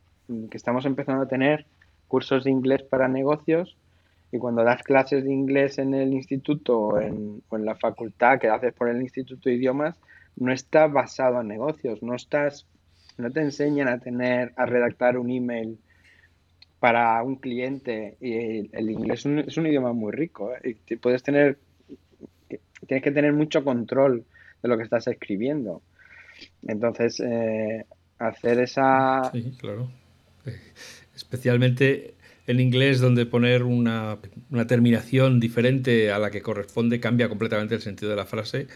que 0.49 0.55
estamos 0.55 0.85
empezando 0.85 1.23
a 1.23 1.27
tener, 1.27 1.65
cursos 2.07 2.45
de 2.45 2.51
inglés 2.51 2.83
para 2.83 3.09
negocios 3.09 3.75
y 4.31 4.37
cuando 4.37 4.63
das 4.63 4.81
clases 4.81 5.25
de 5.25 5.33
inglés 5.33 5.79
en 5.79 5.93
el 5.93 6.13
instituto 6.13 6.79
o 6.79 7.01
en, 7.01 7.41
la 7.51 7.75
facultad 7.75 8.39
que 8.39 8.47
haces 8.47 8.73
por 8.73 8.87
el 8.87 9.01
instituto 9.01 9.49
de 9.49 9.55
idiomas, 9.55 9.99
no 10.37 10.53
está 10.53 10.87
basado 10.87 11.41
en 11.41 11.49
negocios, 11.49 12.01
no 12.01 12.15
estás, 12.15 12.65
no 13.17 13.29
te 13.29 13.41
enseñan 13.41 13.89
a 13.89 13.99
tener, 13.99 14.53
a 14.55 14.65
redactar 14.65 15.17
un 15.17 15.31
email 15.31 15.77
para 16.83 17.23
un 17.23 17.37
cliente 17.37 18.17
y 18.19 18.69
el, 18.75 18.89
inglés 18.89 19.25
es 19.25 19.55
un, 19.55 19.67
idioma 19.67 19.93
muy 19.93 20.11
rico 20.11 20.51
¿eh? 20.53 20.75
y 20.85 20.95
puedes 20.97 21.23
tener, 21.23 21.57
tienes 22.85 23.01
que 23.01 23.11
tener 23.11 23.31
mucho 23.31 23.63
control 23.63 24.25
de 24.61 24.67
lo 24.67 24.75
que 24.75 24.83
estás 24.83 25.07
escribiendo. 25.07 25.81
Entonces, 26.61 27.21
eh, 27.21 27.85
hacer 28.19 28.59
esa... 28.59 29.31
Sí, 29.31 29.55
claro. 29.57 29.89
Eh, 30.45 30.59
especialmente 31.15 32.15
en 32.47 32.59
inglés 32.59 32.99
donde 32.99 33.25
poner 33.25 33.63
una, 33.63 34.19
terminación 34.67 35.39
diferente 35.39 36.11
a 36.11 36.19
la 36.19 36.31
que 36.31 36.41
corresponde 36.41 36.99
cambia 36.99 37.29
completamente 37.29 37.75
el 37.75 37.81
sentido 37.81 38.09
de 38.09 38.17
la 38.17 38.25
frase. 38.25 38.67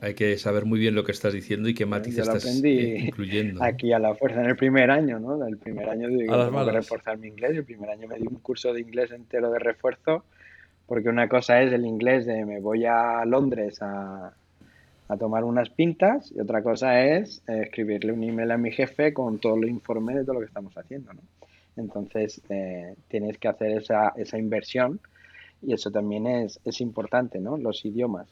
Hay 0.00 0.14
que 0.14 0.36
saber 0.38 0.64
muy 0.64 0.80
bien 0.80 0.94
lo 0.94 1.04
que 1.04 1.12
estás 1.12 1.32
diciendo 1.32 1.68
y 1.68 1.74
qué 1.74 1.86
matices 1.86 2.26
estás 2.26 2.46
incluyendo. 2.46 3.62
Aquí 3.62 3.92
a 3.92 3.98
la 3.98 4.14
fuerza 4.14 4.40
en 4.42 4.50
el 4.50 4.56
primer 4.56 4.90
año, 4.90 5.20
¿no? 5.20 5.46
El 5.46 5.56
primer 5.56 5.88
año 5.88 6.08
digo, 6.08 6.44
tengo 6.46 6.64
que 6.64 6.72
reforzar 6.72 7.18
mi 7.18 7.28
inglés. 7.28 7.52
El 7.56 7.64
primer 7.64 7.90
año 7.90 8.08
me 8.08 8.16
di 8.16 8.26
un 8.26 8.40
curso 8.40 8.72
de 8.72 8.80
inglés 8.80 9.12
entero 9.12 9.50
de 9.50 9.60
refuerzo, 9.60 10.24
porque 10.86 11.08
una 11.08 11.28
cosa 11.28 11.62
es 11.62 11.72
el 11.72 11.86
inglés 11.86 12.26
de 12.26 12.44
me 12.44 12.60
voy 12.60 12.84
a 12.86 13.24
Londres 13.24 13.80
a, 13.82 14.34
a 15.08 15.16
tomar 15.16 15.44
unas 15.44 15.70
pintas 15.70 16.32
y 16.34 16.40
otra 16.40 16.62
cosa 16.62 17.00
es 17.00 17.42
eh, 17.46 17.62
escribirle 17.64 18.12
un 18.12 18.22
email 18.24 18.50
a 18.50 18.58
mi 18.58 18.72
jefe 18.72 19.12
con 19.12 19.38
todo 19.38 19.56
el 19.56 19.68
informe 19.68 20.14
de 20.14 20.24
todo 20.24 20.34
lo 20.34 20.40
que 20.40 20.46
estamos 20.46 20.76
haciendo, 20.76 21.12
¿no? 21.12 21.20
Entonces 21.76 22.40
eh, 22.48 22.94
tienes 23.08 23.38
que 23.38 23.48
hacer 23.48 23.78
esa, 23.78 24.12
esa 24.16 24.38
inversión 24.38 25.00
y 25.62 25.72
eso 25.72 25.90
también 25.90 26.26
es, 26.26 26.60
es 26.64 26.80
importante, 26.80 27.38
¿no? 27.40 27.56
Los 27.56 27.84
idiomas. 27.84 28.26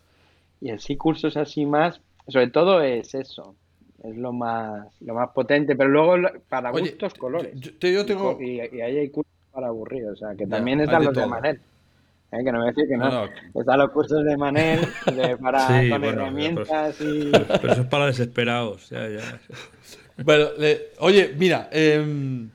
Y 0.63 0.71
así 0.71 0.97
cursos 0.97 1.37
así 1.37 1.67
más, 1.67 2.01
sobre 2.29 2.47
todo 2.47 2.81
es 2.83 3.17
eso, 3.17 3.57
es 4.05 4.17
lo 4.17 4.33
más, 4.33 4.87
lo 5.01 5.15
más 5.15 5.31
potente, 5.31 5.75
pero 5.75 5.91
luego 5.91 6.29
para 6.49 6.71
gustos 6.71 7.15
colores. 7.15 7.53
Yo, 7.81 8.07
tengo... 8.07 8.41
y, 8.41 8.61
ahí 8.61 8.99
hay 8.99 9.09
cursos 9.11 9.33
para 9.51 9.67
aburridos, 9.67 10.13
o 10.23 10.27
sea, 10.27 10.37
que 10.37 10.47
también 10.47 10.81
están 10.81 11.05
los 11.05 11.15
de 11.15 11.27
Manel. 11.27 11.61
¿eh? 12.31 12.45
que 12.45 12.53
no 12.53 12.61
me 12.61 12.67
decir 12.67 12.87
que 12.89 12.97
no. 12.97 13.25
Están 13.55 13.79
los 13.81 13.91
cursos 13.91 14.25
de 14.25 14.37
Manel 14.37 14.87
de, 15.17 15.37
para 15.37 15.67
con 15.91 16.05
herramientas 16.05 17.01
y. 17.01 17.33
Pero 17.33 17.73
eso 17.73 17.83
es 17.83 17.89
para 17.89 18.07
desesperados. 18.07 18.89
Ya, 18.89 19.09
ya. 19.09 19.41
Bueno, 20.25 20.47
oye, 21.01 21.35
mira, 21.37 21.69
eh, 21.73 22.47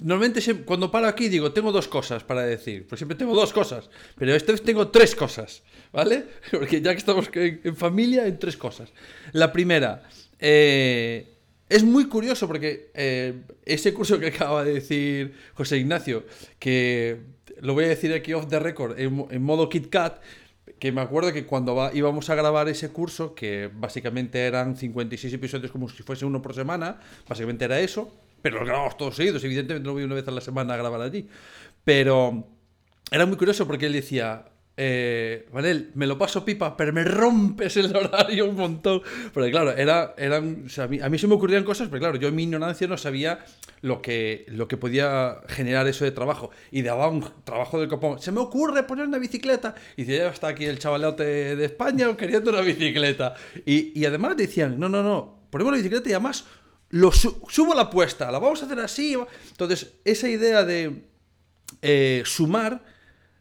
normalmente 0.00 0.40
cuando 0.64 0.90
paro 0.90 1.06
aquí 1.06 1.28
digo, 1.28 1.52
tengo 1.52 1.72
dos 1.72 1.88
cosas 1.88 2.24
para 2.24 2.42
decir, 2.42 2.86
pues 2.86 2.98
siempre 2.98 3.16
tengo 3.16 3.34
dos 3.34 3.52
cosas, 3.52 3.90
pero 4.16 4.34
esta 4.34 4.52
vez 4.52 4.62
tengo 4.62 4.88
tres 4.88 5.14
cosas, 5.14 5.62
¿vale? 5.92 6.24
Porque 6.50 6.80
ya 6.80 6.92
que 6.92 6.98
estamos 6.98 7.30
en, 7.34 7.76
familia, 7.76 8.26
en 8.26 8.38
tres 8.38 8.56
cosas. 8.56 8.92
La 9.32 9.52
primera, 9.52 10.02
eh, 10.38 11.34
es 11.68 11.82
muy 11.82 12.06
curioso 12.06 12.46
porque 12.46 12.90
eh, 12.94 13.42
ese 13.64 13.94
curso 13.94 14.18
que 14.18 14.28
acaba 14.28 14.64
de 14.64 14.74
decir 14.74 15.34
José 15.54 15.78
Ignacio, 15.78 16.24
que 16.58 17.20
lo 17.60 17.74
voy 17.74 17.84
a 17.84 17.88
decir 17.88 18.12
aquí 18.12 18.32
off 18.34 18.48
the 18.48 18.58
record, 18.58 18.98
en, 18.98 19.42
modo 19.42 19.68
KitKat, 19.68 20.20
que 20.78 20.92
me 20.92 21.00
acuerdo 21.00 21.32
que 21.32 21.46
cuando 21.46 21.90
íbamos 21.94 22.28
a 22.28 22.34
grabar 22.34 22.68
ese 22.68 22.90
curso, 22.90 23.34
que 23.34 23.70
básicamente 23.72 24.40
eran 24.40 24.76
56 24.76 25.32
episodios 25.32 25.72
como 25.72 25.88
si 25.88 26.02
fuese 26.02 26.26
uno 26.26 26.42
por 26.42 26.54
semana, 26.54 27.00
básicamente 27.26 27.64
era 27.64 27.80
eso, 27.80 28.12
pero 28.44 28.58
los 28.58 28.68
grabamos 28.68 28.98
todos 28.98 29.16
seguidos, 29.16 29.42
evidentemente 29.42 29.86
no 29.86 29.94
voy 29.94 30.02
una 30.02 30.16
vez 30.16 30.28
a 30.28 30.30
la 30.30 30.42
semana 30.42 30.74
a 30.74 30.76
grabar 30.76 31.00
allí. 31.00 31.26
Pero 31.82 32.46
era 33.10 33.24
muy 33.24 33.38
curioso 33.38 33.66
porque 33.66 33.86
él 33.86 33.94
decía, 33.94 34.44
eh, 34.76 35.48
me 35.94 36.06
lo 36.06 36.18
paso 36.18 36.44
pipa, 36.44 36.76
pero 36.76 36.92
me 36.92 37.04
rompes 37.04 37.78
el 37.78 37.96
horario 37.96 38.44
un 38.44 38.54
montón. 38.54 39.00
Porque 39.32 39.50
claro, 39.50 39.70
era, 39.70 40.14
eran, 40.18 40.66
a, 40.76 41.08
mí, 41.08 41.18
se 41.18 41.26
me 41.26 41.32
ocurrían 41.32 41.64
cosas, 41.64 41.88
pero 41.88 42.00
claro, 42.00 42.16
yo 42.16 42.28
en 42.28 42.34
mi 42.34 42.42
ignorancia 42.42 42.86
no 42.86 42.98
sabía 42.98 43.42
lo 43.80 44.02
que, 44.02 44.44
lo 44.48 44.68
que 44.68 44.76
podía 44.76 45.38
generar 45.48 45.88
eso 45.88 46.04
de 46.04 46.10
trabajo. 46.10 46.50
Y 46.70 46.82
daba 46.82 47.08
un 47.08 47.24
trabajo 47.44 47.80
del 47.80 47.88
copón. 47.88 48.20
Se 48.20 48.30
me 48.30 48.40
ocurre 48.40 48.82
poner 48.82 49.06
una 49.06 49.16
bicicleta. 49.16 49.74
Y 49.96 50.02
dice, 50.04 50.18
ya 50.18 50.28
está 50.28 50.48
aquí 50.48 50.66
el 50.66 50.78
chavalote 50.78 51.56
de 51.56 51.64
España 51.64 52.14
queriendo 52.14 52.50
una 52.50 52.60
bicicleta. 52.60 53.36
Y, 53.64 53.98
y 53.98 54.04
además 54.04 54.36
decían, 54.36 54.78
no, 54.78 54.90
no, 54.90 55.02
no, 55.02 55.46
ponemos 55.48 55.72
la 55.72 55.78
bicicleta 55.78 56.10
y 56.10 56.12
además 56.12 56.44
lo 56.90 57.10
subo 57.12 57.74
la 57.74 57.82
apuesta, 57.82 58.30
la 58.30 58.38
vamos 58.38 58.62
a 58.62 58.66
hacer 58.66 58.78
así. 58.80 59.16
Entonces, 59.50 59.94
esa 60.04 60.28
idea 60.28 60.64
de 60.64 61.04
eh, 61.82 62.22
sumar, 62.24 62.84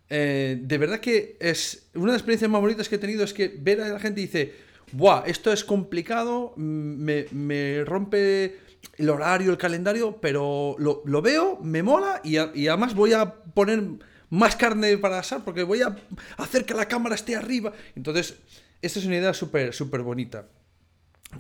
eh, 0.10 0.58
de 0.60 0.78
verdad 0.78 1.00
que 1.00 1.38
es 1.40 1.90
una 1.94 2.08
de 2.08 2.12
las 2.14 2.18
experiencias 2.18 2.50
más 2.50 2.62
bonitas 2.62 2.90
que 2.90 2.96
he 2.96 3.00
tenido 3.00 3.24
es 3.24 3.34
que 3.34 3.56
ver 3.60 3.82
a 3.82 3.90
la 3.90 4.00
gente 4.00 4.22
y 4.22 4.26
dice, 4.26 4.54
¡buah! 4.92 5.24
Esto 5.26 5.52
es 5.52 5.64
complicado, 5.64 6.54
me, 6.58 7.26
me 7.32 7.84
rompe 7.86 8.60
el 8.98 9.10
horario, 9.10 9.52
el 9.52 9.58
calendario, 9.58 10.20
pero 10.22 10.76
lo, 10.78 11.02
lo 11.06 11.22
veo, 11.22 11.60
me 11.62 11.84
mola 11.84 12.22
y, 12.24 12.38
y, 12.60 12.68
además 12.68 12.94
voy 12.96 13.14
a 13.14 13.34
poner 13.34 13.82
más 14.30 14.56
carne 14.56 14.98
para 14.98 15.20
asar 15.20 15.44
porque 15.44 15.64
voy 15.64 15.82
a 15.82 15.96
hacer 16.38 16.66
que 16.66 16.74
la 16.74 16.88
cámara 16.88 17.16
esté 17.16 17.36
arriba. 17.36 17.74
Entonces, 17.96 18.36
esta 18.82 19.00
es 19.00 19.06
una 19.06 19.18
idea 19.18 19.34
súper, 19.34 19.74
súper 19.74 20.02
bonita. 20.02 20.48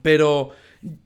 Pero 0.01 0.51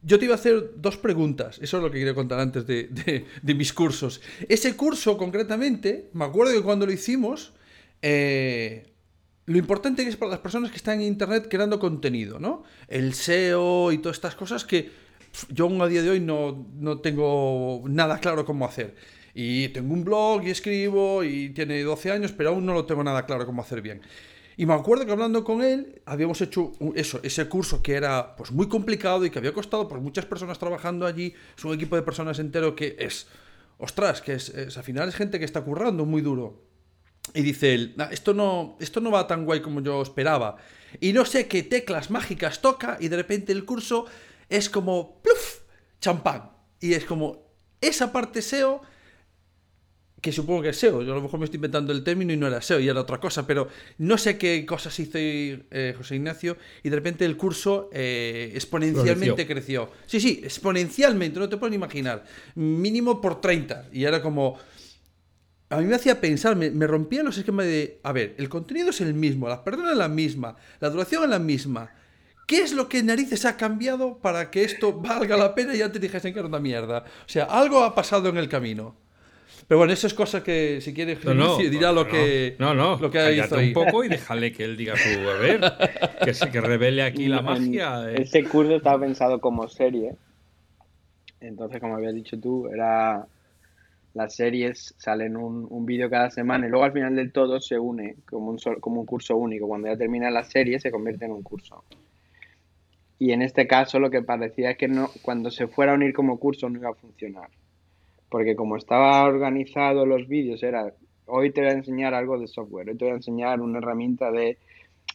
yo 0.01 0.17
te 0.17 0.25
iba 0.25 0.34
a 0.34 0.38
hacer 0.38 0.73
dos 0.78 0.97
preguntas, 0.97 1.59
eso 1.61 1.78
es 1.78 1.84
lo 1.84 1.91
que 1.91 1.99
quería 1.99 2.15
contar 2.15 2.39
antes 2.39 2.65
de, 2.65 3.25
mis 3.43 3.73
cursos. 3.73 4.21
Ese 4.49 4.75
curso 4.75 5.17
concretamente, 5.17 6.09
me 6.13 6.25
acuerdo 6.25 6.53
que 6.53 6.61
cuando 6.61 6.86
lo 6.86 6.91
hicimos, 6.91 7.53
eh, 8.01 8.93
lo 9.45 9.57
importante 9.57 10.01
es 10.01 10.17
para 10.17 10.32
las 10.32 10.39
personas 10.39 10.71
que 10.71 10.78
están 10.78 11.01
en 11.01 11.07
Internet 11.07 11.47
creando 11.49 11.80
contenido, 11.80 12.39
¿no? 12.39 12.63
El 12.88 13.13
SEO 13.13 13.91
y 13.91 13.99
todas 13.99 14.17
estas 14.17 14.36
cosas 14.36 14.65
que 14.65 14.89
yo 15.49 15.65
aún 15.65 15.82
a 15.82 15.88
día 15.88 16.01
de 16.01 16.09
hoy 16.09 16.19
no, 16.19 16.67
no 16.75 16.99
tengo 16.99 17.84
nada 17.88 18.19
claro 18.19 18.45
cómo 18.45 18.65
hacer. 18.65 18.95
Y 19.34 19.69
tengo 19.69 19.93
un 19.93 20.03
blog 20.03 20.43
y 20.45 20.49
escribo 20.49 21.23
y 21.23 21.49
tiene 21.49 21.84
12 21.84 22.11
años, 22.11 22.32
pero 22.32 22.49
aún 22.49 22.65
no 22.65 22.73
lo 22.73 22.86
tengo 22.86 23.03
nada 23.03 23.25
claro 23.25 23.45
cómo 23.45 23.61
hacer 23.61 23.82
bien. 23.82 24.01
Y 24.60 24.66
me 24.66 24.74
acuerdo 24.74 25.05
que 25.05 25.12
hablando 25.12 25.43
con 25.43 25.62
él, 25.62 26.01
habíamos 26.05 26.41
hecho 26.41 26.72
eso, 26.95 27.20
ese 27.22 27.47
curso 27.47 27.84
que 27.84 27.93
era 27.93 28.36
pues 28.36 28.51
muy 28.51 28.68
complicado 28.68 29.24
y 29.24 29.30
que 29.30 29.38
había 29.38 29.53
costado 29.53 29.88
por 29.88 30.01
muchas 30.01 30.26
personas 30.26 30.58
trabajando 30.58 31.05
allí. 31.05 31.36
Es 31.55 31.64
un 31.64 31.76
equipo 31.76 31.95
de 31.95 32.01
personas 32.01 32.39
entero 32.39 32.76
que 32.76 32.95
es, 32.97 33.28
ostras, 33.78 34.20
que 34.20 34.34
es, 34.34 34.76
al 34.76 34.84
final 34.84 35.08
es 35.10 35.16
gente 35.16 35.38
que 35.38 35.45
está 35.45 35.62
currando 35.62 36.05
muy 36.05 36.24
duro. 36.24 36.64
Y 37.36 37.43
dice 37.43 37.76
él, 37.76 37.95
esto, 38.10 38.34
no, 38.34 38.78
esto 38.80 38.99
no 38.99 39.12
va 39.12 39.28
tan 39.28 39.45
guay 39.45 39.62
como 39.62 39.80
yo 39.82 40.01
esperaba. 40.01 40.58
Y 40.99 41.14
no 41.14 41.24
sé 41.24 41.47
qué 41.47 41.62
teclas 41.62 42.10
mágicas 42.10 42.60
toca 42.60 42.97
y 42.99 43.10
de 43.10 43.18
repente 43.18 43.51
el 43.51 43.64
curso 43.64 44.05
es 44.49 44.72
como, 44.72 45.22
¡pluf! 45.22 45.60
champán. 46.01 46.49
Y 46.80 46.93
es 46.93 47.05
como, 47.05 47.43
esa 47.80 48.12
parte 48.12 48.41
SEO 48.41 48.82
que 50.22 50.32
supongo 50.32 50.63
que 50.63 50.70
es 50.70 50.78
SEO, 50.78 51.03
yo 51.03 51.11
a 51.13 51.15
lo 51.15 51.22
mejor 51.22 51.39
me 51.39 51.45
estoy 51.45 51.57
inventando 51.57 51.93
el 51.93 52.03
término 52.03 52.34
y 52.34 52.38
no 52.38 52.47
era 52.47 52.61
SEO 52.61 52.80
y 52.80 52.89
era 52.89 53.01
otra 53.01 53.20
cosa, 53.20 53.45
pero 53.45 53.68
no 53.99 54.18
sé 54.18 54.38
qué 54.38 54.65
cosas 54.65 54.99
hizo 54.99 55.11
eh, 55.15 55.93
José 55.95 56.15
Ignacio 56.15 56.57
y 56.82 56.89
de 56.89 56.95
repente 56.95 57.24
el 57.24 57.38
curso 57.38 57.89
eh, 57.93 58.51
exponencialmente 58.55 59.45
creció. 59.45 59.91
Sí, 60.07 60.20
sí, 60.20 60.41
exponencialmente, 60.43 61.39
no 61.39 61.47
te 61.47 61.57
puedes 61.57 61.76
imaginar, 61.76 62.26
mínimo 62.55 63.22
por 63.22 63.41
30 63.41 63.89
y 63.91 64.03
era 64.03 64.22
como... 64.22 64.57
A 65.70 65.80
mí 65.80 65.86
me 65.86 65.95
hacía 65.95 66.22
pensar, 66.22 66.55
me, 66.55 66.72
me 66.72 66.88
rompía 66.88 67.24
los 67.24 67.38
esquemas 67.38 67.65
de, 67.65 67.99
a 68.01 68.13
ver, 68.13 68.36
el 68.38 68.47
contenido 68.47 68.91
es 68.91 69.01
el 69.01 69.13
mismo, 69.13 69.49
la 69.49 69.65
personas 69.65 69.91
es 69.91 69.97
la 69.97 70.07
misma, 70.07 70.55
la 70.80 70.89
duración 70.89 71.26
es 71.26 71.30
la 71.30 71.39
misma. 71.39 71.91
¿Qué 72.47 72.61
es 72.61 72.72
lo 72.72 72.88
que 72.88 73.03
narices 73.03 73.43
ha 73.43 73.57
cambiado 73.57 74.20
para 74.20 74.49
que 74.49 74.63
esto 74.63 74.93
valga 74.93 75.36
la 75.36 75.53
pena 75.53 75.76
y 75.76 75.82
antes 75.82 76.01
dijesen 76.01 76.32
que 76.32 76.39
era 76.39 76.47
una 76.47 76.61
mierda? 76.61 76.99
O 76.99 77.30
sea, 77.30 77.43
algo 77.43 77.84
ha 77.84 77.93
pasado 77.93 78.30
en 78.30 78.38
el 78.38 78.47
camino. 78.47 78.95
Pero 79.68 79.80
bueno, 79.80 79.91
eso 79.91 80.07
es 80.07 80.13
cosa 80.13 80.43
que 80.43 80.80
si 80.80 80.93
quieres 80.93 81.24
no, 81.26 81.57
dirá 81.57 81.91
lo 81.91 82.07
que 82.07 82.55
no, 82.57 82.74
no, 82.74 82.97
lo 82.97 83.11
que 83.11 83.20
ha 83.20 83.57
un 83.57 83.74
poco 83.74 84.03
y 84.05 84.07
déjale 84.07 84.53
que 84.53 84.63
él 84.63 84.78
diga 84.78 84.95
su 84.95 85.30
a 85.30 85.34
ver, 85.34 85.61
que 86.24 86.34
se 86.34 86.49
que 86.49 86.61
revele 86.61 87.03
aquí 87.03 87.28
la 87.28 87.41
magia. 87.41 88.09
Eh. 88.09 88.22
Ese 88.22 88.45
curso 88.45 88.78
estaba 88.78 89.01
pensado 89.01 89.41
como 89.41 89.68
serie. 89.68 90.15
Entonces, 91.41 91.82
como 91.82 91.95
habías 91.95 92.15
dicho 92.15 92.39
tú, 92.39 92.70
era 92.70 93.28
las 94.13 94.36
series 94.36 94.95
salen 94.97 95.36
un, 95.36 95.68
un 95.70 95.86
vídeo 95.86 96.09
cada 96.09 96.32
semana 96.32 96.65
y 96.65 96.70
luego 96.70 96.86
al 96.86 96.93
final 96.93 97.15
del 97.15 97.34
todo 97.34 97.59
se 97.59 97.78
une 97.78 98.15
como 98.26 98.51
un, 98.51 98.57
como 98.80 99.01
un 99.01 99.05
curso 99.05 99.36
único. 99.36 99.68
Cuando 99.68 99.89
ya 99.89 99.97
termina 99.97 100.32
la 100.32 100.45
serie 100.45 100.80
se 100.80 100.91
convierte 100.91 101.26
en 101.26 101.34
un 101.34 101.43
curso. 101.43 101.84
Y 103.20 103.34
en 103.34 103.41
este 103.41 103.68
caso 103.68 103.99
lo 103.99 104.09
que 104.09 104.22
parecía 104.22 104.72
es 104.72 104.78
que 104.78 104.88
no, 104.88 105.09
cuando 105.22 105.51
se 105.51 105.68
fuera 105.68 105.91
a 105.91 105.95
unir 105.95 106.13
como 106.13 106.39
curso 106.39 106.70
no 106.70 106.80
iba 106.80 106.89
a 106.89 106.93
funcionar 106.93 107.49
porque 108.30 108.55
como 108.55 108.78
estaba 108.78 109.23
organizado 109.25 110.05
los 110.05 110.28
vídeos, 110.28 110.63
era, 110.63 110.93
hoy 111.25 111.51
te 111.51 111.61
voy 111.61 111.69
a 111.69 111.73
enseñar 111.73 112.13
algo 112.13 112.39
de 112.39 112.47
software, 112.47 112.89
hoy 112.89 112.97
te 112.97 113.05
voy 113.05 113.13
a 113.13 113.17
enseñar 113.17 113.61
una 113.61 113.80
herramienta 113.80 114.32
de... 114.32 114.57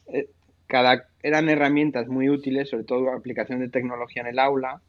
Eh, 0.09 0.29
cada, 0.67 1.07
eran 1.23 1.51
herramientas 1.51 2.09
muy 2.09 2.31
útiles, 2.31 2.71
sobre 2.71 2.85
todo 2.85 3.11
aplicación 3.11 3.61
de 3.61 3.69
tecnología 3.69 4.23
en 4.23 4.29
el 4.29 4.39
aula, 4.39 4.81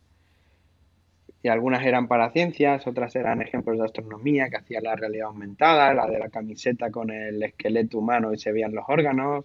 y 1.42 1.50
algunas 1.50 1.86
eran 1.86 2.08
para 2.08 2.32
ciencias, 2.32 2.88
otras 2.88 3.14
eran 3.18 3.42
ejemplos 3.42 3.78
de 3.78 3.84
astronomía 3.84 4.50
que 4.50 4.56
hacía 4.56 4.80
la 4.80 4.96
realidad 4.96 5.28
aumentada, 5.28 5.94
la 5.94 6.08
de 6.08 6.20
la 6.20 6.30
camiseta 6.30 6.90
con 6.90 7.12
el 7.12 7.44
esqueleto 7.44 7.98
humano 7.98 8.34
y 8.34 8.38
se 8.38 8.54
veían 8.54 8.74
los 8.74 8.86
órganos, 8.88 9.44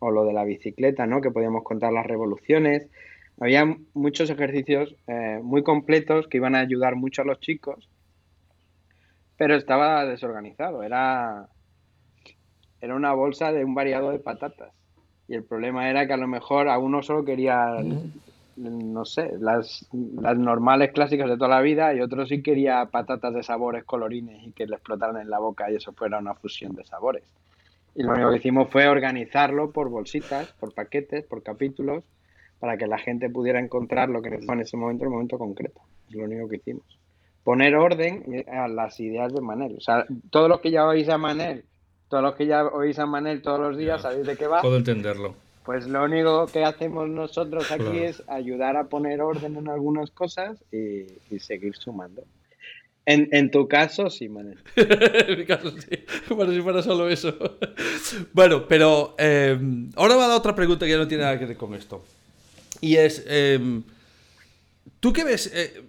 o 0.00 0.10
lo 0.10 0.26
de 0.26 0.34
la 0.34 0.44
bicicleta, 0.44 1.06
¿no? 1.06 1.22
que 1.22 1.30
podíamos 1.30 1.64
contar 1.64 1.90
las 1.90 2.06
revoluciones. 2.06 2.86
Había 3.40 3.64
muchos 3.94 4.28
ejercicios 4.28 4.94
eh, 5.06 5.40
muy 5.42 5.62
completos 5.62 6.28
que 6.28 6.36
iban 6.36 6.54
a 6.54 6.60
ayudar 6.60 6.96
mucho 6.96 7.22
a 7.22 7.24
los 7.24 7.40
chicos 7.40 7.88
pero 9.38 9.54
estaba 9.54 10.04
desorganizado, 10.04 10.82
era, 10.82 11.46
era 12.80 12.94
una 12.94 13.14
bolsa 13.14 13.52
de 13.52 13.64
un 13.64 13.74
variado 13.74 14.10
de 14.10 14.18
patatas. 14.18 14.72
Y 15.28 15.34
el 15.34 15.44
problema 15.44 15.88
era 15.88 16.06
que 16.06 16.12
a 16.12 16.18
lo 16.18 16.26
mejor 16.26 16.68
a 16.68 16.78
uno 16.78 17.02
solo 17.02 17.24
quería, 17.24 17.76
no 18.56 19.04
sé, 19.04 19.30
las, 19.38 19.88
las 19.92 20.36
normales 20.36 20.90
clásicas 20.92 21.28
de 21.28 21.36
toda 21.36 21.50
la 21.50 21.60
vida 21.60 21.94
y 21.94 22.00
otro 22.00 22.26
sí 22.26 22.42
quería 22.42 22.84
patatas 22.86 23.32
de 23.32 23.44
sabores 23.44 23.84
colorines 23.84 24.42
y 24.42 24.50
que 24.52 24.66
le 24.66 24.74
explotaran 24.74 25.18
en 25.18 25.30
la 25.30 25.38
boca 25.38 25.70
y 25.70 25.76
eso 25.76 25.92
fuera 25.92 26.18
una 26.18 26.34
fusión 26.34 26.74
de 26.74 26.84
sabores. 26.84 27.22
Y 27.94 28.02
lo 28.02 28.12
único 28.12 28.30
que 28.30 28.38
hicimos 28.38 28.68
fue 28.70 28.88
organizarlo 28.88 29.70
por 29.70 29.88
bolsitas, 29.88 30.52
por 30.58 30.74
paquetes, 30.74 31.24
por 31.24 31.42
capítulos, 31.42 32.04
para 32.58 32.76
que 32.76 32.86
la 32.86 32.98
gente 32.98 33.30
pudiera 33.30 33.60
encontrar 33.60 34.08
lo 34.08 34.20
que 34.20 34.30
necesitaba 34.30 34.56
en 34.56 34.62
ese 34.62 34.76
momento, 34.76 35.04
en 35.04 35.08
el 35.08 35.12
momento 35.12 35.38
concreto. 35.38 35.80
Es 36.08 36.16
lo 36.16 36.24
único 36.24 36.48
que 36.48 36.56
hicimos 36.56 36.97
poner 37.48 37.76
orden 37.76 38.44
a 38.52 38.68
las 38.68 39.00
ideas 39.00 39.32
de 39.32 39.40
Manel. 39.40 39.76
O 39.78 39.80
sea, 39.80 40.04
todos 40.28 40.50
los 40.50 40.60
que 40.60 40.70
ya 40.70 40.86
oís 40.86 41.08
a 41.08 41.16
Manel, 41.16 41.64
todos 42.10 42.22
los 42.22 42.34
que 42.34 42.46
ya 42.46 42.66
oís 42.66 42.98
a 42.98 43.06
Manel 43.06 43.40
todos 43.40 43.58
los 43.58 43.78
días, 43.78 44.02
sabéis 44.02 44.26
de 44.26 44.36
qué 44.36 44.46
va. 44.46 44.60
Puedo 44.60 44.76
entenderlo. 44.76 45.34
Pues 45.64 45.86
lo 45.86 46.04
único 46.04 46.44
que 46.48 46.62
hacemos 46.62 47.08
nosotros 47.08 47.72
aquí 47.72 48.00
es 48.00 48.22
ayudar 48.28 48.76
a 48.76 48.88
poner 48.88 49.22
orden 49.22 49.56
en 49.56 49.66
algunas 49.70 50.10
cosas 50.10 50.62
y, 50.70 51.38
seguir 51.38 51.74
sumando. 51.74 52.22
En, 53.06 53.50
tu 53.50 53.66
caso, 53.66 54.10
sí, 54.10 54.28
Manel. 54.28 54.58
en 54.76 55.38
mi 55.38 55.46
caso, 55.46 55.70
sí. 55.70 56.04
Bueno, 56.28 56.52
si 56.52 56.60
fuera 56.60 56.82
solo 56.82 57.08
eso. 57.08 57.34
bueno, 58.34 58.68
pero 58.68 59.14
eh, 59.16 59.58
ahora 59.96 60.16
va 60.16 60.26
a 60.26 60.28
dar 60.28 60.36
otra 60.36 60.54
pregunta 60.54 60.84
que 60.84 60.92
ya 60.92 60.98
no 60.98 61.08
tiene 61.08 61.22
nada 61.22 61.38
que 61.38 61.46
ver 61.46 61.56
con 61.56 61.74
esto. 61.74 62.04
Y 62.82 62.96
es, 62.96 63.24
eh, 63.26 63.80
¿tú 65.00 65.14
qué 65.14 65.24
ves? 65.24 65.50
Eh, 65.54 65.87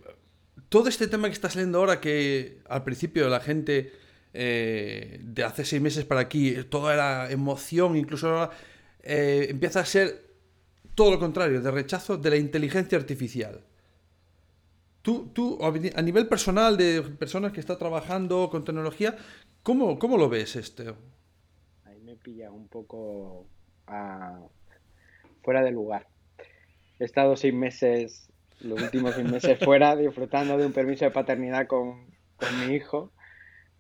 todo 0.70 0.88
este 0.88 1.08
tema 1.08 1.28
que 1.28 1.34
está 1.34 1.50
saliendo 1.50 1.80
ahora, 1.80 2.00
que 2.00 2.60
al 2.70 2.84
principio 2.84 3.28
la 3.28 3.40
gente 3.40 3.92
eh, 4.34 5.20
de 5.24 5.44
hace 5.44 5.66
seis 5.66 5.82
meses 5.82 6.06
para 6.06 6.22
aquí, 6.22 6.56
toda 6.70 6.94
era 6.94 7.32
emoción, 7.32 7.98
incluso 7.98 8.30
ahora 8.30 8.52
eh, 9.02 9.48
empieza 9.50 9.80
a 9.80 9.86
ser 9.86 10.30
todo 10.94 11.12
lo 11.12 11.20
contrario, 11.20 11.62
de 11.62 11.72
rechazo 11.72 12.18
de 12.18 12.30
la 12.30 12.36
inteligencia 12.36 12.98
artificial. 12.98 13.64
tú, 15.02 15.30
tú, 15.34 15.58
a 15.62 16.02
nivel 16.02 16.28
personal 16.28 16.78
de 16.78 17.02
personas 17.02 17.52
que 17.52 17.62
están 17.62 17.80
trabajando 17.80 18.50
con 18.50 18.64
tecnología, 18.64 19.18
¿cómo, 19.64 19.98
cómo 19.98 20.18
lo 20.18 20.30
ves 20.30 20.56
este? 20.56 20.94
Ahí 21.86 22.00
me 22.02 22.16
pillas 22.16 22.52
un 22.52 22.68
poco 22.68 23.48
fuera 25.42 25.64
de 25.64 25.72
lugar. 25.72 26.06
He 27.00 27.06
estado 27.06 27.36
seis 27.38 27.54
meses, 27.54 28.30
los 28.62 28.82
últimos 28.82 29.16
seis 29.16 29.30
meses 29.30 29.60
fuera, 29.60 29.96
disfrutando 29.98 30.58
de 30.58 30.66
un 30.66 30.74
permiso 30.74 31.06
de 31.06 31.12
paternidad 31.12 31.68
con, 31.68 32.08
con 32.38 32.68
mi 32.68 32.76
hijo 32.76 33.12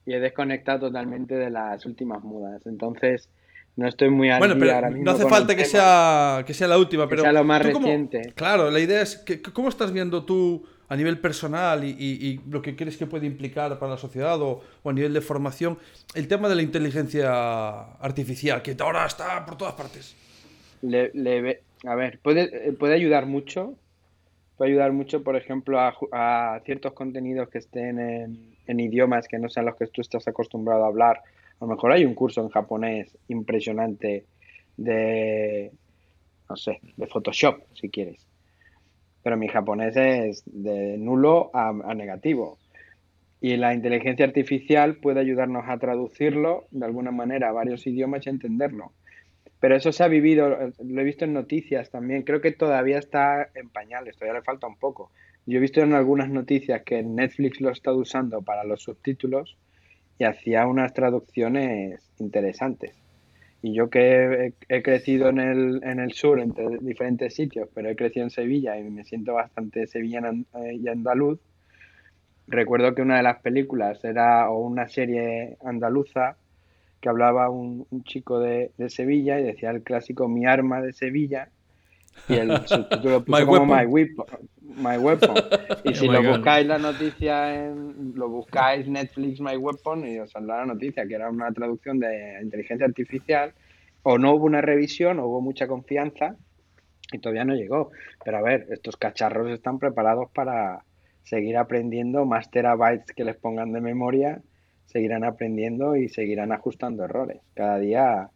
y 0.06 0.14
he 0.14 0.20
desconectado 0.20 0.88
totalmente 0.88 1.36
de 1.36 1.50
las 1.50 1.86
últimas 1.86 2.24
mudas. 2.24 2.66
Entonces, 2.66 3.30
no 3.76 3.88
estoy 3.88 4.10
muy 4.10 4.30
al 4.30 4.40
bueno, 4.40 4.56
pero 4.60 4.90
No 4.90 5.12
hace 5.12 5.28
falta 5.28 5.56
que 5.56 5.66
sea, 5.66 6.44
que 6.46 6.54
sea 6.54 6.68
la 6.68 6.78
última, 6.78 7.08
pero. 7.08 7.22
sea 7.22 7.32
lo 7.32 7.44
más 7.44 7.62
reciente. 7.62 8.34
claro, 8.36 8.70
la 8.72 8.80
idea 8.80 9.02
es 9.02 9.18
que, 9.18 9.42
cómo 9.42 9.70
estás 9.70 9.94
viendo 9.94 10.26
tú 10.26 10.66
a 10.90 10.96
nivel 10.96 11.20
personal 11.20 11.84
y, 11.84 12.42
lo 12.50 12.62
que 12.62 12.76
crees 12.76 12.98
que 12.98 13.06
puede 13.06 13.28
implicar 13.28 13.78
para 13.78 13.92
la 13.92 13.98
sociedad 13.98 14.42
o, 14.42 14.62
a 14.84 14.92
nivel 14.92 15.14
de 15.14 15.22
formación 15.22 15.78
el 16.16 16.28
tema 16.28 16.50
de 16.50 16.56
la 16.56 16.62
inteligencia 16.62 17.80
artificial, 18.00 18.62
que 18.62 18.76
ahora 18.80 19.06
está 19.06 19.46
por 19.46 19.58
todas 19.58 19.76
partes. 19.76 20.16
Le, 20.82 21.62
a 21.86 21.96
ver, 21.96 22.20
puede, 22.20 22.74
puede 22.74 22.96
ayudar 22.96 23.28
mucho. 23.28 23.76
Puede 24.60 24.72
ayudar 24.72 24.92
mucho, 24.92 25.24
por 25.24 25.38
ejemplo, 25.38 25.80
a, 25.80 25.96
a 26.12 26.60
ciertos 26.66 26.92
contenidos 26.92 27.48
que 27.48 27.60
estén 27.60 27.98
en, 27.98 28.80
idiomas 28.80 29.30
que 29.30 29.40
no 29.40 29.48
sean 29.48 29.68
los 29.68 29.78
que 29.78 29.88
tú 29.88 30.02
estás 30.02 30.28
acostumbrado 30.28 30.84
a 30.84 30.88
hablar 30.88 31.22
a 31.62 31.66
lo 31.66 31.72
mejor 31.72 31.94
hay 31.94 32.04
un 32.04 32.14
curso 32.14 32.42
en 32.42 32.50
japonés 32.50 33.18
impresionante 33.30 34.26
de, 34.76 35.72
no 36.50 36.58
sé, 36.58 36.82
de 36.98 37.08
Photoshop, 37.08 37.62
si 37.74 37.90
quieres. 37.90 38.28
Pero 39.24 39.38
mi 39.38 39.48
japonés 39.48 39.96
es 39.96 40.44
de 40.46 40.98
nulo 40.98 41.52
a, 41.54 41.72
negativo. 41.94 42.58
Y 43.40 43.56
la 43.56 43.74
inteligencia 43.74 44.26
artificial 44.26 44.98
puede 44.98 45.22
ayudarnos 45.22 45.64
a 45.70 45.78
traducirlo 45.78 46.68
de 46.72 46.86
alguna 46.86 47.12
manera 47.12 47.48
a 47.48 47.54
varios 47.54 47.88
idiomas 47.88 48.26
y 48.26 48.30
entenderlo. 48.30 48.92
Pero 49.60 49.76
eso 49.76 49.92
se 49.92 50.04
ha 50.04 50.08
vivido, 50.08 50.50
lo 50.50 51.02
he 51.02 51.04
visto 51.04 51.26
en 51.26 51.34
noticias 51.34 51.90
también. 51.90 52.24
Creo 52.24 52.42
que 52.42 52.52
todavía 52.52 52.98
está 52.98 53.50
en 53.56 53.70
pañales, 53.70 54.16
todavía 54.16 54.40
le 54.40 54.46
falta 54.46 54.68
un 54.68 54.78
poco. 54.78 55.12
Yo 55.46 55.58
he 55.58 55.62
visto 55.62 55.82
en 55.82 55.94
algunas 55.94 56.30
noticias 56.30 56.84
que 56.84 57.04
Netflix 57.04 57.60
lo 57.60 57.70
está 57.70 57.92
usando 57.92 58.42
para 58.42 58.64
los 58.64 58.84
subtítulos 58.84 59.58
y 60.18 60.24
hacía 60.24 60.68
unas 60.68 60.94
traducciones 60.94 62.10
interesantes. 62.20 62.96
Y 63.62 63.74
yo 63.74 63.90
que 63.90 64.54
he, 64.70 64.82
crecido 64.82 65.30
en 65.30 65.40
el, 65.40 65.84
en 65.84 66.00
el 66.00 66.14
sur, 66.14 66.40
entre 66.40 66.78
diferentes 66.80 67.34
sitios, 67.34 67.68
pero 67.74 67.90
he 67.90 67.96
crecido 67.96 68.24
en 68.24 68.30
Sevilla 68.30 68.78
y 68.78 68.84
me 68.90 69.04
siento 69.04 69.34
bastante 69.34 69.86
sevillano 69.88 70.46
eh, 70.56 70.76
y 70.76 70.88
andaluz, 70.88 71.40
recuerdo 72.48 72.96
que 72.96 73.02
una 73.02 73.18
de 73.18 73.24
las 73.24 73.42
películas 73.42 74.04
era 74.06 74.50
o 74.50 74.60
una 74.60 74.88
serie 74.88 75.58
andaluza 75.64 76.38
que 77.02 77.10
hablaba 77.10 77.50
un, 77.50 77.86
un 77.90 78.04
chico 78.04 78.40
de, 78.40 78.72
de, 78.78 78.90
Sevilla 78.90 79.40
y 79.40 79.44
decía 79.44 79.72
el 79.72 79.84
clásico 79.84 80.28
Mi 80.28 80.46
arma 80.46 80.82
de 80.82 80.94
Sevilla 80.94 81.50
y 82.28 82.34
el 82.34 82.52
subtítulo 82.68 83.24
puso 83.24 83.46
como 83.46 83.66
My 83.66 83.86
Weapon, 83.86 84.26
My 84.62 84.98
Weapon. 84.98 85.36
Y 85.86 85.94
si 85.96 86.08
oh 86.08 86.14
lo 86.14 86.24
buscáis 86.24 86.68
la 86.68 86.78
noticia 86.78 87.66
en, 87.66 88.14
lo 88.16 88.30
buscáis 88.30 88.88
Netflix 88.88 89.40
My 89.40 89.56
Weapon 89.56 90.08
y 90.08 90.20
os 90.20 90.32
saldrá 90.32 90.58
la 90.58 90.66
noticia 90.66 91.08
que 91.08 91.16
era 91.16 91.30
una 91.30 91.52
traducción 91.52 92.00
de 92.00 92.40
inteligencia 92.42 92.86
artificial 92.86 93.54
o 94.04 94.18
no 94.18 94.34
hubo 94.34 94.46
una 94.46 94.62
revisión 94.62 95.20
o 95.20 95.28
hubo 95.28 95.42
mucha 95.42 95.68
confianza 95.68 96.36
y 97.12 97.20
todavía 97.20 97.46
no 97.46 97.56
llegó. 97.56 97.92
Pero 98.24 98.38
a 98.38 98.42
ver, 98.42 98.68
estos 98.72 98.98
cacharros 98.98 99.50
están 99.52 99.80
preparados 99.80 100.30
para 100.32 100.84
seguir 101.24 101.58
aprendiendo 101.58 102.26
más 102.26 102.50
terabytes 102.50 103.14
que 103.14 103.24
les 103.24 103.36
pongan 103.36 103.72
de 103.72 103.82
memoria, 103.82 104.42
seguirán 104.92 105.24
aprendiendo 105.24 105.96
y 105.96 106.10
seguirán 106.10 106.52
ajustando 106.52 107.06
errores. 107.06 107.42
Cada 107.54 107.78
día 107.78 108.30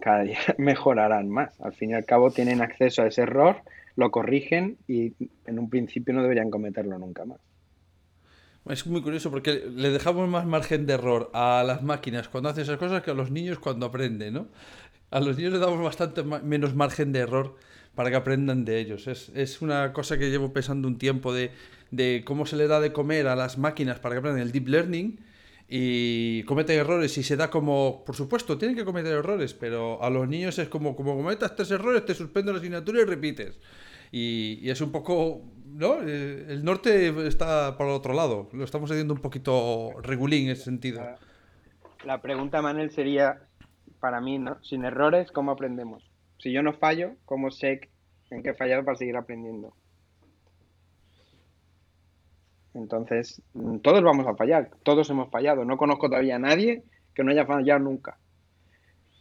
cada 0.00 0.22
día 0.22 0.38
mejorarán 0.58 1.28
más. 1.28 1.60
Al 1.60 1.74
fin 1.74 1.90
y 1.90 1.94
al 1.94 2.04
cabo 2.04 2.30
tienen 2.30 2.62
acceso 2.62 3.02
a 3.02 3.06
ese 3.06 3.22
error, 3.22 3.56
lo 3.96 4.10
corrigen 4.10 4.78
y 4.88 5.12
en 5.46 5.58
un 5.58 5.68
principio 5.68 6.14
no 6.14 6.22
deberían 6.22 6.50
cometerlo 6.50 6.98
nunca 6.98 7.24
más. 7.24 7.38
Es 8.68 8.86
muy 8.86 9.02
curioso 9.02 9.30
porque 9.30 9.64
le 9.74 9.90
dejamos 9.90 10.28
más 10.28 10.46
margen 10.46 10.86
de 10.86 10.94
error 10.94 11.30
a 11.32 11.64
las 11.66 11.82
máquinas 11.82 12.28
cuando 12.28 12.50
hacen 12.50 12.62
esas 12.62 12.78
cosas 12.78 13.02
que 13.02 13.10
a 13.10 13.14
los 13.14 13.30
niños 13.30 13.58
cuando 13.58 13.86
aprenden, 13.86 14.34
¿no? 14.34 14.48
A 15.10 15.20
los 15.20 15.36
niños 15.36 15.54
le 15.54 15.58
damos 15.58 15.82
bastante 15.82 16.22
menos 16.22 16.74
margen 16.74 17.12
de 17.12 17.20
error 17.20 17.56
para 17.94 18.10
que 18.10 18.16
aprendan 18.16 18.64
de 18.64 18.78
ellos. 18.78 19.08
Es, 19.08 19.30
es 19.34 19.60
una 19.60 19.92
cosa 19.92 20.18
que 20.18 20.30
llevo 20.30 20.52
pensando 20.52 20.86
un 20.86 20.98
tiempo 20.98 21.32
de, 21.32 21.50
de, 21.90 22.22
cómo 22.24 22.46
se 22.46 22.56
le 22.56 22.68
da 22.68 22.80
de 22.80 22.92
comer 22.92 23.26
a 23.26 23.34
las 23.34 23.58
máquinas 23.58 23.98
para 23.98 24.14
que 24.14 24.18
aprendan 24.20 24.42
el 24.42 24.52
deep 24.52 24.68
learning 24.68 25.18
y 25.72 26.42
cometen 26.42 26.80
errores 26.80 27.16
y 27.16 27.22
se 27.22 27.36
da 27.36 27.48
como, 27.48 28.04
por 28.04 28.16
supuesto, 28.16 28.58
tienen 28.58 28.76
que 28.76 28.84
cometer 28.84 29.12
errores, 29.12 29.54
pero 29.54 30.02
a 30.02 30.10
los 30.10 30.28
niños 30.28 30.58
es 30.58 30.68
como, 30.68 30.96
como 30.96 31.16
cometas 31.16 31.54
tres 31.54 31.70
errores, 31.70 32.04
te 32.04 32.12
suspendo 32.12 32.52
la 32.52 32.58
asignatura 32.58 33.00
y 33.00 33.04
repites. 33.04 33.60
Y, 34.10 34.68
es 34.68 34.80
un 34.80 34.90
poco, 34.90 35.42
¿no? 35.66 35.98
Eh, 36.02 36.46
el 36.48 36.64
norte 36.64 37.14
está 37.28 37.76
por 37.76 37.86
el 37.86 37.92
otro 37.92 38.14
lado, 38.14 38.48
lo 38.52 38.64
estamos 38.64 38.90
haciendo 38.90 39.14
un 39.14 39.20
poquito 39.20 39.92
regulín 40.02 40.46
en 40.46 40.50
ese 40.50 40.64
sentido. 40.64 41.02
La 42.04 42.20
pregunta, 42.20 42.60
Manuel, 42.60 42.90
sería, 42.90 43.42
para 44.00 44.20
mí, 44.20 44.40
¿no? 44.40 44.60
Sin 44.64 44.84
errores, 44.84 45.30
¿cómo 45.30 45.52
aprendemos? 45.52 46.02
Si 46.38 46.50
yo 46.50 46.64
no 46.64 46.72
fallo, 46.72 47.12
¿cómo 47.26 47.52
sé 47.52 47.88
en 48.30 48.42
qué 48.42 48.50
he 48.50 48.54
fallado 48.54 48.84
para 48.84 48.96
seguir 48.96 49.16
aprendiendo? 49.16 49.72
Entonces, 52.74 53.42
mm, 53.54 53.78
todos 53.78 54.02
vamos 54.02 54.26
a 54.26 54.34
fallar, 54.34 54.70
todos 54.82 55.08
hemos 55.10 55.30
fallado. 55.30 55.64
No 55.64 55.76
conozco 55.76 56.08
todavía 56.08 56.36
a 56.36 56.38
nadie 56.38 56.82
que 57.14 57.24
no 57.24 57.32
haya 57.32 57.46
fallado 57.46 57.80
nunca. 57.80 58.16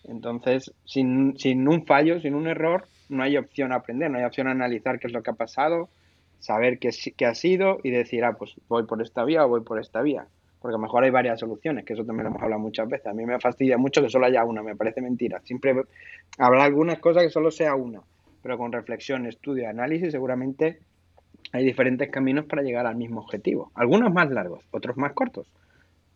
Entonces, 0.04 0.74
sin, 0.86 1.38
sin 1.38 1.68
un 1.68 1.86
fallo, 1.86 2.20
sin 2.20 2.36
un 2.36 2.48
error, 2.48 2.88
no 3.10 3.24
hay 3.24 3.38
opción 3.38 3.72
a 3.72 3.78
aprender, 3.78 4.10
no 4.10 4.18
hay 4.18 4.24
opción 4.24 4.48
a 4.48 4.52
analizar 4.52 5.00
qué 5.00 5.08
es 5.08 5.14
lo 5.14 5.22
que 5.22 5.32
ha 5.32 5.34
pasado, 5.34 5.90
saber 6.40 6.80
qué, 6.80 6.90
qué 7.16 7.26
ha 7.26 7.36
sido 7.36 7.80
y 7.84 7.92
decir, 7.92 8.24
ah, 8.24 8.34
pues 8.38 8.56
voy 8.68 8.86
por 8.86 9.02
esta 9.02 9.24
vía 9.24 9.46
o 9.46 9.50
voy 9.50 9.62
por 9.62 9.80
esta 9.80 10.02
vía. 10.02 10.28
Porque 10.62 10.74
a 10.74 10.78
lo 10.78 10.82
mejor 10.82 11.04
hay 11.04 11.10
varias 11.10 11.40
soluciones, 11.40 11.86
que 11.86 11.94
eso 11.94 12.04
también 12.04 12.26
lo 12.26 12.30
hemos 12.32 12.42
hablado 12.42 12.62
muchas 12.62 12.88
veces. 12.88 13.08
A 13.08 13.14
mí 13.14 13.26
me 13.26 13.40
fastidia 13.40 13.78
mucho 13.78 14.02
que 14.02 14.10
solo 14.10 14.26
haya 14.26 14.44
una, 14.44 14.62
me 14.62 14.76
parece 14.76 15.02
mentira. 15.02 15.40
Siempre 15.44 15.74
habrá 16.38 16.64
algunas 16.64 17.00
cosas 17.00 17.24
que 17.24 17.30
solo 17.30 17.50
sea 17.50 17.76
una, 17.76 18.02
pero 18.42 18.58
con 18.58 18.72
reflexión, 18.72 19.26
estudio, 19.26 19.70
análisis, 19.70 20.12
seguramente 20.12 20.80
hay 21.52 21.66
diferentes 21.66 22.10
caminos 22.10 22.46
para 22.46 22.62
llegar 22.62 22.86
al 22.86 22.96
mismo 22.96 23.22
objetivo. 23.22 23.72
Algunos 23.76 24.14
más 24.14 24.30
largos, 24.30 24.64
otros 24.72 24.98
más 24.98 25.14
cortos, 25.14 25.48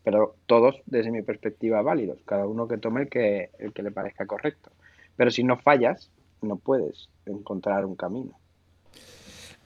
pero 0.04 0.36
todos, 0.46 0.82
desde 0.86 1.12
mi 1.12 1.22
perspectiva, 1.22 1.82
válidos. 1.82 2.20
Cada 2.26 2.46
uno 2.46 2.68
que 2.68 2.78
tome 2.78 3.04
el 3.04 3.10
que, 3.10 3.50
el 3.60 3.74
que 3.74 3.84
le 3.84 3.92
parezca 3.92 4.26
correcto. 4.26 4.72
Pero 5.16 5.32
si 5.32 5.44
no 5.44 5.58
fallas, 5.58 6.10
no 6.42 6.58
puedes 6.58 7.10
encontrar 7.26 7.86
un 7.86 7.96
camino. 7.96 8.38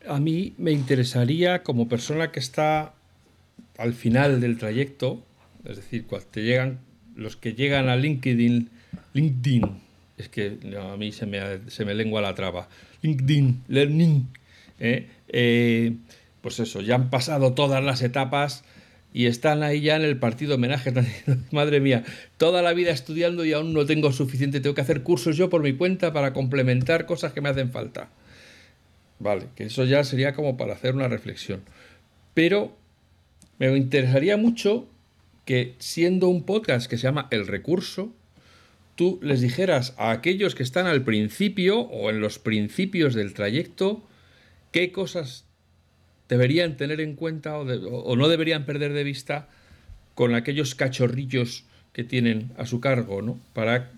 A 0.07 0.19
mí 0.19 0.53
me 0.57 0.71
interesaría, 0.71 1.63
como 1.63 1.89
persona 1.89 2.31
que 2.31 2.39
está 2.39 2.93
al 3.77 3.93
final 3.93 4.39
del 4.39 4.57
trayecto, 4.57 5.21
es 5.65 5.75
decir, 5.75 6.05
cuando 6.07 6.27
te 6.27 6.43
llegan 6.43 6.79
los 7.15 7.35
que 7.35 7.53
llegan 7.53 7.89
a 7.89 7.95
LinkedIn, 7.95 8.69
LinkedIn, 9.13 9.63
es 10.17 10.29
que 10.29 10.57
a 10.79 10.95
mí 10.97 11.11
se 11.11 11.25
me, 11.25 11.69
se 11.69 11.83
me 11.83 11.95
lengua 11.95 12.21
la 12.21 12.35
traba, 12.35 12.69
LinkedIn, 13.01 13.63
Learning, 13.67 14.27
¿eh? 14.79 15.07
Eh, 15.29 15.95
pues 16.41 16.59
eso, 16.59 16.81
ya 16.81 16.95
han 16.95 17.09
pasado 17.09 17.53
todas 17.53 17.83
las 17.83 18.01
etapas 18.01 18.63
y 19.13 19.25
están 19.25 19.63
ahí 19.63 19.81
ya 19.81 19.95
en 19.95 20.03
el 20.03 20.17
partido 20.17 20.55
homenaje. 20.55 20.93
Madre 21.51 21.79
mía, 21.79 22.03
toda 22.37 22.61
la 22.61 22.73
vida 22.73 22.91
estudiando 22.91 23.45
y 23.45 23.53
aún 23.53 23.73
no 23.73 23.85
tengo 23.85 24.11
suficiente, 24.11 24.59
tengo 24.59 24.75
que 24.75 24.81
hacer 24.81 25.03
cursos 25.03 25.37
yo 25.37 25.49
por 25.49 25.63
mi 25.63 25.73
cuenta 25.73 26.13
para 26.13 26.33
complementar 26.33 27.05
cosas 27.05 27.33
que 27.33 27.41
me 27.41 27.49
hacen 27.49 27.71
falta. 27.71 28.09
Vale, 29.19 29.47
que 29.55 29.65
eso 29.65 29.83
ya 29.85 30.03
sería 30.03 30.33
como 30.33 30.57
para 30.57 30.73
hacer 30.73 30.93
una 30.93 31.07
reflexión. 31.07 31.61
Pero 32.33 32.77
me 33.57 33.75
interesaría 33.75 34.37
mucho 34.37 34.87
que 35.45 35.75
siendo 35.79 36.27
un 36.27 36.43
podcast 36.43 36.89
que 36.89 36.97
se 36.97 37.03
llama 37.03 37.27
El 37.31 37.47
Recurso, 37.47 38.13
tú 38.95 39.19
les 39.23 39.41
dijeras 39.41 39.95
a 39.97 40.11
aquellos 40.11 40.53
que 40.53 40.63
están 40.63 40.85
al 40.85 41.03
principio 41.03 41.79
o 41.79 42.09
en 42.09 42.19
los 42.19 42.37
principios 42.37 43.15
del 43.15 43.33
trayecto, 43.33 44.03
qué 44.71 44.91
cosas 44.91 45.45
deberían 46.29 46.77
tener 46.77 46.99
en 47.01 47.15
cuenta 47.15 47.57
o, 47.57 48.15
no 48.15 48.27
deberían 48.27 48.65
perder 48.65 48.93
de 48.93 49.03
vista 49.03 49.47
con 50.15 50.35
aquellos 50.35 50.75
cachorrillos 50.75 51.65
que 51.93 52.03
tienen 52.03 52.51
a 52.57 52.65
su 52.65 52.79
cargo, 52.79 53.21
¿no? 53.21 53.39
Para 53.53 53.91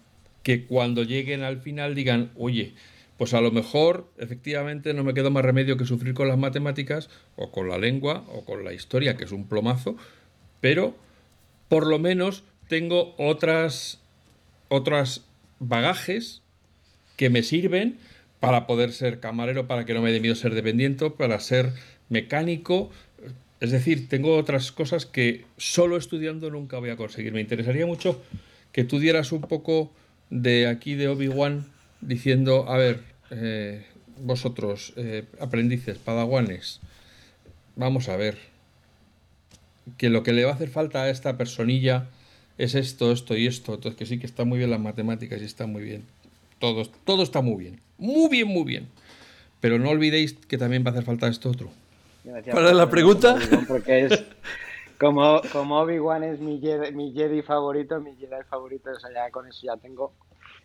que 0.44 0.66
cuando 0.66 1.04
lleguen 1.04 1.44
al 1.44 1.62
final 1.62 1.96
digan, 1.96 2.32
oye, 2.36 2.74
pues 3.18 3.34
a 3.34 3.42
lo 3.42 3.52
mejor 3.52 4.08
efectivamente 4.18 4.94
no 4.94 5.04
me 5.04 5.14
quedó 5.14 5.32
más 5.32 5.44
remedio 5.44 5.76
que 5.76 5.86
sufrir 5.86 6.14
con 6.14 6.28
las 6.28 6.38
matemáticas 6.38 7.10
o 7.36 7.52
con 7.52 7.68
la 7.68 7.78
lengua 7.78 8.24
o 8.30 8.46
con 8.46 8.64
la 8.64 8.74
historia, 8.74 9.18
que 9.18 9.26
es 9.26 9.32
un 9.32 9.48
plomazo, 9.48 9.98
pero 10.62 10.96
por 11.68 11.88
lo 11.88 12.00
menos 12.00 12.44
tengo 12.68 13.16
otras 13.18 14.00
otras 14.70 15.26
bagajes 15.60 16.42
que 17.18 17.30
me 17.30 17.44
sirven 17.44 17.98
para 18.40 18.68
poder 18.68 18.92
ser 18.94 19.20
camarero, 19.20 19.68
para 19.68 19.86
que 19.86 19.94
no 19.94 20.02
me 20.02 20.12
dé 20.12 20.20
miedo 20.20 20.36
ser 20.36 20.56
dependiente, 20.56 21.10
para 21.10 21.40
ser 21.40 21.74
mecánico, 22.10 22.90
Es 23.60 23.72
decir, 23.72 24.08
tengo 24.08 24.38
otras 24.38 24.72
cosas 24.72 25.06
que 25.06 25.46
solo 25.58 25.98
estudiando 25.98 26.50
nunca 26.50 26.80
voy 26.80 26.92
a 26.92 26.96
conseguir. 26.96 27.34
Me 27.34 27.42
interesaría 27.42 27.86
mucho 27.86 28.22
que 28.72 28.86
tú 28.86 29.00
dieras 29.00 29.34
un 29.34 29.42
poco 29.42 29.92
de 30.30 30.68
aquí 30.68 30.96
de 30.96 31.10
Obi-Wan 31.10 31.66
diciendo, 32.02 32.70
a 32.70 32.78
ver, 32.78 33.04
eh, 33.32 33.86
vosotros, 34.22 34.94
eh, 34.96 35.26
aprendices, 35.40 35.98
padawanes, 35.98 36.80
vamos 37.76 38.08
a 38.08 38.16
ver, 38.16 38.38
que 39.98 40.10
lo 40.10 40.24
que 40.24 40.34
le 40.34 40.46
va 40.46 40.52
a 40.52 40.56
hacer 40.56 40.70
falta 40.70 41.04
a 41.04 41.10
esta 41.10 41.38
personilla 41.38 42.08
es 42.58 42.76
esto, 42.76 43.12
esto 43.12 43.36
y 43.36 43.48
esto. 43.48 43.74
Entonces 43.76 43.98
que 43.98 44.06
sí 44.06 44.20
que 44.20 44.26
está 44.26 44.46
muy 44.46 44.58
bien 44.60 44.70
las 44.70 44.80
matemáticas 44.80 45.42
y 45.42 45.46
está 45.46 45.68
muy 45.68 45.84
bien. 45.84 46.04
Todo, 46.60 46.84
todo 47.06 47.24
está 47.24 47.42
muy 47.42 47.56
bien. 47.56 47.82
Muy 47.98 48.30
bien, 48.30 48.48
muy 48.48 48.64
bien. 48.64 48.88
Pero 49.62 49.80
no 49.80 49.90
olvidéis 49.90 50.34
que 50.34 50.58
también 50.58 50.84
va 50.84 50.90
a 50.90 50.92
hacer 50.92 51.04
falta 51.04 51.28
esto 51.28 51.50
otro. 51.50 51.70
Para 52.52 52.74
la 52.74 52.90
pregunta. 52.90 53.38
Porque 53.68 54.06
es 54.06 54.26
como, 55.00 55.42
como 55.52 55.80
Obi-Wan 55.80 56.24
es 56.24 56.40
mi 56.40 56.60
Jedi, 56.60 56.94
mi 56.94 57.14
Jedi 57.14 57.42
favorito, 57.42 58.00
mi 58.00 58.16
Jedi 58.16 58.44
favorito, 58.50 58.92
o 58.92 59.00
sea, 59.00 59.12
ya 59.14 59.32
con 59.32 59.48
eso 59.48 59.60
ya 59.64 59.78
tengo. 59.78 60.14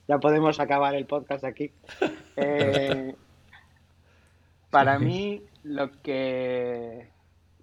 Ya 0.07 0.19
podemos 0.19 0.61
acabar 0.61 0.95
el 0.95 1.07
podcast 1.07 1.45
aquí. 1.45 1.71
Eh, 2.37 3.15
para 4.71 4.99
mí, 4.99 5.41
lo 5.63 5.93
que, 6.03 7.07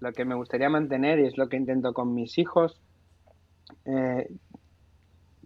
lo 0.00 0.14
que 0.14 0.24
me 0.24 0.34
gustaría 0.34 0.70
mantener, 0.70 1.18
y 1.18 1.26
es 1.26 1.36
lo 1.36 1.50
que 1.50 1.58
intento 1.58 1.92
con 1.92 2.14
mis 2.14 2.38
hijos, 2.38 2.80
eh, 3.84 4.30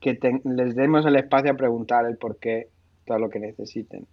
que 0.00 0.16
les 0.44 0.76
demos 0.76 1.04
el 1.06 1.16
espacio 1.16 1.50
a 1.50 1.56
preguntar 1.56 2.06
el 2.06 2.18
por 2.18 2.36
qué, 2.36 2.68
todo 3.06 3.18
lo 3.18 3.30
que 3.30 3.38
necesiten. 3.38 4.06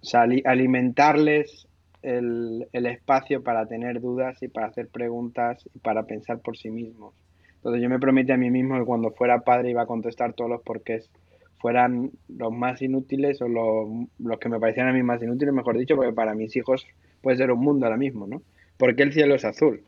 O 0.00 0.04
sea, 0.04 0.22
alimentarles 0.44 1.68
el, 2.04 2.66
espacio 2.72 3.42
para 3.42 3.66
tener 3.66 4.00
dudas 4.00 4.42
y 4.42 4.48
para 4.48 4.66
hacer 4.66 4.88
preguntas 4.88 5.68
y 5.74 5.78
para 5.78 6.04
pensar 6.04 6.40
por 6.40 6.56
sí 6.56 6.70
mismos. 6.70 7.14
Entonces 7.56 7.82
yo 7.82 7.88
me 7.88 7.98
prometí 7.98 8.32
a 8.32 8.36
mí 8.36 8.50
mismo 8.50 8.78
que 8.78 8.84
cuando 8.84 9.10
fuera 9.12 9.40
padre 9.40 9.70
iba 9.70 9.82
a 9.82 9.86
contestar 9.86 10.34
todos 10.34 10.50
los 10.50 10.62
porqués, 10.62 11.10
fueran 11.58 12.10
los 12.28 12.52
más 12.52 12.82
inútiles 12.82 13.40
o 13.40 13.48
los, 13.48 14.38
que 14.38 14.50
me 14.50 14.60
parecían 14.60 14.88
a 14.88 14.92
mí 14.92 15.02
más 15.02 15.22
inútiles, 15.22 15.54
mejor 15.54 15.78
dicho, 15.78 15.96
porque 15.96 16.12
para 16.12 16.34
mis 16.34 16.54
hijos 16.56 16.86
puede 17.22 17.38
ser 17.38 17.50
un 17.50 17.60
mundo 17.60 17.86
ahora 17.86 17.96
mismo, 17.96 18.26
¿no? 18.26 18.42
¿Por 18.76 18.94
qué 18.94 19.02
el 19.02 19.14
cielo 19.14 19.34
es 19.34 19.46
azul? 19.46 19.82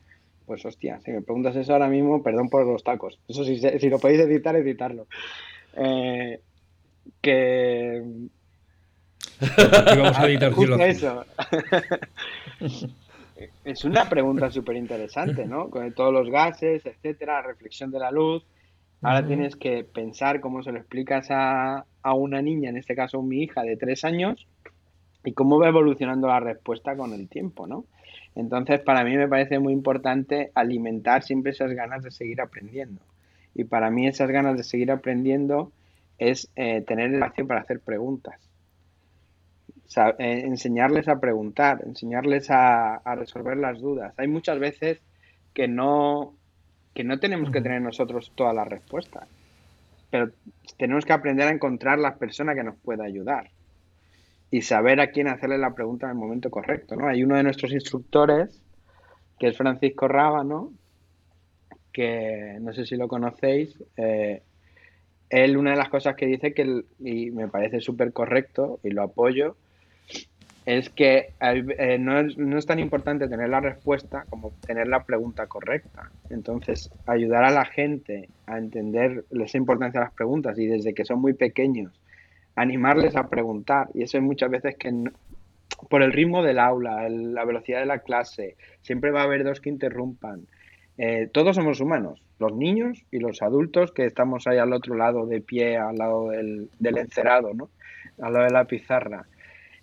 Pues 0.46 0.64
hostia, 0.64 1.00
si 1.00 1.10
me 1.10 1.20
preguntas 1.20 1.54
eso 1.56 1.74
ahora 1.74 1.88
mismo, 1.88 2.22
perdón 2.22 2.48
por 2.48 2.66
los 2.66 2.82
tacos. 2.82 3.20
Eso 3.28 3.44
sí, 3.44 3.58
si 3.58 3.90
lo 3.90 3.98
podéis 3.98 4.20
editar, 4.20 4.56
editarlo. 4.56 5.06
Eh, 5.76 6.40
que 7.20 8.02
vamos 9.96 10.18
a 10.18 10.26
editar 10.28 10.52
eso. 10.80 11.24
es 13.64 13.84
una 13.84 14.08
pregunta 14.08 14.50
súper 14.50 14.76
interesante, 14.76 15.46
¿no? 15.46 15.68
Con 15.70 15.92
todos 15.92 16.12
los 16.12 16.30
gases, 16.30 16.84
etcétera, 16.86 17.42
reflexión 17.42 17.90
de 17.90 17.98
la 17.98 18.10
luz. 18.10 18.44
Ahora 19.02 19.26
tienes 19.26 19.56
que 19.56 19.84
pensar 19.84 20.40
cómo 20.40 20.62
se 20.62 20.72
lo 20.72 20.78
explicas 20.78 21.30
a, 21.30 21.84
a, 22.02 22.14
una 22.14 22.40
niña, 22.40 22.70
en 22.70 22.78
este 22.78 22.96
caso 22.96 23.22
mi 23.22 23.42
hija 23.42 23.62
de 23.62 23.76
tres 23.76 24.04
años, 24.04 24.46
y 25.22 25.32
cómo 25.32 25.58
va 25.58 25.68
evolucionando 25.68 26.28
la 26.28 26.40
respuesta 26.40 26.96
con 26.96 27.12
el 27.12 27.28
tiempo, 27.28 27.66
¿no? 27.66 27.84
Entonces, 28.34 28.80
para 28.80 29.02
mí 29.02 29.16
me 29.16 29.28
parece 29.28 29.58
muy 29.58 29.72
importante 29.72 30.50
alimentar 30.54 31.22
siempre 31.22 31.52
esas 31.52 31.72
ganas 31.72 32.02
de 32.02 32.10
seguir 32.10 32.40
aprendiendo. 32.40 33.00
Y 33.54 33.64
para 33.64 33.90
mí 33.90 34.06
esas 34.06 34.30
ganas 34.30 34.58
de 34.58 34.62
seguir 34.62 34.90
aprendiendo 34.90 35.72
es 36.18 36.50
eh, 36.56 36.82
tener 36.82 37.08
el 37.08 37.14
espacio 37.14 37.46
para 37.46 37.60
hacer 37.60 37.80
preguntas. 37.80 38.40
Eh, 39.96 40.42
enseñarles 40.44 41.08
a 41.08 41.20
preguntar, 41.20 41.82
enseñarles 41.86 42.50
a, 42.50 43.00
resolver 43.14 43.56
las 43.56 43.80
dudas. 43.80 44.12
Hay 44.18 44.28
muchas 44.28 44.58
veces 44.58 45.00
que 45.54 45.68
no, 45.68 46.34
que 46.92 47.04
no 47.04 47.18
tenemos 47.18 47.50
que 47.50 47.60
tener 47.60 47.80
nosotros 47.80 48.32
todas 48.34 48.54
las 48.54 48.68
respuestas, 48.68 49.28
pero 50.10 50.30
tenemos 50.76 51.04
que 51.04 51.12
aprender 51.12 51.48
a 51.48 51.52
encontrar 51.52 51.98
la 51.98 52.16
persona 52.16 52.54
que 52.54 52.64
nos 52.64 52.76
pueda 52.76 53.04
ayudar 53.04 53.50
y 54.50 54.62
saber 54.62 55.00
a 55.00 55.10
quién 55.12 55.28
hacerle 55.28 55.58
la 55.58 55.74
pregunta 55.74 56.06
en 56.06 56.12
el 56.12 56.18
momento 56.18 56.50
correcto. 56.50 56.96
¿no? 56.96 57.08
Hay 57.08 57.22
uno 57.22 57.36
de 57.36 57.44
nuestros 57.44 57.72
instructores, 57.72 58.60
que 59.38 59.48
es 59.48 59.56
Francisco 59.56 60.08
Rábano, 60.08 60.72
que 61.92 62.58
no 62.60 62.72
sé 62.74 62.84
si 62.84 62.96
lo 62.96 63.08
conocéis, 63.08 63.82
eh, 63.96 64.42
él 65.30 65.56
una 65.56 65.72
de 65.72 65.76
las 65.76 65.88
cosas 65.88 66.16
que 66.16 66.26
dice 66.26 66.52
que, 66.54 66.84
y 67.00 67.30
me 67.30 67.48
parece 67.48 67.80
súper 67.80 68.12
correcto 68.12 68.78
y 68.82 68.90
lo 68.90 69.02
apoyo, 69.02 69.56
es 70.66 70.90
que 70.90 71.30
eh, 71.40 71.96
no, 71.98 72.18
es, 72.58 72.66
tan 72.66 72.80
importante 72.80 73.28
tener 73.28 73.48
la 73.48 73.60
respuesta 73.60 74.24
como 74.28 74.50
tener 74.66 74.88
la 74.88 75.04
pregunta 75.04 75.46
correcta. 75.46 76.10
Entonces, 76.28 76.90
ayudar 77.06 77.44
a 77.44 77.52
la 77.52 77.64
gente 77.64 78.28
a 78.46 78.58
entender 78.58 79.24
esa 79.30 79.58
importancia 79.58 80.00
de 80.00 80.06
las 80.06 80.14
preguntas 80.14 80.58
y 80.58 80.66
desde 80.66 80.92
que 80.92 81.04
son 81.04 81.20
muy 81.20 81.34
pequeños, 81.34 82.00
animarles 82.56 83.14
a 83.14 83.28
preguntar. 83.28 83.88
Y 83.94 84.02
eso 84.02 84.18
es 84.18 84.24
muchas 84.24 84.50
veces 84.50 84.76
que 84.76 84.92
por 85.88 86.02
el 86.02 86.12
ritmo 86.12 86.42
del 86.42 86.58
aula, 86.58 87.08
la 87.08 87.44
velocidad 87.44 87.80
de 87.80 87.86
la 87.86 88.00
clase, 88.00 88.56
siempre 88.82 89.12
va 89.12 89.20
a 89.20 89.24
haber 89.24 89.44
dos 89.44 89.60
que 89.60 89.68
interrumpan. 89.68 90.48
Eh, 90.98 91.28
todos 91.32 91.56
somos 91.56 91.80
humanos, 91.80 92.22
los 92.38 92.54
niños 92.54 93.04
y 93.10 93.18
los 93.18 93.42
adultos 93.42 93.92
que 93.92 94.06
estamos 94.06 94.46
ahí 94.46 94.58
al 94.58 94.72
otro 94.72 94.94
lado 94.94 95.26
de 95.26 95.40
pie, 95.40 95.76
al 95.76 95.96
lado 95.96 96.30
del, 96.30 96.70
del 96.78 96.98
encerado, 96.98 97.52
¿no? 97.52 97.68
al 98.20 98.32
lado 98.32 98.46
de 98.46 98.52
la 98.52 98.64
pizarra. 98.64 99.26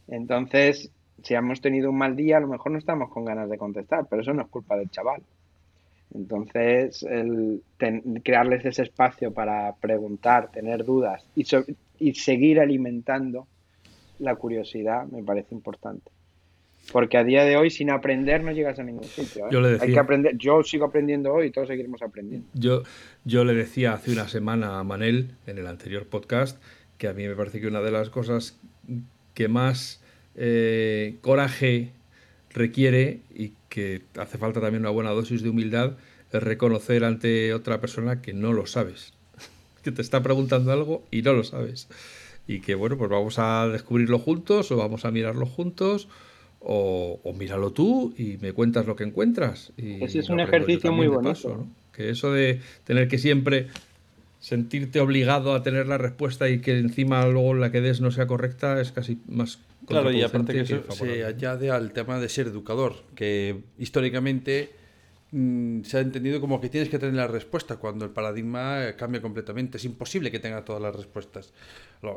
Entonces, 0.08 0.92
si 1.22 1.36
hemos 1.36 1.62
tenido 1.62 1.90
un 1.90 1.98
mal 1.98 2.16
día, 2.16 2.38
a 2.38 2.42
lo 2.42 2.48
mejor 2.48 2.72
no 2.72 2.78
estamos 2.78 3.10
con 3.10 3.26
ganas 3.26 3.50
de 3.50 3.58
contestar, 3.58 4.08
pero 4.10 4.22
eso 4.22 4.34
no 4.34 4.42
es 4.42 4.48
culpa 4.50 4.76
del 4.76 4.90
chaval. 4.90 5.22
Entonces, 6.14 7.04
el 7.04 7.64
crearles 8.24 8.66
ese 8.66 8.84
espacio 8.84 9.34
para 9.34 9.74
preguntar, 9.76 10.52
tener 10.52 10.84
dudas 10.84 11.26
y 11.36 12.14
seguir 12.14 12.60
alimentando 12.60 13.48
la 14.20 14.36
curiosidad 14.36 15.06
me 15.08 15.24
parece 15.24 15.56
importante. 15.56 16.12
Porque 16.92 17.18
a 17.18 17.24
día 17.24 17.46
de 17.46 17.56
hoy, 17.56 17.70
sin 17.70 17.90
aprender, 17.90 18.44
no 18.44 18.52
llegas 18.52 18.78
a 18.78 18.84
ningún 18.84 19.06
sitio. 19.06 19.46
¿eh? 19.46 19.50
Yo 19.52 19.62
le 19.62 19.70
decía, 19.70 19.88
Hay 19.88 19.94
que 19.94 20.00
aprender. 20.00 20.38
Yo 20.38 20.64
sigo 20.64 20.86
aprendiendo 20.86 21.34
hoy 21.34 21.48
y 21.48 21.52
todos 21.52 21.70
seguiremos 21.70 22.02
aprendiendo. 22.02 22.48
Yo, 22.54 22.84
yo 23.24 23.46
le 23.46 23.54
decía 23.54 23.94
hace 23.94 24.12
una 24.12 24.28
semana 24.28 24.80
a 24.80 24.84
Manel, 24.84 25.32
en 25.48 25.58
el 25.58 25.68
anterior 25.68 26.06
podcast, 26.06 26.62
que 26.98 27.08
a 27.08 27.14
mí 27.14 27.28
me 27.28 27.36
parece 27.36 27.62
que 27.62 27.68
una 27.68 27.82
de 27.82 27.92
las 27.92 28.10
cosas 28.10 28.60
que 29.34 29.48
más 29.48 30.04
eh, 30.36 31.18
coraje 31.22 31.92
requiere 32.54 33.22
y 33.34 33.54
que 33.70 34.02
hace 34.18 34.38
falta 34.38 34.62
también 34.62 34.82
una 34.82 34.90
buena 34.90 35.12
dosis 35.12 35.42
de 35.42 35.50
humildad 35.50 35.94
es 36.32 36.44
reconocer 36.44 37.04
ante 37.04 37.54
otra 37.54 37.80
persona 37.80 38.22
que 38.22 38.34
no 38.34 38.54
lo 38.54 38.66
sabes, 38.66 39.14
que 39.84 39.92
te 39.92 40.02
está 40.02 40.22
preguntando 40.22 40.72
algo 40.72 41.04
y 41.12 41.22
no 41.22 41.34
lo 41.34 41.44
sabes. 41.44 41.88
Y 42.46 42.60
que 42.60 42.76
bueno, 42.76 42.98
pues 42.98 43.10
vamos 43.10 43.40
a 43.40 43.68
descubrirlo 43.70 44.20
juntos 44.20 44.70
o 44.72 44.78
vamos 44.78 45.06
a 45.06 45.12
mirarlo 45.12 45.46
juntos 45.46 46.10
o, 46.64 47.34
míralo 47.38 47.72
tú 47.72 48.14
y 48.18 48.38
me 48.38 48.54
cuentas 48.54 48.86
lo 48.86 48.96
que 48.96 49.04
encuentras. 49.04 49.74
Y 49.78 50.04
Ese 50.04 50.20
es 50.20 50.30
un 50.30 50.40
ejercicio 50.40 50.92
muy 50.92 51.08
bonito. 51.08 51.68
Que 51.92 52.10
eso 52.10 52.32
de 52.32 52.60
tener 52.86 53.08
que 53.08 53.18
siempre 53.18 53.68
sentirte 54.40 55.00
obligado 55.00 55.54
a 55.54 55.64
tener 55.64 55.88
la 55.88 55.98
respuesta 55.98 56.50
y 56.50 56.60
que 56.60 56.78
encima 56.78 57.26
luego 57.28 57.54
la 57.54 57.72
que 57.72 57.82
des 57.82 58.02
no 58.02 58.12
sea 58.12 58.28
correcta 58.28 58.82
es 58.82 58.92
casi 58.92 59.20
más 59.28 59.60
Claro, 59.86 60.12
y 60.12 60.22
aparte 60.22 60.54
que 60.54 60.62
eso 60.62 60.84
se 60.92 61.26
añade 61.26 61.70
al 61.70 61.92
tema 61.92 62.20
de 62.20 62.30
ser 62.30 62.48
educador, 62.48 63.04
que 63.16 63.64
históricamente 63.78 64.72
mm, 65.32 65.82
se 65.84 65.98
ha 65.98 66.00
entendido 66.00 66.40
como 66.40 66.62
que 66.62 66.70
tienes 66.70 66.90
que 66.90 67.00
tener 67.00 67.16
la 67.16 67.28
respuesta 67.28 67.78
cuando 67.78 68.06
el 68.06 68.12
paradigma 68.12 68.94
cambia 68.98 69.22
completamente. 69.22 69.78
Es 69.78 69.86
imposible 69.86 70.32
que 70.32 70.40
tenga 70.40 70.64
todas 70.64 70.82
las 70.82 70.96
respuestas. 70.96 71.54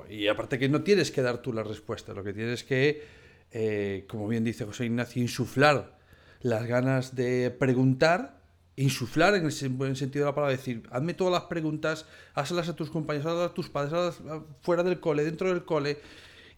Y 0.09 0.29
aparte 0.29 0.59
que 0.59 0.69
no 0.69 0.83
tienes 0.83 1.11
que 1.11 1.23
dar 1.23 1.43
tú 1.43 1.53
la 1.53 1.63
respuesta, 1.63 2.13
lo 2.13 2.23
que 2.23 2.33
tienes 2.33 2.63
que, 2.63 3.03
eh, 3.51 4.05
como 4.09 4.29
bien 4.29 4.45
dice 4.45 4.65
José 4.65 4.87
Ignacio, 4.87 5.23
insuflar 5.23 5.99
las 6.41 6.67
ganas 6.67 7.15
de 7.15 7.51
preguntar 7.51 8.37
insuflar 8.77 9.35
en 9.35 9.47
el 9.47 9.69
buen 9.71 9.97
sentido 9.97 10.27
de 10.27 10.31
la 10.31 10.35
palabra, 10.35 10.57
decir, 10.57 10.83
hazme 10.91 11.15
todas 11.15 11.33
las 11.33 11.45
preguntas, 11.45 12.07
hazlas 12.35 12.69
a 12.69 12.77
tus 12.77 12.91
compañeros, 12.91 13.27
hazlas 13.27 13.51
a 13.51 13.55
tus 13.55 13.71
padres, 13.71 13.93
hazlas 13.93 14.21
fuera 14.61 14.83
del 14.83 15.01
cole, 15.01 15.25
dentro 15.25 15.49
del 15.49 15.65
cole, 15.65 15.99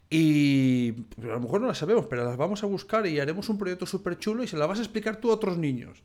y 0.09 0.93
a 1.21 1.27
lo 1.27 1.39
mejor 1.39 1.61
no 1.61 1.67
las 1.67 1.77
sabemos, 1.77 2.07
pero 2.07 2.25
las 2.25 2.35
vamos 2.35 2.63
a 2.63 2.65
buscar 2.65 3.05
y 3.07 3.19
haremos 3.19 3.47
un 3.47 3.57
proyecto 3.57 3.85
súper 3.85 4.17
chulo 4.17 4.43
y 4.43 4.47
se 4.47 4.57
las 4.57 4.67
vas 4.67 4.79
a 4.79 4.81
explicar 4.81 5.17
tú 5.17 5.31
a 5.31 5.35
otros 5.35 5.57
niños. 5.57 6.03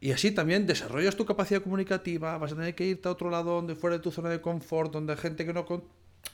Y 0.00 0.12
así 0.12 0.30
también 0.30 0.66
desarrollas 0.66 1.16
tu 1.16 1.24
capacidad 1.24 1.62
comunicativa, 1.62 2.38
vas 2.38 2.52
a 2.52 2.56
tener 2.56 2.74
que 2.74 2.86
irte 2.86 3.08
a 3.08 3.12
otro 3.12 3.30
lado 3.30 3.54
donde 3.54 3.74
fuera 3.74 3.96
de 3.96 4.02
tu 4.02 4.10
zona 4.10 4.30
de 4.30 4.40
confort, 4.40 4.92
donde 4.92 5.12
hay 5.12 5.18
gente 5.18 5.44
que 5.44 5.52
no, 5.52 5.66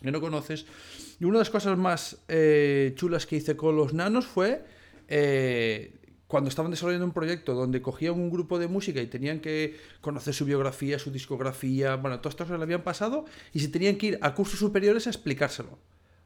que 0.05 0.13
no 0.13 0.21
conoces. 0.21 0.67
Y 1.19 1.25
una 1.25 1.35
de 1.35 1.41
las 1.41 1.51
cosas 1.51 1.77
más 1.79 2.19
eh, 2.29 2.93
chulas 2.95 3.27
que 3.27 3.37
hice 3.37 3.57
con 3.57 3.77
los 3.77 3.95
nanos 3.95 4.27
fue 4.27 4.65
eh, 5.09 5.99
cuando 6.27 6.49
estaban 6.49 6.71
desarrollando 6.71 7.07
un 7.07 7.13
proyecto 7.13 7.55
donde 7.55 7.81
cogían 7.81 8.15
un 8.15 8.31
grupo 8.31 8.59
de 8.59 8.69
música 8.69 9.01
y 9.01 9.07
tenían 9.07 9.41
que 9.41 9.77
conocer 10.01 10.35
su 10.35 10.45
biografía, 10.45 10.99
su 10.99 11.11
discografía, 11.11 11.97
bueno, 11.97 12.19
todas 12.21 12.35
estas 12.35 12.47
cosas 12.47 12.59
le 12.59 12.65
habían 12.65 12.83
pasado 12.83 13.25
y 13.53 13.61
se 13.61 13.69
tenían 13.69 13.97
que 13.97 14.07
ir 14.09 14.19
a 14.21 14.35
cursos 14.35 14.59
superiores 14.59 15.07
a 15.07 15.11
explicárselo 15.11 15.79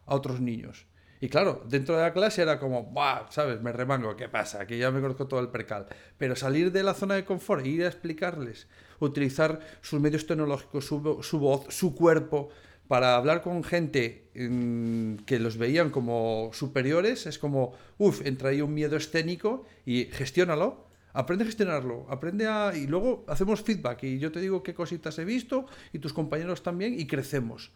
a 0.07 0.14
otros 0.14 0.41
niños. 0.41 0.87
Y 1.20 1.29
claro, 1.29 1.64
dentro 1.68 1.97
de 1.97 2.03
la 2.03 2.12
clase 2.12 2.43
era 2.43 2.61
como, 2.61 2.85
¡buah! 2.85 3.26
¿Sabes? 3.31 3.61
Me 3.61 3.72
remango, 3.72 4.16
¿qué 4.16 4.29
pasa? 4.29 4.66
Que 4.68 4.79
ya 4.79 4.93
me 4.93 5.01
conozco 5.01 5.26
todo 5.26 5.41
el 5.41 5.49
percal. 5.49 5.87
Pero 6.16 6.37
salir 6.37 6.70
de 6.70 6.85
la 6.85 6.95
zona 6.95 7.16
de 7.16 7.24
confort 7.24 7.66
e 7.66 7.68
ir 7.68 7.83
a 7.83 7.89
explicarles, 7.89 8.68
utilizar 9.01 9.59
sus 9.81 10.01
medios 10.01 10.26
tecnológicos, 10.26 10.87
su, 10.87 11.18
su 11.22 11.39
voz, 11.41 11.66
su 11.74 11.95
cuerpo, 11.97 12.51
para 12.89 13.16
hablar 13.16 13.43
con 13.43 13.62
gente 13.62 14.30
mm, 14.34 15.16
que 15.26 15.39
los 15.39 15.59
veían 15.59 15.91
como 15.91 16.51
superiores, 16.55 17.26
es 17.26 17.39
como, 17.39 17.74
uff, 17.99 18.24
entra 18.26 18.49
ahí 18.49 18.62
un 18.62 18.74
miedo 18.74 18.97
escénico 18.97 19.66
y 19.86 20.07
gestiónalo. 20.07 20.89
Aprende 21.12 21.45
a 21.45 21.47
gestionarlo, 21.47 22.07
aprende 22.09 22.47
a... 22.47 22.72
Y 22.76 22.86
luego 22.86 23.24
hacemos 23.28 23.62
feedback 23.62 24.05
y 24.05 24.18
yo 24.18 24.30
te 24.30 24.41
digo 24.41 24.62
qué 24.62 24.74
cositas 24.74 25.18
he 25.18 25.24
visto 25.24 25.66
y 25.93 25.99
tus 25.99 26.12
compañeros 26.12 26.62
también 26.62 26.99
y 26.99 27.07
crecemos. 27.07 27.72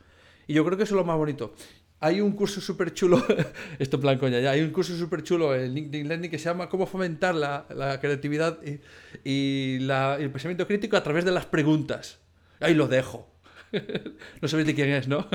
Y 0.46 0.54
yo 0.54 0.64
creo 0.64 0.76
que 0.76 0.84
eso 0.84 0.94
es 0.94 0.98
lo 0.98 1.04
más 1.04 1.16
bonito. 1.16 1.54
Hay 2.00 2.20
un 2.20 2.32
curso 2.32 2.60
súper 2.60 2.94
chulo, 2.94 3.24
esto 3.78 3.96
en 3.96 4.02
plan 4.02 4.18
coña 4.18 4.40
ya, 4.40 4.50
hay 4.50 4.60
un 4.60 4.70
curso 4.70 4.96
súper 4.96 5.22
chulo 5.22 5.54
en 5.54 5.72
LinkedIn 5.72 6.08
Learning 6.08 6.30
que 6.30 6.38
se 6.38 6.46
llama 6.46 6.68
Cómo 6.68 6.86
fomentar 6.86 7.34
la, 7.34 7.98
creatividad 8.00 8.58
y 9.24 9.76
el 9.76 10.30
pensamiento 10.32 10.66
crítico 10.66 10.96
a 10.96 11.02
través 11.02 11.24
de 11.24 11.32
las 11.32 11.46
preguntas. 11.46 12.18
Ahí 12.60 12.74
lo 12.74 12.88
dejo. 12.88 13.31
no 14.40 14.48
sabéis 14.48 14.66
de 14.66 14.74
quién 14.74 14.90
es, 14.90 15.08
¿no? 15.08 15.26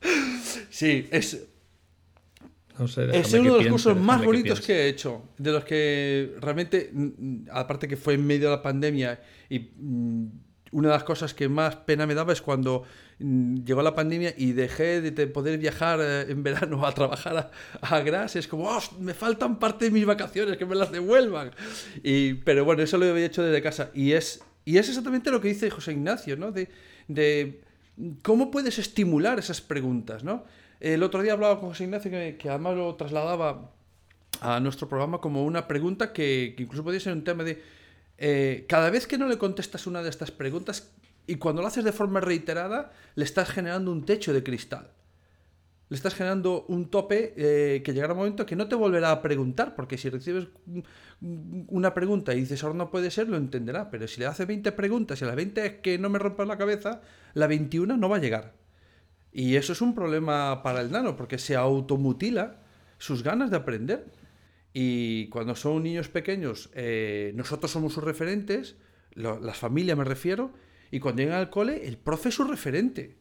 sí, 0.70 1.08
es. 1.10 1.34
es 1.34 3.32
uno 3.34 3.54
de 3.56 3.62
los 3.62 3.66
cursos 3.66 3.96
más 3.96 4.24
bonitos 4.24 4.60
que, 4.60 4.72
he 4.72 4.88
hecho. 4.88 5.24
De 5.36 5.52
los 5.52 5.64
que 5.64 6.36
realmente, 6.40 6.92
aparte 7.50 7.88
que 7.88 7.96
fue 7.96 8.14
en 8.14 8.26
medio 8.26 8.50
de 8.50 8.56
la 8.56 8.62
pandemia, 8.62 9.20
y 9.50 9.70
mm, 9.76 10.26
una 10.70 10.88
de 10.88 10.94
las 10.94 11.04
cosas 11.04 11.34
que 11.34 11.48
más 11.48 11.76
pena 11.76 12.06
me 12.06 12.14
daba 12.14 12.32
es 12.32 12.42
cuando 12.42 12.84
mm, 13.18 13.64
llegó 13.64 13.82
la 13.82 13.94
pandemia 13.94 14.34
y 14.36 14.52
dejé 14.52 15.00
de 15.00 15.26
poder 15.26 15.58
viajar 15.58 16.00
eh, 16.00 16.26
en 16.28 16.42
verano 16.42 16.86
a 16.86 16.92
trabajar 16.94 17.50
a, 17.80 18.00
Gras. 18.00 18.36
Es 18.36 18.46
como, 18.46 18.68
oh, 18.68 18.82
me 19.00 19.14
faltan 19.14 19.58
parte 19.58 19.86
de 19.86 19.90
mis 19.90 20.06
vacaciones, 20.06 20.56
que 20.56 20.66
me 20.66 20.76
las 20.76 20.92
devuelvan. 20.92 21.50
Y, 22.02 22.34
pero 22.34 22.64
bueno, 22.64 22.82
eso 22.82 22.98
lo 22.98 23.06
había 23.06 23.26
hecho 23.26 23.42
desde 23.42 23.62
casa. 23.62 23.90
Y 23.94 24.12
es 24.12 24.42
y 24.68 24.76
es 24.76 24.86
exactamente 24.86 25.30
lo 25.30 25.40
que 25.40 25.48
dice 25.48 25.70
José 25.70 25.92
Ignacio, 25.92 26.36
¿no? 26.36 26.52
De, 26.52 27.62
cómo 28.20 28.50
puedes 28.50 28.78
estimular 28.78 29.38
esas 29.38 29.62
preguntas, 29.62 30.24
¿no? 30.24 30.44
El 30.78 31.02
otro 31.02 31.22
día 31.22 31.32
hablaba 31.32 31.58
con 31.58 31.70
José 31.70 31.84
Ignacio 31.84 32.10
que, 32.10 32.50
además 32.50 32.76
lo 32.76 32.94
trasladaba 32.94 33.72
a 34.42 34.60
nuestro 34.60 34.86
programa 34.86 35.22
como 35.22 35.46
una 35.46 35.66
pregunta 35.66 36.12
que, 36.12 36.54
incluso 36.58 36.84
podría 36.84 37.00
ser 37.00 37.14
un 37.14 37.24
tema 37.24 37.44
de 37.44 37.62
eh, 38.18 38.66
cada 38.68 38.90
vez 38.90 39.06
que 39.06 39.16
no 39.16 39.26
le 39.26 39.38
contestas 39.38 39.86
una 39.86 40.02
de 40.02 40.10
estas 40.10 40.30
preguntas 40.32 40.92
y 41.26 41.36
cuando 41.36 41.62
lo 41.62 41.68
haces 41.68 41.82
de 41.82 41.92
forma 41.92 42.20
reiterada, 42.20 42.92
le 43.14 43.24
estás 43.24 43.48
generando 43.48 43.90
un 43.90 44.04
techo 44.04 44.34
de 44.34 44.42
cristal 44.42 44.90
le 45.88 45.96
estás 45.96 46.14
generando 46.14 46.64
un 46.68 46.90
tope 46.90 47.34
eh, 47.36 47.82
que 47.82 47.94
llegará 47.94 48.12
un 48.12 48.18
momento 48.18 48.44
que 48.44 48.56
no 48.56 48.68
te 48.68 48.74
volverá 48.74 49.10
a 49.10 49.22
preguntar, 49.22 49.74
porque 49.74 49.96
si 49.96 50.10
recibes 50.10 50.48
una 51.20 51.94
pregunta 51.94 52.34
y 52.34 52.40
dices 52.40 52.62
ahora 52.62 52.76
no 52.76 52.90
puede 52.90 53.10
ser, 53.10 53.28
lo 53.28 53.36
entenderá, 53.36 53.90
pero 53.90 54.06
si 54.06 54.20
le 54.20 54.26
hace 54.26 54.44
20 54.44 54.70
preguntas 54.72 55.20
y 55.20 55.24
a 55.24 55.28
la 55.28 55.34
20 55.34 55.66
es 55.66 55.72
que 55.80 55.98
no 55.98 56.08
me 56.10 56.18
rompas 56.18 56.46
la 56.46 56.58
cabeza, 56.58 57.00
la 57.34 57.46
21 57.46 57.96
no 57.96 58.08
va 58.08 58.16
a 58.16 58.20
llegar. 58.20 58.54
Y 59.32 59.56
eso 59.56 59.72
es 59.72 59.80
un 59.80 59.94
problema 59.94 60.62
para 60.62 60.80
el 60.80 60.90
nano, 60.90 61.16
porque 61.16 61.38
se 61.38 61.56
automutila 61.56 62.60
sus 62.98 63.22
ganas 63.22 63.50
de 63.50 63.56
aprender. 63.56 64.06
Y 64.72 65.28
cuando 65.28 65.54
son 65.54 65.82
niños 65.82 66.08
pequeños, 66.08 66.70
eh, 66.74 67.32
nosotros 67.34 67.70
somos 67.70 67.92
sus 67.92 68.04
referentes, 68.04 68.76
las 69.14 69.56
familias 69.56 69.98
me 69.98 70.04
refiero, 70.04 70.52
y 70.90 71.00
cuando 71.00 71.22
llegan 71.22 71.38
al 71.38 71.50
cole, 71.50 71.86
el 71.86 71.98
profe 71.98 72.28
es 72.28 72.36
su 72.36 72.44
referente. 72.44 73.16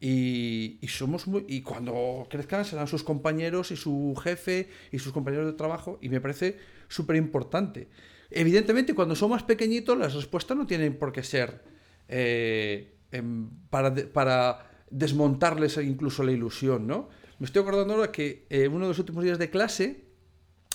Y, 0.00 0.78
somos 0.88 1.26
y 1.48 1.62
cuando 1.62 2.26
crezcan 2.30 2.64
serán 2.64 2.86
sus 2.86 3.02
compañeros 3.02 3.72
y 3.72 3.76
su 3.76 4.14
jefe 4.22 4.68
y 4.92 5.00
sus 5.00 5.12
compañeros 5.12 5.46
de 5.46 5.54
trabajo 5.54 5.98
y 6.00 6.08
me 6.08 6.20
parece 6.20 6.56
súper 6.88 7.16
importante. 7.16 7.88
Evidentemente 8.30 8.94
cuando 8.94 9.16
son 9.16 9.30
más 9.30 9.42
pequeñitos 9.42 9.98
las 9.98 10.14
respuestas 10.14 10.56
no 10.56 10.66
tienen 10.66 10.96
por 10.98 11.10
qué 11.12 11.24
ser 11.24 11.64
eh, 12.08 12.94
em, 13.10 13.50
para, 13.70 13.94
para, 13.94 14.70
desmontarles 14.90 15.76
incluso 15.78 16.22
la 16.22 16.32
ilusión, 16.32 16.86
¿no? 16.86 17.10
Me 17.38 17.44
estoy 17.44 17.62
acordando 17.62 17.94
ahora 17.94 18.10
que 18.10 18.46
eh, 18.50 18.68
uno 18.68 18.86
de 18.86 18.88
los 18.88 18.98
últimos 18.98 19.22
días 19.22 19.38
de 19.38 19.50
clase, 19.50 20.04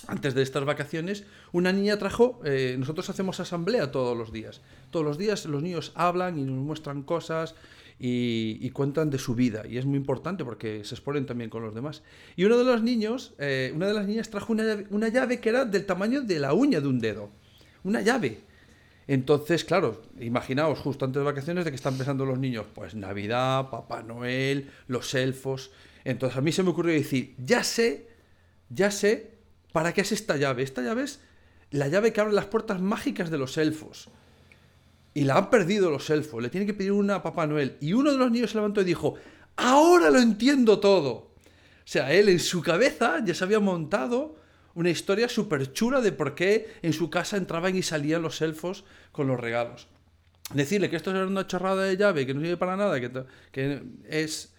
antes 0.06 0.34
de 0.34 0.42
estas 0.42 0.64
vacaciones, 0.64 1.24
una 1.52 1.72
niña 1.72 1.98
trajo, 1.98 2.40
eh, 2.44 2.76
nosotros 2.78 3.10
hacemos 3.10 3.40
asamblea 3.40 3.90
todos 3.90 4.16
los 4.16 4.32
días. 4.32 4.62
Todos 4.90 5.04
los 5.04 5.18
días 5.18 5.44
los 5.46 5.62
niños 5.62 5.92
hablan 5.94 6.38
y 6.38 6.42
nos 6.44 6.56
muestran 6.56 7.02
cosas 7.02 7.54
y, 7.98 8.70
cuentan 8.70 9.10
de 9.10 9.18
su 9.18 9.34
vida. 9.34 9.64
Y 9.68 9.78
es 9.78 9.86
muy 9.86 9.96
importante 9.96 10.44
porque 10.44 10.84
se 10.84 10.94
exponen 10.94 11.26
también 11.26 11.50
con 11.50 11.62
los 11.62 11.74
demás. 11.74 12.02
Y 12.36 12.44
uno 12.44 12.58
de 12.58 12.64
los 12.64 12.82
niños, 12.82 13.34
eh, 13.38 13.72
una 13.74 13.86
de 13.86 13.94
las 13.94 14.06
niñas 14.06 14.30
trajo 14.30 14.52
una 14.52 14.64
llave, 14.64 14.86
una 14.90 15.08
llave 15.08 15.40
que 15.40 15.48
era 15.48 15.64
del 15.64 15.86
tamaño 15.86 16.22
de 16.22 16.38
la 16.38 16.52
uña 16.52 16.80
de 16.80 16.88
un 16.88 16.98
dedo. 16.98 17.30
Una 17.84 18.00
llave. 18.00 18.40
Entonces, 19.06 19.64
claro, 19.64 20.02
imaginaos 20.18 20.78
justo 20.78 21.04
antes 21.04 21.20
de 21.20 21.24
vacaciones 21.24 21.64
de 21.64 21.70
que 21.70 21.76
están 21.76 21.96
pensando 21.96 22.24
los 22.24 22.38
niños, 22.38 22.66
pues 22.74 22.94
Navidad, 22.94 23.68
Papá 23.70 24.02
Noel, 24.02 24.70
los 24.88 25.14
elfos. 25.14 25.70
Entonces 26.04 26.38
a 26.38 26.40
mí 26.40 26.52
se 26.52 26.62
me 26.62 26.70
ocurrió 26.70 26.94
decir, 26.94 27.34
ya 27.38 27.64
sé, 27.64 28.08
ya 28.70 28.90
sé 28.90 29.32
para 29.72 29.92
qué 29.92 30.00
es 30.00 30.12
esta 30.12 30.36
llave. 30.36 30.62
Esta 30.62 30.82
llave 30.82 31.02
es 31.02 31.20
la 31.70 31.88
llave 31.88 32.12
que 32.12 32.20
abre 32.20 32.32
las 32.32 32.46
puertas 32.46 32.80
mágicas 32.80 33.30
de 33.30 33.38
los 33.38 33.58
elfos. 33.58 34.08
Y 35.14 35.24
la 35.24 35.36
han 35.36 35.48
perdido 35.48 35.90
los 35.90 36.10
elfos, 36.10 36.42
le 36.42 36.50
tienen 36.50 36.66
que 36.66 36.74
pedir 36.74 36.92
una 36.92 37.16
a 37.16 37.22
Papá 37.22 37.46
Noel. 37.46 37.76
Y 37.80 37.92
uno 37.92 38.10
de 38.10 38.18
los 38.18 38.30
niños 38.30 38.50
se 38.50 38.58
levantó 38.58 38.80
y 38.80 38.84
dijo, 38.84 39.14
ahora 39.56 40.10
lo 40.10 40.18
entiendo 40.18 40.80
todo. 40.80 41.12
O 41.12 41.86
sea, 41.86 42.12
él 42.12 42.28
en 42.28 42.40
su 42.40 42.62
cabeza 42.62 43.22
ya 43.24 43.34
se 43.34 43.44
había 43.44 43.60
montado 43.60 44.36
una 44.74 44.90
historia 44.90 45.28
súper 45.28 45.72
chula 45.72 46.00
de 46.00 46.12
por 46.12 46.34
qué 46.34 46.74
en 46.82 46.92
su 46.92 47.10
casa 47.10 47.36
entraban 47.36 47.76
y 47.76 47.82
salían 47.82 48.22
los 48.22 48.42
elfos 48.42 48.84
con 49.12 49.28
los 49.28 49.38
regalos. 49.38 49.86
Decirle 50.52 50.90
que 50.90 50.96
esto 50.96 51.10
es 51.10 51.28
una 51.28 51.46
chorrada 51.46 51.84
de 51.84 51.96
llave, 51.96 52.26
que 52.26 52.34
no 52.34 52.40
sirve 52.40 52.56
para 52.56 52.76
nada, 52.76 53.00
que, 53.00 53.10
que 53.52 53.82
es 54.08 54.52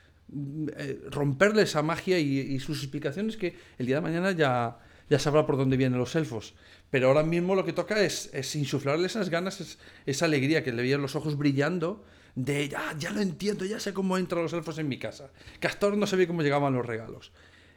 eh, 0.78 1.02
romperle 1.12 1.62
esa 1.62 1.84
magia 1.84 2.18
y, 2.18 2.60
sus 2.60 2.82
explicaciones 2.82 3.38
que 3.38 3.56
el 3.78 3.86
día 3.86 3.98
de 3.98 4.02
mañana 4.02 4.32
ya, 4.32 4.80
ya 5.10 5.20
sabrá 5.20 5.46
por 5.46 5.58
dónde 5.58 5.78
vienen 5.78 6.00
los 6.00 6.16
elfos. 6.16 6.56
Pero 6.90 7.08
ahora 7.08 7.24
mismo 7.24 7.56
lo 7.56 7.66
que 7.66 7.74
toca 7.74 8.02
es, 8.02 8.30
es 8.34 8.56
insuflarle 8.56 9.08
esas 9.08 9.30
ganas, 9.30 9.78
esa 10.06 10.26
alegría 10.26 10.64
que 10.64 10.72
le 10.72 10.82
veían 10.82 11.02
los 11.02 11.16
ojos 11.16 11.38
brillando 11.38 12.04
de 12.36 12.70
ya, 12.70 12.96
ya 12.98 13.12
lo 13.12 13.22
entiendo, 13.22 13.66
ya 13.66 13.80
sé 13.80 13.94
cómo 13.94 14.18
entran 14.18 14.44
los 14.44 14.54
elfos 14.54 14.78
en 14.78 14.88
mi 14.88 15.00
casa. 15.00 15.30
Castor 15.60 15.98
no 15.98 16.06
sabía 16.06 16.28
cómo 16.28 16.42
llegaban 16.42 16.74
los 16.74 16.86
regalos. 16.86 17.32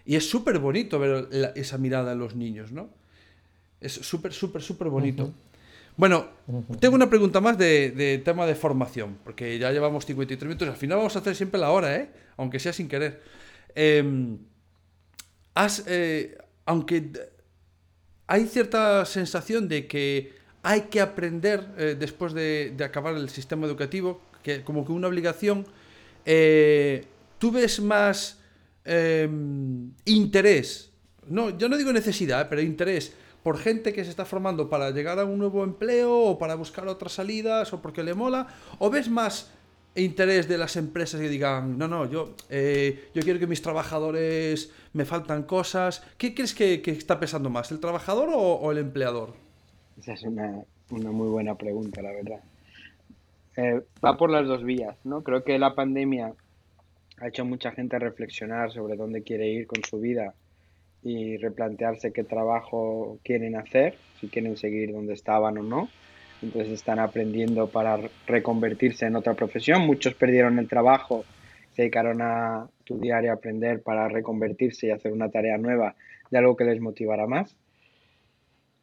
Y 0.05 0.17
es 0.17 0.29
súper 0.29 0.59
bonito 0.59 0.99
ver 0.99 1.53
esa 1.55 1.79
mirada 1.79 2.13
en 2.13 2.19
los 2.19 2.35
niños, 2.35 2.73
¿no? 2.73 2.91
Es 3.81 3.93
súper, 3.93 4.33
súper, 4.33 4.63
súper 4.63 4.89
bonito. 4.89 5.33
Bueno, 5.97 6.29
tengo 6.81 6.95
una 6.95 7.11
pregunta 7.11 7.41
más 7.41 7.59
de, 7.59 8.23
tema 8.25 8.47
de 8.47 8.55
formación, 8.55 9.19
porque 9.25 9.59
ya 9.59 9.71
llevamos 9.73 10.07
53 10.07 10.49
minutos. 10.49 10.69
Al 10.69 10.77
final 10.77 10.99
vamos 10.99 11.17
a 11.17 11.19
hacer 11.19 11.37
siempre 11.37 11.61
la 11.61 11.71
hora, 11.71 11.97
¿eh? 11.97 12.11
Aunque 12.37 12.59
sea 12.59 12.73
sin 12.73 12.89
querer. 12.89 13.21
Em, 13.75 14.39
has, 15.55 15.85
eh, 15.87 16.39
aunque 16.65 17.13
hay 18.29 18.47
cierta 18.47 19.05
sensación 19.07 19.69
de 19.69 19.89
que 19.89 20.35
hay 20.63 20.83
que 20.83 21.01
aprender 21.01 21.67
eh, 21.79 21.97
después 21.99 22.35
de, 22.35 22.77
acabar 22.85 23.15
el 23.15 23.31
sistema 23.31 23.67
educativo, 23.67 24.21
que 24.43 24.63
como 24.63 24.85
que 24.85 24.93
una 24.93 25.09
obligación. 25.09 25.67
Eh, 26.27 27.07
¿Tú 27.39 27.51
ves 27.51 27.81
más 27.81 28.39
em, 28.85 29.93
interés? 30.05 30.91
No, 31.27 31.57
yo 31.57 31.69
no 31.69 31.77
digo 31.79 31.93
necesidad, 31.93 32.49
pero 32.51 32.61
interés 32.61 33.13
por 33.43 33.57
gente 33.59 33.95
que 33.95 34.05
se 34.05 34.11
está 34.11 34.27
formando 34.27 34.69
para 34.69 34.91
llegar 34.91 35.19
a 35.19 35.25
un 35.25 35.39
nuevo 35.39 35.65
empleo 35.65 36.15
o 36.15 36.39
para 36.39 36.55
buscar 36.55 36.87
otras 36.87 37.13
salidas 37.13 37.73
o 37.73 37.81
porque 37.81 38.03
le 38.03 38.13
mola? 38.13 38.47
¿O 38.79 38.91
ves 38.91 39.09
más 39.09 39.51
interés 40.01 40.49
de 40.49 40.59
las 40.59 40.77
empresas 40.77 41.21
que 41.21 41.29
digan, 41.29 41.79
no, 41.79 41.89
no, 41.89 42.11
yo, 42.11 42.35
eh, 42.51 43.09
yo 43.15 43.23
quiero 43.23 43.39
que 43.39 43.47
mis 43.47 43.63
trabajadores 43.63 44.73
me 44.93 45.05
faltan 45.05 45.43
cosas. 45.43 46.05
¿Qué 46.17 46.35
crees 46.35 46.55
que, 46.55 46.83
está 46.87 47.21
pesando 47.21 47.51
más, 47.51 47.71
el 47.73 47.81
trabajador 47.81 48.31
o, 48.33 48.71
el 48.73 48.79
empleador? 48.79 49.35
Esa 49.99 50.15
es 50.15 50.23
una, 50.23 50.63
muy 50.91 51.29
buena 51.29 51.55
pregunta, 51.57 52.03
la 52.03 52.13
verdad. 52.13 52.41
Eh, 53.57 53.83
va 54.05 54.17
por 54.17 54.31
las 54.31 54.47
dos 54.47 54.63
vías, 54.63 54.97
¿no? 55.05 55.23
Creo 55.23 55.43
que 55.43 55.59
la 55.59 55.75
pandemia 55.75 56.33
ha 57.21 57.29
hecho 57.29 57.43
a 57.43 57.45
mucha 57.45 57.73
gente 57.73 57.99
reflexionar 57.99 58.73
sobre 58.73 58.97
dónde 58.97 59.23
quiere 59.23 59.49
ir 59.49 59.67
con 59.67 59.83
su 59.83 59.99
vida 59.99 60.35
y 61.03 61.37
replantearse 61.37 62.13
qué 62.13 62.25
trabajo 62.25 63.19
quieren 63.25 63.57
hacer, 63.57 63.97
si 64.21 64.29
quieren 64.29 64.57
seguir 64.57 64.93
donde 64.93 65.15
estaban 65.15 65.59
o 65.59 65.63
no 65.63 65.89
entonces 66.43 66.73
están 66.73 66.99
aprendiendo 66.99 67.69
para 67.69 67.99
reconvertirse 68.27 69.07
en 69.07 69.17
otra 69.17 69.35
profesión. 69.35 69.87
Muchos 69.87 70.15
perdieron 70.15 70.59
el 70.59 70.69
trabajo, 70.69 71.25
se 71.75 71.83
dedicaron 71.83 72.21
a 72.23 72.69
estudiar 72.79 73.25
y 73.25 73.29
aprender 73.29 73.83
para 73.83 74.09
reconvertirse 74.09 74.87
y 74.87 74.91
hacer 74.91 75.13
una 75.13 75.31
tarea 75.31 75.59
nueva 75.59 75.95
de 76.31 76.39
algo 76.39 76.57
que 76.57 76.65
les 76.65 76.81
motivara 76.81 77.27
más. 77.27 77.57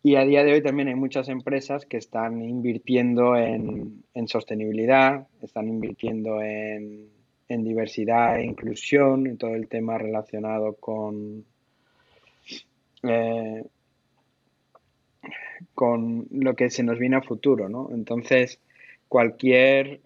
Y 0.04 0.18
a 0.18 0.24
día 0.24 0.44
de 0.44 0.54
hoy 0.54 0.62
también 0.62 0.88
hay 0.88 0.96
muchas 0.96 1.30
empresas 1.30 1.86
que 1.88 1.98
están 1.98 2.42
invirtiendo 2.44 3.36
en, 3.36 4.04
sostenibilidad, 4.28 5.28
están 5.42 5.68
invirtiendo 5.68 6.42
en, 6.42 7.10
en 7.50 7.64
diversidad 7.64 8.38
e 8.38 8.46
inclusión, 8.46 9.26
en 9.26 9.38
todo 9.38 9.56
el 9.56 9.68
tema 9.68 9.98
relacionado 9.98 10.76
con, 10.76 11.44
eh, 13.02 13.64
con 15.74 16.28
lo 16.32 16.56
que 16.56 16.70
se 16.70 16.84
nos 16.84 17.00
viene 17.00 17.18
a 17.18 17.22
futuro, 17.22 17.70
¿no? 17.70 17.90
Entonces, 17.92 18.60
cualquier, 19.08 20.02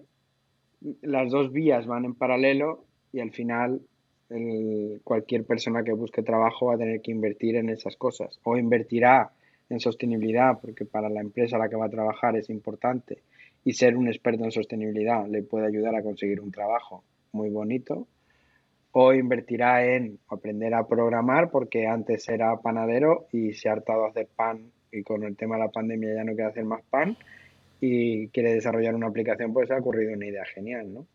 las 1.01 1.31
dos 1.31 1.51
vías 1.51 1.87
van 1.87 2.05
en 2.05 2.15
paralelo 2.15 2.85
y 3.11 3.19
al 3.19 3.31
final 3.31 3.81
cualquier 5.03 5.43
persona 5.43 5.83
que 5.83 5.91
busque 5.91 6.21
trabajo 6.21 6.67
va 6.67 6.75
a 6.75 6.77
tener 6.77 7.01
que 7.01 7.11
invertir 7.11 7.55
en 7.55 7.69
esas 7.69 7.95
cosas 7.95 8.39
o 8.43 8.57
invertirá 8.57 9.31
en 9.69 9.79
sostenibilidad 9.79 10.59
porque 10.61 10.85
para 10.85 11.09
la 11.09 11.21
empresa 11.21 11.55
a 11.55 11.59
la 11.59 11.69
que 11.69 11.75
va 11.75 11.87
a 11.87 11.89
trabajar 11.89 12.35
es 12.35 12.49
importante 12.49 13.23
y 13.65 13.73
ser 13.73 13.97
un 13.97 14.07
experto 14.07 14.43
en 14.43 14.51
sostenibilidad 14.51 15.27
le 15.27 15.41
puede 15.41 15.67
ayudar 15.67 15.95
a 15.95 16.03
conseguir 16.03 16.41
un 16.41 16.51
trabajo 16.51 17.03
muy 17.31 17.49
bonito 17.49 18.07
o 18.91 19.13
invertirá 19.13 19.85
en 19.95 20.19
aprender 20.29 20.73
a 20.75 20.87
programar 20.87 21.49
porque 21.49 21.87
antes 21.87 22.27
era 22.29 22.55
panadero 22.57 23.27
y 23.31 23.53
se 23.53 23.69
ha 23.69 23.73
hartado 23.73 24.05
a 24.05 24.09
hacer 24.09 24.27
pan 24.35 24.71
y 24.91 25.03
con 25.03 25.23
el 25.23 25.35
tema 25.35 25.55
de 25.55 25.63
la 25.63 25.71
pandemia 25.71 26.15
ya 26.15 26.23
no 26.23 26.33
quiere 26.33 26.49
hacer 26.49 26.65
más 26.65 26.81
pan 26.89 27.17
y 27.81 28.27
quiere 28.29 28.53
desarrollar 28.53 28.95
una 28.95 29.07
aplicación, 29.07 29.53
pues 29.53 29.71
ha 29.71 29.77
ocurrido 29.77 30.13
una 30.13 30.25
idea 30.25 30.45
genial, 30.45 30.93
¿no? 30.93 31.07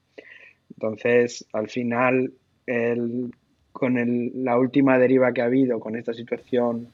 Entonces, 0.70 1.47
al 1.53 1.68
final, 1.68 2.33
con 3.72 3.99
el, 3.99 4.33
la 4.35 4.59
última 4.59 4.99
deriva 4.99 5.33
que 5.33 5.43
ha 5.43 5.47
habido 5.47 5.79
con 5.79 5.97
esta 5.97 6.14
situación 6.14 6.89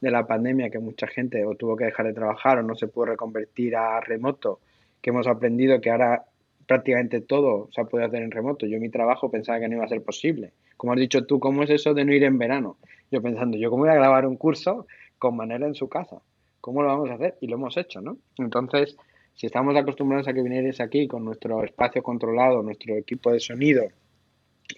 de 0.00 0.10
la 0.10 0.26
pandemia, 0.26 0.70
que 0.70 0.78
mucha 0.78 1.06
gente 1.06 1.44
o 1.46 1.54
tuvo 1.54 1.76
que 1.76 1.86
dejar 1.86 2.06
de 2.06 2.12
trabajar 2.12 2.58
o 2.58 2.62
no 2.62 2.74
se 2.74 2.88
pudo 2.88 3.06
reconvertir 3.06 3.76
a 3.76 4.00
remoto, 4.00 4.60
que 5.00 5.10
hemos 5.10 5.26
aprendido 5.26 5.80
que 5.80 5.90
ahora 5.90 6.24
prácticamente 6.66 7.20
todo 7.20 7.68
se 7.72 7.84
puede 7.84 8.04
hacer 8.04 8.22
en 8.22 8.30
remoto. 8.30 8.66
Yo 8.66 8.78
mi 8.78 8.90
trabajo 8.90 9.30
pensaba 9.30 9.60
que 9.60 9.68
no 9.68 9.76
iba 9.76 9.84
a 9.84 9.88
ser 9.88 10.02
posible. 10.02 10.52
Como 10.76 10.92
has 10.92 10.98
dicho 10.98 11.24
tú, 11.24 11.40
¿cómo 11.40 11.62
es 11.62 11.70
eso 11.70 11.94
de 11.94 12.04
no 12.04 12.12
ir 12.12 12.24
en 12.24 12.38
verano? 12.38 12.76
Yo 13.10 13.22
pensando, 13.22 13.56
¿yo 13.56 13.70
cómo 13.70 13.84
voy 13.84 13.92
a 13.92 13.96
grabar 13.96 14.26
un 14.26 14.36
curso 14.36 14.86
con 15.24 15.36
manera 15.36 15.66
en 15.66 15.74
su 15.74 15.88
casa? 15.88 16.20
¿Cómo 16.60 16.82
lo 16.82 16.88
vamos 16.88 17.10
a 17.10 17.14
hacer? 17.14 17.38
Y 17.40 17.46
lo 17.46 17.56
hemos 17.56 17.78
hecho, 17.78 18.02
¿no? 18.02 18.18
Entonces, 18.36 18.96
si 19.34 19.46
estamos 19.46 19.74
acostumbrados 19.74 20.28
a 20.28 20.34
que 20.34 20.42
vinierais 20.42 20.80
aquí 20.80 21.08
con 21.08 21.24
nuestro 21.24 21.64
espacio 21.64 22.02
controlado, 22.02 22.62
nuestro 22.62 22.94
equipo 22.94 23.32
de 23.32 23.40
sonido 23.40 23.84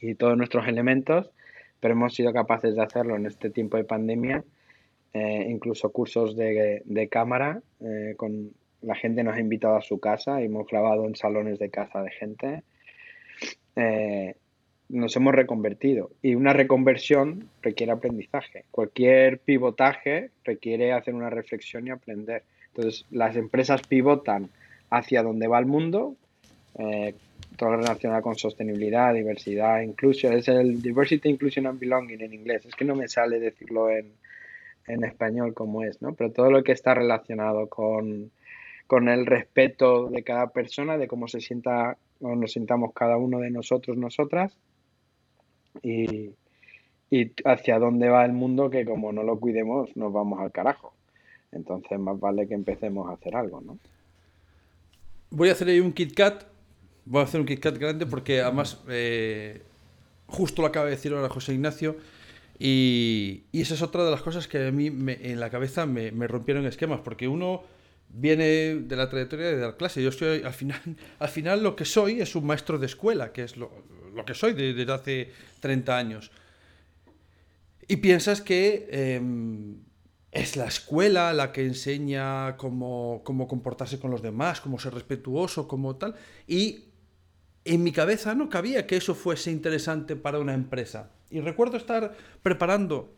y 0.00 0.14
todos 0.14 0.36
nuestros 0.36 0.68
elementos, 0.68 1.30
pero 1.80 1.94
hemos 1.94 2.14
sido 2.14 2.32
capaces 2.32 2.76
de 2.76 2.82
hacerlo 2.82 3.16
en 3.16 3.26
este 3.26 3.50
tiempo 3.50 3.76
de 3.76 3.84
pandemia, 3.84 4.44
eh, 5.12 5.46
incluso 5.48 5.90
cursos 5.90 6.36
de, 6.36 7.08
cámara 7.10 7.60
eh, 7.80 8.14
con 8.16 8.52
la 8.82 8.94
gente 8.94 9.24
nos 9.24 9.34
ha 9.34 9.40
invitado 9.40 9.76
a 9.76 9.80
su 9.80 9.98
casa 9.98 10.40
hemos 10.42 10.66
grabado 10.68 11.06
en 11.06 11.16
salones 11.16 11.58
de 11.58 11.70
casa 11.70 12.02
de 12.02 12.10
gente. 12.10 12.62
Eh, 13.74 14.36
nos 14.88 15.16
hemos 15.16 15.34
reconvertido 15.34 16.10
y 16.22 16.34
una 16.34 16.52
reconversión 16.52 17.48
requiere 17.62 17.92
aprendizaje. 17.92 18.64
Cualquier 18.70 19.38
pivotaje 19.38 20.30
requiere 20.44 20.92
hacer 20.92 21.14
una 21.14 21.30
reflexión 21.30 21.86
y 21.86 21.90
aprender. 21.90 22.42
Entonces, 22.68 23.04
las 23.10 23.36
empresas 23.36 23.82
pivotan 23.82 24.48
hacia 24.90 25.22
donde 25.22 25.48
va 25.48 25.58
el 25.58 25.66
mundo, 25.66 26.14
eh, 26.78 27.14
todo 27.56 27.70
lo 27.70 27.78
relacionado 27.78 28.22
con 28.22 28.36
sostenibilidad, 28.36 29.14
diversidad, 29.14 29.80
inclusión. 29.80 30.34
Es 30.34 30.48
el 30.48 30.80
diversity, 30.82 31.28
inclusion 31.28 31.66
and 31.66 31.80
belonging 31.80 32.20
en 32.20 32.34
inglés. 32.34 32.66
Es 32.66 32.74
que 32.74 32.84
no 32.84 32.94
me 32.94 33.08
sale 33.08 33.40
decirlo 33.40 33.90
en, 33.90 34.12
en 34.86 35.04
español 35.04 35.54
como 35.54 35.82
es, 35.82 36.00
¿no? 36.02 36.14
Pero 36.14 36.30
todo 36.30 36.50
lo 36.50 36.62
que 36.62 36.72
está 36.72 36.94
relacionado 36.94 37.68
con 37.68 38.30
con 38.86 39.08
el 39.08 39.26
respeto 39.26 40.08
de 40.08 40.22
cada 40.22 40.48
persona, 40.48 40.96
de 40.96 41.08
cómo 41.08 41.28
se 41.28 41.40
sienta 41.40 41.96
o 42.20 42.34
nos 42.34 42.52
sintamos 42.52 42.92
cada 42.94 43.16
uno 43.16 43.40
de 43.40 43.50
nosotros, 43.50 43.96
nosotras, 43.96 44.56
y, 45.82 46.34
hacia 47.44 47.78
dónde 47.78 48.08
va 48.08 48.24
el 48.24 48.32
mundo 48.32 48.68
que 48.68 48.84
como 48.84 49.12
no 49.12 49.22
lo 49.22 49.38
cuidemos 49.38 49.96
nos 49.96 50.12
vamos 50.12 50.40
al 50.40 50.52
carajo. 50.52 50.92
Entonces 51.52 51.98
más 51.98 52.18
vale 52.18 52.48
que 52.48 52.54
empecemos 52.54 53.08
a 53.08 53.14
hacer 53.14 53.36
algo, 53.36 53.60
¿no? 53.60 53.78
Voy 55.30 55.48
a 55.48 55.52
hacer 55.52 55.68
ahí 55.68 55.80
un 55.80 55.92
KitKat, 55.92 56.44
voy 57.04 57.20
a 57.20 57.24
hacer 57.24 57.40
un 57.40 57.46
KitKat 57.46 57.78
grande 57.78 58.06
porque 58.06 58.40
además 58.40 58.82
eh, 58.88 59.62
justo 60.26 60.62
lo 60.62 60.68
acaba 60.68 60.86
de 60.86 60.92
decir 60.92 61.12
ahora 61.12 61.28
José 61.28 61.54
Ignacio, 61.54 61.96
y, 62.58 63.44
esa 63.52 63.74
es 63.74 63.82
otra 63.82 64.04
de 64.04 64.10
las 64.10 64.22
cosas 64.22 64.48
que 64.48 64.66
a 64.66 64.72
mí 64.72 64.86
en 64.86 65.40
la 65.40 65.50
cabeza 65.50 65.86
me, 65.86 66.10
me 66.12 66.26
rompieron 66.26 66.66
esquemas, 66.66 67.00
porque 67.00 67.28
uno 67.28 67.62
viene 68.08 68.76
de 68.76 68.96
la 68.96 69.10
trayectoria 69.10 69.46
de 69.46 69.58
dar 69.58 69.76
clase. 69.76 70.02
Yo 70.02 70.08
estoy, 70.08 70.42
al 70.42 70.52
final, 70.52 70.80
al 71.18 71.28
final 71.28 71.62
lo 71.62 71.76
que 71.76 71.84
soy 71.84 72.20
es 72.20 72.34
un 72.34 72.46
maestro 72.46 72.78
de 72.78 72.86
escuela, 72.86 73.32
que 73.32 73.42
es 73.42 73.56
lo, 73.56 73.70
que 74.24 74.34
soy 74.34 74.52
desde 74.54 74.92
hace 74.92 75.32
30 75.60 75.96
años. 75.96 76.30
Y 77.88 77.96
piensas 77.96 78.40
que 78.40 78.88
em, 78.90 79.76
es 80.32 80.56
la 80.56 80.66
escuela 80.66 81.32
la 81.32 81.52
que 81.52 81.64
enseña 81.64 82.56
cómo, 82.56 83.22
cómo, 83.24 83.46
comportarse 83.46 83.98
con 84.00 84.10
los 84.10 84.22
demás, 84.22 84.60
cómo 84.60 84.78
ser 84.78 84.94
respetuoso, 84.94 85.68
cómo 85.68 85.96
tal. 85.96 86.14
Y 86.46 86.84
en 87.64 87.82
mi 87.82 87.92
cabeza 87.92 88.34
no 88.34 88.48
cabía 88.48 88.86
que 88.86 88.96
eso 88.96 89.14
fuese 89.14 89.50
interesante 89.50 90.16
para 90.16 90.38
una 90.38 90.54
empresa. 90.54 91.10
Y 91.30 91.40
recuerdo 91.40 91.76
estar 91.76 92.16
preparando 92.42 93.14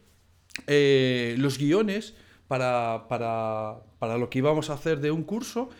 eh, 0.66 1.34
los 1.38 1.58
guiones 1.58 2.14
para, 2.46 3.06
para, 3.08 3.80
para 3.98 4.18
lo 4.18 4.30
que 4.30 4.38
íbamos 4.38 4.70
a 4.70 4.74
hacer 4.74 5.00
de 5.00 5.10
un 5.10 5.22
curso 5.22 5.70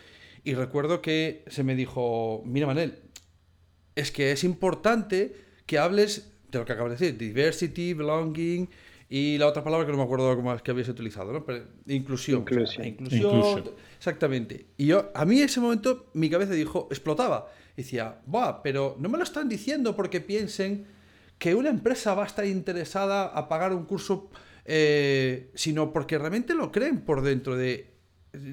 y 0.43 0.53
recuerdo 0.53 1.01
que 1.01 1.43
se 1.47 1.63
me 1.63 1.75
dijo, 1.75 2.41
mira 2.45 2.67
Manel, 2.67 3.01
es 3.95 4.11
que 4.11 4.31
es 4.31 4.43
importante 4.43 5.35
que 5.65 5.77
hables 5.77 6.31
de 6.51 6.59
lo 6.59 6.65
que 6.65 6.73
acabas 6.73 6.99
de 6.99 7.05
decir, 7.05 7.17
diversity, 7.17 7.93
belonging 7.93 8.69
y 9.09 9.37
la 9.37 9.47
otra 9.47 9.63
palabra 9.63 9.85
que 9.85 9.91
no 9.91 9.97
me 9.97 10.03
acuerdo 10.03 10.35
cómo 10.35 10.53
es 10.53 10.61
que 10.61 10.71
habías 10.71 10.89
utilizado, 10.89 11.33
¿no? 11.33 11.43
Pero, 11.45 11.65
inclusión. 11.87 12.41
inclusión. 12.83 13.71
Exactamente. 13.97 14.67
Y 14.77 14.87
yo, 14.87 15.11
a 15.15 15.25
mí 15.25 15.39
en 15.39 15.45
ese 15.45 15.59
momento 15.59 16.11
mi 16.13 16.29
cabeza 16.29 16.53
dijo, 16.53 16.87
explotaba. 16.91 17.47
decía, 17.75 18.19
va, 18.33 18.61
pero 18.61 18.95
no 18.99 19.09
me 19.09 19.17
lo 19.17 19.23
están 19.23 19.49
diciendo 19.49 19.95
porque 19.95 20.21
piensen 20.21 20.85
que 21.39 21.55
una 21.55 21.69
empresa 21.69 22.13
va 22.13 22.23
a 22.23 22.27
estar 22.27 22.45
interesada 22.45 23.25
a 23.25 23.47
pagar 23.47 23.73
un 23.73 23.85
curso 23.85 24.29
eh, 24.71 25.49
sino 25.55 25.91
porque 25.91 26.19
realmente 26.19 26.53
lo 26.53 26.71
creen 26.71 27.01
por 27.01 27.23
dentro 27.23 27.55
de... 27.55 27.88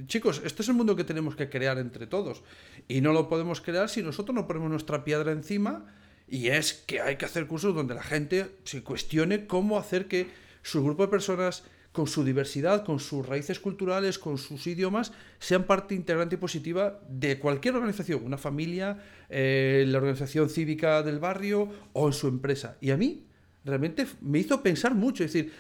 Chicos, 0.07 0.41
este 0.45 0.63
es 0.63 0.69
el 0.69 0.75
mundo 0.75 0.97
que 0.97 1.05
tenemos 1.05 1.37
que 1.37 1.51
crear 1.51 1.79
entre 1.79 2.07
todos. 2.07 2.43
Y 2.89 3.01
no 3.01 3.13
lo 3.13 3.29
podemos 3.29 3.61
crear 3.61 3.89
si 3.89 4.03
nosotros 4.03 4.35
no 4.35 4.47
ponemos 4.47 4.71
nuestra 4.71 5.05
piedra 5.05 5.33
encima. 5.33 5.85
Y 6.29 6.49
es 6.49 6.73
que 6.73 7.01
hay 7.01 7.17
que 7.17 7.25
hacer 7.25 7.47
cursos 7.47 7.75
donde 7.75 7.95
la 7.95 8.03
gente 8.03 8.57
se 8.65 8.83
cuestione 8.83 9.47
cómo 9.47 9.79
hacer 9.79 10.09
que 10.09 10.29
su 10.63 10.83
grupo 10.83 11.05
de 11.05 11.09
personas, 11.09 11.63
con 11.93 12.07
su 12.07 12.25
diversidad, 12.25 12.85
con 12.85 12.99
sus 12.99 13.27
raíces 13.27 13.61
culturales, 13.61 14.19
con 14.19 14.39
sus 14.39 14.67
idiomas, 14.67 15.13
sean 15.39 15.65
parte 15.65 15.95
integrante 15.95 16.35
y 16.35 16.39
positiva 16.39 17.01
de 17.09 17.39
cualquier 17.39 17.77
organización, 17.77 18.25
una 18.25 18.39
familia, 18.39 18.99
eh, 19.29 19.85
la 19.87 19.99
organización 19.99 20.49
cívica 20.49 21.03
del 21.03 21.21
barrio 21.21 21.69
o 21.93 22.09
en 22.09 22.13
su 22.13 22.27
empresa. 22.29 22.77
Y 22.81 22.91
a 22.91 22.97
mí 22.97 23.25
realmente 23.65 24.07
me 24.21 24.39
hizo 24.41 24.63
pensar 24.63 24.95
mucho, 24.95 25.23
es 25.23 25.33
decir, 25.33 25.53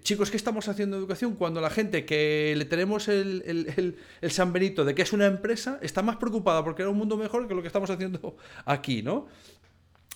chicos, 0.00 0.30
¿qué 0.30 0.36
estamos 0.36 0.68
haciendo 0.68 0.96
educación 0.96 1.34
cuando 1.34 1.60
la 1.60 1.70
gente 1.70 2.04
que 2.04 2.54
le 2.56 2.64
tenemos 2.64 3.08
el, 3.08 3.96
San 4.28 4.52
Benito 4.52 4.84
de 4.84 4.94
que 4.94 5.02
es 5.02 5.12
una 5.12 5.26
empresa 5.26 5.78
está 5.82 6.02
más 6.02 6.16
preocupada 6.16 6.64
porque 6.64 6.82
era 6.82 6.90
un 6.90 6.98
mundo 6.98 7.16
mejor 7.16 7.48
que 7.48 7.54
lo 7.54 7.62
que 7.62 7.68
estamos 7.68 7.90
haciendo 7.90 8.36
aquí, 8.64 9.02
¿no? 9.02 9.26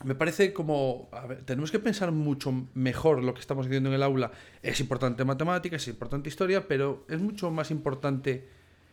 Me 0.04 0.14
parece 0.14 0.52
como, 0.52 1.10
tenemos 1.44 1.72
que 1.72 1.80
pensar 1.80 2.12
mucho 2.12 2.68
mejor 2.74 3.24
lo 3.24 3.34
que 3.34 3.40
estamos 3.40 3.66
haciendo 3.66 3.88
en 3.88 3.96
el 3.96 4.02
aula. 4.04 4.30
Es 4.62 4.78
importante 4.78 5.24
matemáticas, 5.24 5.82
es 5.82 5.88
importante 5.88 6.28
historia, 6.28 6.68
pero 6.68 7.04
es 7.08 7.20
mucho 7.20 7.50
más 7.50 7.72
importante 7.72 8.46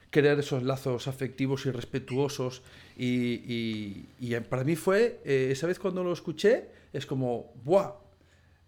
crear 0.09 0.39
esos 0.39 0.63
lazos 0.63 1.07
afectivos 1.07 1.67
y 1.67 1.71
respetuosos. 1.71 2.63
Y, 2.97 4.07
para 4.49 4.63
mí 4.63 4.75
fue, 4.75 5.21
eh, 5.25 5.49
esa 5.51 5.67
vez 5.67 5.77
cuando 5.77 6.03
lo 6.03 6.11
escuché, 6.11 6.69
es 6.91 7.05
como, 7.05 7.53
¡buah! 7.63 8.04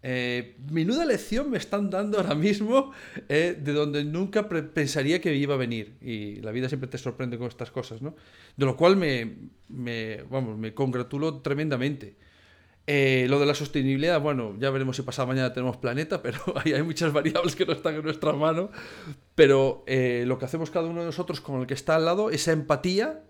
Eh, 0.00 0.56
menuda 0.70 1.04
lección 1.04 1.50
me 1.50 1.58
están 1.58 1.90
dando 1.90 2.18
ahora 2.18 2.36
mismo 2.36 2.92
eh, 3.28 3.58
de 3.60 3.72
donde 3.72 4.04
nunca 4.04 4.48
pensaría 4.48 5.20
que 5.20 5.34
iba 5.34 5.54
a 5.54 5.58
venir. 5.58 5.96
Y 6.00 6.36
la 6.36 6.52
vida 6.52 6.68
siempre 6.68 6.88
te 6.88 6.98
sorprende 6.98 7.38
con 7.38 7.48
estas 7.48 7.70
cosas, 7.70 8.00
¿no? 8.02 8.14
De 8.56 8.66
lo 8.66 8.76
cual 8.76 8.96
me, 8.96 9.36
me 9.68 10.22
vamos, 10.30 10.56
me 10.56 10.72
congratulo 10.74 11.40
tremendamente. 11.40 12.16
Eh, 12.86 13.26
lo 13.28 13.38
de 13.38 13.44
la 13.44 13.54
sostenibilidad, 13.54 14.18
bueno, 14.18 14.56
ya 14.58 14.70
veremos 14.70 14.96
si 14.96 15.02
pasado 15.02 15.28
mañana 15.28 15.52
tenemos 15.52 15.76
planeta, 15.76 16.22
pero 16.22 16.38
ahí 16.56 16.72
hay 16.72 16.82
muchas 16.82 17.12
variables 17.12 17.54
que 17.56 17.66
no 17.66 17.72
están 17.72 17.96
en 17.96 18.02
nuestra 18.02 18.32
mano. 18.32 18.70
Pero 19.34 19.84
lo 19.86 20.38
que 20.38 20.44
hacemos 20.44 20.70
cada 20.70 20.88
uno 20.88 21.00
de 21.00 21.06
nosotros 21.06 21.40
con 21.40 21.60
el 21.60 21.66
que 21.66 21.74
está 21.74 21.96
al 21.96 22.04
lado, 22.04 22.30
esa 22.30 22.52
empatía, 22.52 23.24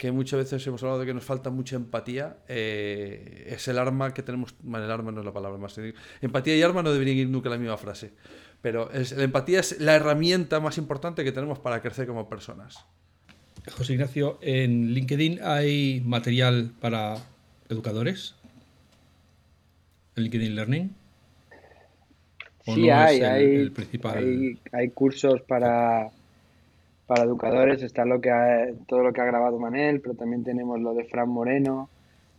que 0.00 0.12
muchas 0.12 0.38
veces 0.38 0.66
hemos 0.66 0.82
hablado 0.82 1.00
de 1.00 1.04
que 1.04 1.12
nos 1.12 1.24
falta 1.24 1.50
mucha 1.50 1.76
empatía, 1.76 2.38
eh, 2.48 3.48
es 3.50 3.68
el 3.68 3.78
arma 3.78 4.14
que 4.14 4.22
tenemos. 4.22 4.54
Bueno, 4.62 4.86
el 4.86 4.90
arma 4.90 5.12
no 5.12 5.20
es 5.20 5.26
la 5.26 5.32
palabra 5.34 5.58
más. 5.58 5.78
Empatía 6.22 6.56
y 6.56 6.62
arma 6.62 6.82
no 6.82 6.90
deberían 6.90 7.18
ir 7.18 7.28
nunca 7.28 7.48
en 7.48 7.52
la 7.52 7.58
misma 7.58 7.76
frase. 7.76 8.12
Pero 8.62 8.90
es, 8.92 9.12
la 9.12 9.24
empatía 9.24 9.60
es 9.60 9.78
la 9.78 9.94
herramienta 9.94 10.58
más 10.58 10.78
importante 10.78 11.22
que 11.22 11.32
tenemos 11.32 11.58
para 11.58 11.82
crecer 11.82 12.06
como 12.06 12.30
personas. 12.30 12.86
José 13.76 13.92
Ignacio, 13.92 14.38
en 14.40 14.94
LinkedIn 14.94 15.40
hay 15.42 16.02
material 16.06 16.72
para 16.80 17.18
educadores? 17.68 18.36
¿El 20.16 20.24
LinkedIn 20.24 20.56
Learning? 20.56 20.94
sí, 22.64 22.88
hay, 22.88 23.20
hay, 23.20 23.70
hay, 24.72 24.88
cursos 24.90 25.42
para, 25.42 26.10
para 27.10 27.24
educadores, 27.24 27.82
está 27.82 28.04
lo 28.04 28.20
que 28.20 28.30
todo 28.86 29.02
lo 29.02 29.12
que 29.12 29.20
ha 29.20 29.24
grabado 29.24 29.58
Manel, 29.58 30.00
pero 30.00 30.14
también 30.14 30.44
tenemos 30.44 30.78
lo 30.78 30.94
de 30.94 31.02
Fran 31.02 31.28
Moreno, 31.28 31.90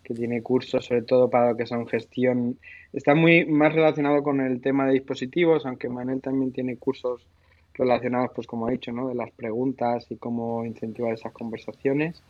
que 0.01 0.13
tiene 0.13 0.41
cursos 0.41 0.85
sobre 0.85 1.01
todo 1.01 1.29
para 1.29 1.49
lo 1.49 1.57
que 1.57 1.65
son 1.65 1.89
gestión. 1.89 2.57
Está 2.93 3.13
muy 3.13 3.43
más 3.43 3.75
relacionado 3.75 4.23
con 4.23 4.39
el 4.39 4.61
tema 4.61 4.85
de 4.85 4.93
dispositivos, 4.93 5.65
aunque 5.65 5.89
Manel 5.89 6.21
también 6.21 6.53
tiene 6.53 6.77
cursos 6.77 7.27
relacionados, 7.73 8.31
pues 8.33 8.47
como 8.47 8.69
he 8.69 8.71
dicho, 8.71 8.93
¿no? 8.93 9.09
de 9.09 9.15
las 9.15 9.29
preguntas 9.31 10.09
y 10.09 10.15
cómo 10.15 10.63
incentivar 10.63 11.11
esas 11.11 11.33
conversaciones. 11.33 12.23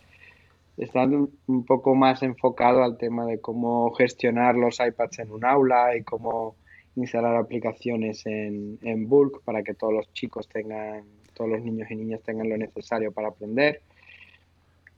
Está 0.76 1.04
un 1.04 1.64
poco 1.64 1.94
más 1.94 2.24
enfocado 2.24 2.82
al 2.82 2.98
tema 2.98 3.24
de 3.24 3.40
cómo 3.40 3.92
gestionar 3.92 4.56
los 4.56 4.80
iPads 4.80 5.20
en 5.20 5.30
un 5.30 5.44
aula 5.44 5.96
y 5.96 6.02
cómo 6.02 6.56
instalar 6.96 7.36
aplicaciones 7.36 8.26
en, 8.26 8.80
en 8.82 9.08
bulk 9.08 9.44
para 9.44 9.62
que 9.62 9.74
todos 9.74 9.92
los 9.92 10.12
chicos 10.12 10.48
tengan, 10.48 11.04
todos 11.34 11.50
los 11.50 11.62
niños 11.62 11.90
y 11.90 11.96
niñas 11.96 12.22
tengan 12.22 12.48
lo 12.48 12.56
necesario 12.56 13.12
para 13.12 13.28
aprender. 13.28 13.80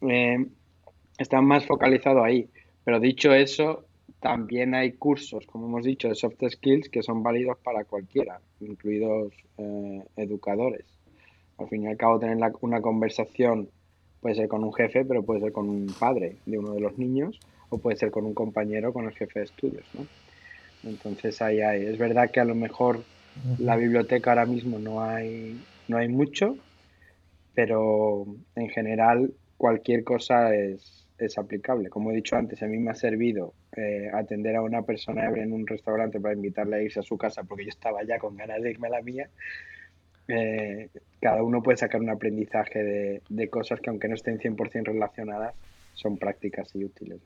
Eh, 0.03 0.47
está 1.19 1.41
más 1.41 1.67
focalizado 1.67 2.23
ahí. 2.23 2.49
Pero 2.85 3.01
dicho 3.01 3.33
eso, 3.33 3.85
también 4.21 4.75
hay 4.75 4.93
cursos, 4.93 5.47
como 5.47 5.67
hemos 5.67 5.85
dicho, 5.85 6.09
de 6.09 6.15
soft 6.15 6.43
skills 6.49 6.89
que 6.89 7.03
son 7.03 7.23
válidos 7.23 7.59
para 7.59 7.85
cualquiera, 7.85 8.41
incluidos 8.61 9.33
eh, 9.59 10.03
educadores. 10.17 10.85
Al 11.59 11.69
fin 11.69 11.85
y 11.85 11.87
al 11.87 11.97
cabo, 11.97 12.19
tener 12.19 12.39
una 12.61 12.81
conversación 12.81 13.69
puede 14.21 14.37
ser 14.37 14.49
con 14.49 14.65
un 14.65 14.73
jefe, 14.73 15.05
pero 15.05 15.23
puede 15.23 15.41
ser 15.41 15.53
con 15.53 15.69
un 15.69 15.87
padre 15.99 16.37
de 16.47 16.59
uno 16.59 16.73
de 16.73 16.81
los 16.81 16.99
niños 16.99 17.39
o 17.69 17.79
puede 17.79 17.97
ser 17.97 18.11
con 18.11 18.25
un 18.25 18.33
compañero 18.33 18.93
con 18.93 19.05
el 19.05 19.13
jefe 19.13 19.41
de 19.41 19.45
estudios. 19.45 19.85
¿no? 19.93 20.07
Entonces 20.89 21.41
ahí 21.43 21.61
hay. 21.61 21.85
Es 21.85 21.99
verdad 21.99 22.31
que 22.31 22.41
a 22.41 22.45
lo 22.45 22.55
mejor 22.55 23.03
la 23.59 23.77
biblioteca 23.77 24.31
ahora 24.31 24.47
mismo 24.47 24.79
no 24.79 25.03
hay, 25.03 25.61
no 25.89 25.97
hay 25.97 26.09
mucho, 26.09 26.57
pero 27.55 28.27
en 28.57 28.69
general 28.69 29.33
cualquier 29.57 30.05
cosa 30.05 30.55
es, 30.55 31.07
es 31.19 31.39
aplicable. 31.39 31.89
Como 31.89 32.11
he 32.11 32.15
dicho 32.15 32.37
antes, 32.37 32.63
a 32.63 32.67
mí 32.67 32.79
me 32.79 32.91
ha 32.91 32.95
servido 32.95 33.55
eh, 33.77 34.11
atender 34.13 34.57
a 34.57 34.63
una 34.63 34.83
persona 34.83 35.29
en 35.29 35.53
un 35.53 35.67
restaurante 35.67 36.21
para 36.21 36.35
invitarle 36.35 36.77
a 36.77 36.83
irse 36.83 37.01
a 37.01 37.03
su 37.03 37.17
casa 37.17 37.45
porque 37.45 37.65
yo 37.65 37.71
estaba 37.71 38.03
ya 38.05 38.19
con 38.19 38.37
ganas 38.37 38.63
de 38.63 38.71
irme 38.71 38.89
a 38.89 38.91
la 38.91 39.03
mía. 39.03 39.29
Eh, 40.27 40.89
cada 41.21 41.43
uno 41.43 41.63
puede 41.63 41.77
sacar 41.77 42.01
un 42.01 42.11
aprendizaje 42.11 42.83
de, 42.83 43.23
de 43.29 43.49
cosas 43.49 43.81
que 43.81 43.91
aunque 43.91 44.09
no 44.09 44.15
estén 44.15 44.39
100% 44.39 44.85
relacionadas, 44.87 45.55
son 45.95 46.19
prácticas 46.19 46.75
y 46.75 46.85
útiles. 46.85 47.21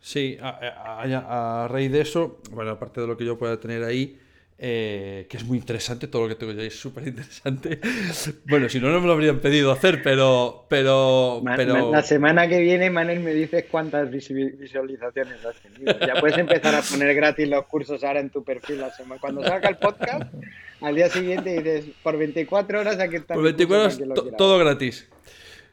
Sí, 0.00 0.38
a, 0.40 1.64
a, 1.64 1.68
raíz 1.68 1.90
de 1.90 2.00
eso, 2.02 2.40
bueno, 2.52 2.72
aparte 2.72 3.00
de 3.00 3.06
lo 3.06 3.16
que 3.16 3.24
yo 3.24 3.38
pueda 3.38 3.58
tener 3.58 3.82
ahí, 3.82 4.18
eh, 4.58 5.26
que 5.28 5.36
es 5.36 5.44
muy 5.44 5.58
interesante, 5.58 6.06
todo 6.06 6.22
lo 6.22 6.28
que 6.28 6.34
tengo 6.34 6.52
ahí 6.58 6.68
es 6.68 6.78
súper 6.78 7.06
interesante. 7.08 7.80
Bueno, 8.48 8.68
si 8.68 8.80
no, 8.80 8.90
no 8.90 9.00
me 9.00 9.06
lo 9.06 9.12
habrían 9.12 9.40
pedido 9.40 9.70
hacer, 9.72 10.02
pero, 10.02 10.66
pero, 10.68 11.42
pero... 11.56 11.90
La 11.90 12.02
semana 12.02 12.48
que 12.48 12.60
viene, 12.60 12.90
Manel, 12.90 13.20
me 13.20 13.34
dices 13.34 13.66
cuántas 13.70 14.10
visualizaciones 14.10 15.44
has 15.44 15.56
tenido. 15.60 15.98
Ya 16.00 16.14
puedes 16.20 16.38
empezar 16.38 16.74
a 16.74 16.82
poner 16.82 17.14
gratis 17.14 17.48
los 17.48 17.66
cursos 17.66 18.02
ahora 18.04 18.20
en 18.20 18.30
tu 18.30 18.44
perfil 18.44 18.80
la 18.80 18.92
semana. 18.92 19.20
Cuando 19.20 19.42
salga 19.42 19.68
el 19.68 19.76
podcast, 19.76 20.32
al 20.80 20.94
día 20.94 21.08
siguiente 21.08 21.50
dices, 21.50 21.86
por 22.02 22.16
24 22.16 22.80
horas 22.80 22.98
aquí 22.98 23.16
está. 23.16 23.34
Por 23.34 23.44
24 23.44 23.84
horas, 23.84 24.36
todo 24.38 24.58
gratis. 24.58 25.08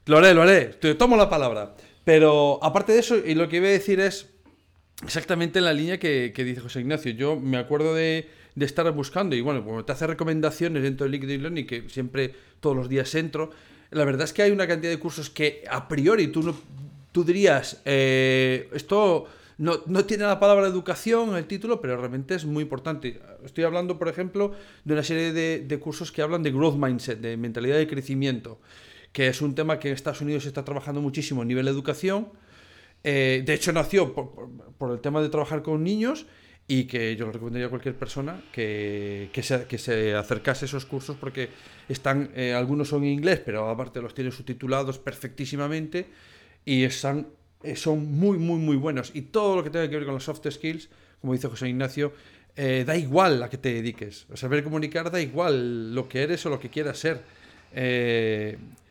Lo 0.06 0.18
haré, 0.18 0.34
lo 0.34 0.42
haré. 0.42 0.66
Te 0.66 0.96
tomo 0.96 1.16
la 1.16 1.30
palabra. 1.30 1.76
Pero 2.04 2.60
aparte 2.62 2.92
de 2.92 3.00
eso, 3.00 3.18
y 3.18 3.36
lo 3.36 3.48
que 3.48 3.58
iba 3.58 3.68
a 3.68 3.72
decir 3.72 4.00
es 4.00 4.30
exactamente 5.04 5.60
en 5.60 5.66
la 5.66 5.74
línea 5.74 6.00
que, 6.00 6.34
dice 6.36 6.62
José 6.62 6.82
Ignacio. 6.82 7.12
Yo 7.14 7.40
me 7.40 7.58
acuerdo 7.58 7.94
de, 7.94 8.28
estar 8.56 8.90
buscando, 8.92 9.36
y 9.36 9.42
bueno, 9.42 9.64
como 9.64 9.84
te 9.84 9.92
hace 9.92 10.08
recomendaciones 10.08 10.84
dentro 10.84 11.06
de 11.06 11.12
LinkedIn 11.12 11.42
Learning, 11.42 11.68
que 11.68 11.90
siempre 11.90 12.34
todos 12.60 12.76
los 12.76 12.90
días 12.90 13.14
entro, 13.16 13.52
la 13.92 14.06
verdad 14.06 14.24
es 14.24 14.34
que 14.34 14.44
hay 14.44 14.52
una 14.52 14.68
cantidad 14.68 14.92
de 14.92 15.00
cursos 15.00 15.30
que 15.30 15.64
a 15.70 15.88
priori 15.88 16.28
tú, 16.28 16.44
no, 16.44 16.56
tú 17.12 17.24
dirías, 17.24 17.82
eh, 17.86 18.70
esto 18.74 19.26
no, 19.58 19.80
tiene 20.06 20.26
la 20.26 20.40
palabra 20.40 20.68
educación 20.68 21.30
en 21.30 21.36
el 21.36 21.46
título, 21.46 21.80
pero 21.80 21.98
realmente 21.98 22.36
es 22.36 22.46
muy 22.46 22.64
importante. 22.64 23.22
Estoy 23.46 23.64
hablando, 23.64 23.98
por 23.98 24.08
ejemplo, 24.08 24.54
de 24.84 24.94
una 24.94 25.04
serie 25.04 25.32
de, 25.32 25.60
de 25.60 25.80
cursos 25.80 26.12
que 26.12 26.22
hablan 26.22 26.44
de 26.44 26.52
growth 26.52 26.76
mindset, 26.76 27.20
de 27.20 27.38
mentalidad 27.38 27.78
de 27.78 27.88
crecimiento 27.88 28.60
que 29.14 29.28
es 29.28 29.42
un 29.42 29.56
tema 29.56 29.80
que 29.80 29.88
en 29.88 29.94
Estados 29.94 30.20
Unidos 30.22 30.44
se 30.44 30.50
está 30.50 30.66
trabajando 30.66 31.00
muchísimo 31.00 31.44
a 31.44 31.46
nivel 31.46 31.66
de 31.66 31.72
educación. 31.72 32.30
Eh, 33.04 33.44
de 33.46 33.54
hecho, 33.54 33.72
nació 33.72 34.12
por, 34.14 34.92
el 34.92 35.00
tema 35.00 35.22
de 35.22 35.30
trabajar 35.30 35.62
con 35.62 35.84
niños 35.84 36.26
y 36.68 36.86
que 36.86 37.16
yo 37.16 37.26
lo 37.26 37.32
recomendaría 37.32 37.68
a 37.68 37.70
cualquier 37.70 37.96
persona 37.96 38.42
que, 38.52 39.30
que, 39.34 39.44
se, 39.44 39.66
que 39.66 39.78
se, 39.78 40.16
acercase 40.16 40.66
a 40.66 40.68
esos 40.68 40.86
cursos 40.86 41.18
porque 41.20 41.50
están, 41.90 42.32
eh, 42.36 42.54
algunos 42.54 42.88
son 42.88 43.04
en 43.04 43.12
inglés, 43.12 43.42
pero 43.46 43.70
aparte 43.70 44.02
los 44.02 44.14
tienen 44.14 44.32
subtitulados 44.32 44.98
perfectísimamente 44.98 46.08
y 46.64 46.84
están, 46.84 47.28
eh, 47.64 47.76
son 47.76 48.12
muy, 48.12 48.38
muy, 48.38 48.60
muy 48.60 48.78
buenos. 48.78 49.12
Y 49.14 49.24
todo 49.24 49.58
lo 49.58 49.64
que 49.64 49.70
tenga 49.70 49.90
que 49.90 49.96
ver 49.98 50.06
con 50.06 50.14
los 50.14 50.24
soft 50.24 50.48
skills, 50.50 50.90
como 51.20 51.34
dice 51.34 51.48
José 51.48 51.70
Ignacio, 51.70 52.14
da 52.56 52.96
igual 52.96 53.42
a 53.42 53.50
que 53.50 53.58
te 53.58 53.74
dediques. 53.74 54.28
saber 54.36 54.64
comunicar 54.64 55.10
da 55.10 55.20
igual 55.20 55.96
lo 55.96 56.08
que 56.08 56.22
eres 56.22 56.46
o 56.46 56.52
lo 56.52 56.60
que 56.60 56.70
quieras 56.70 57.00
ser. 57.00 57.24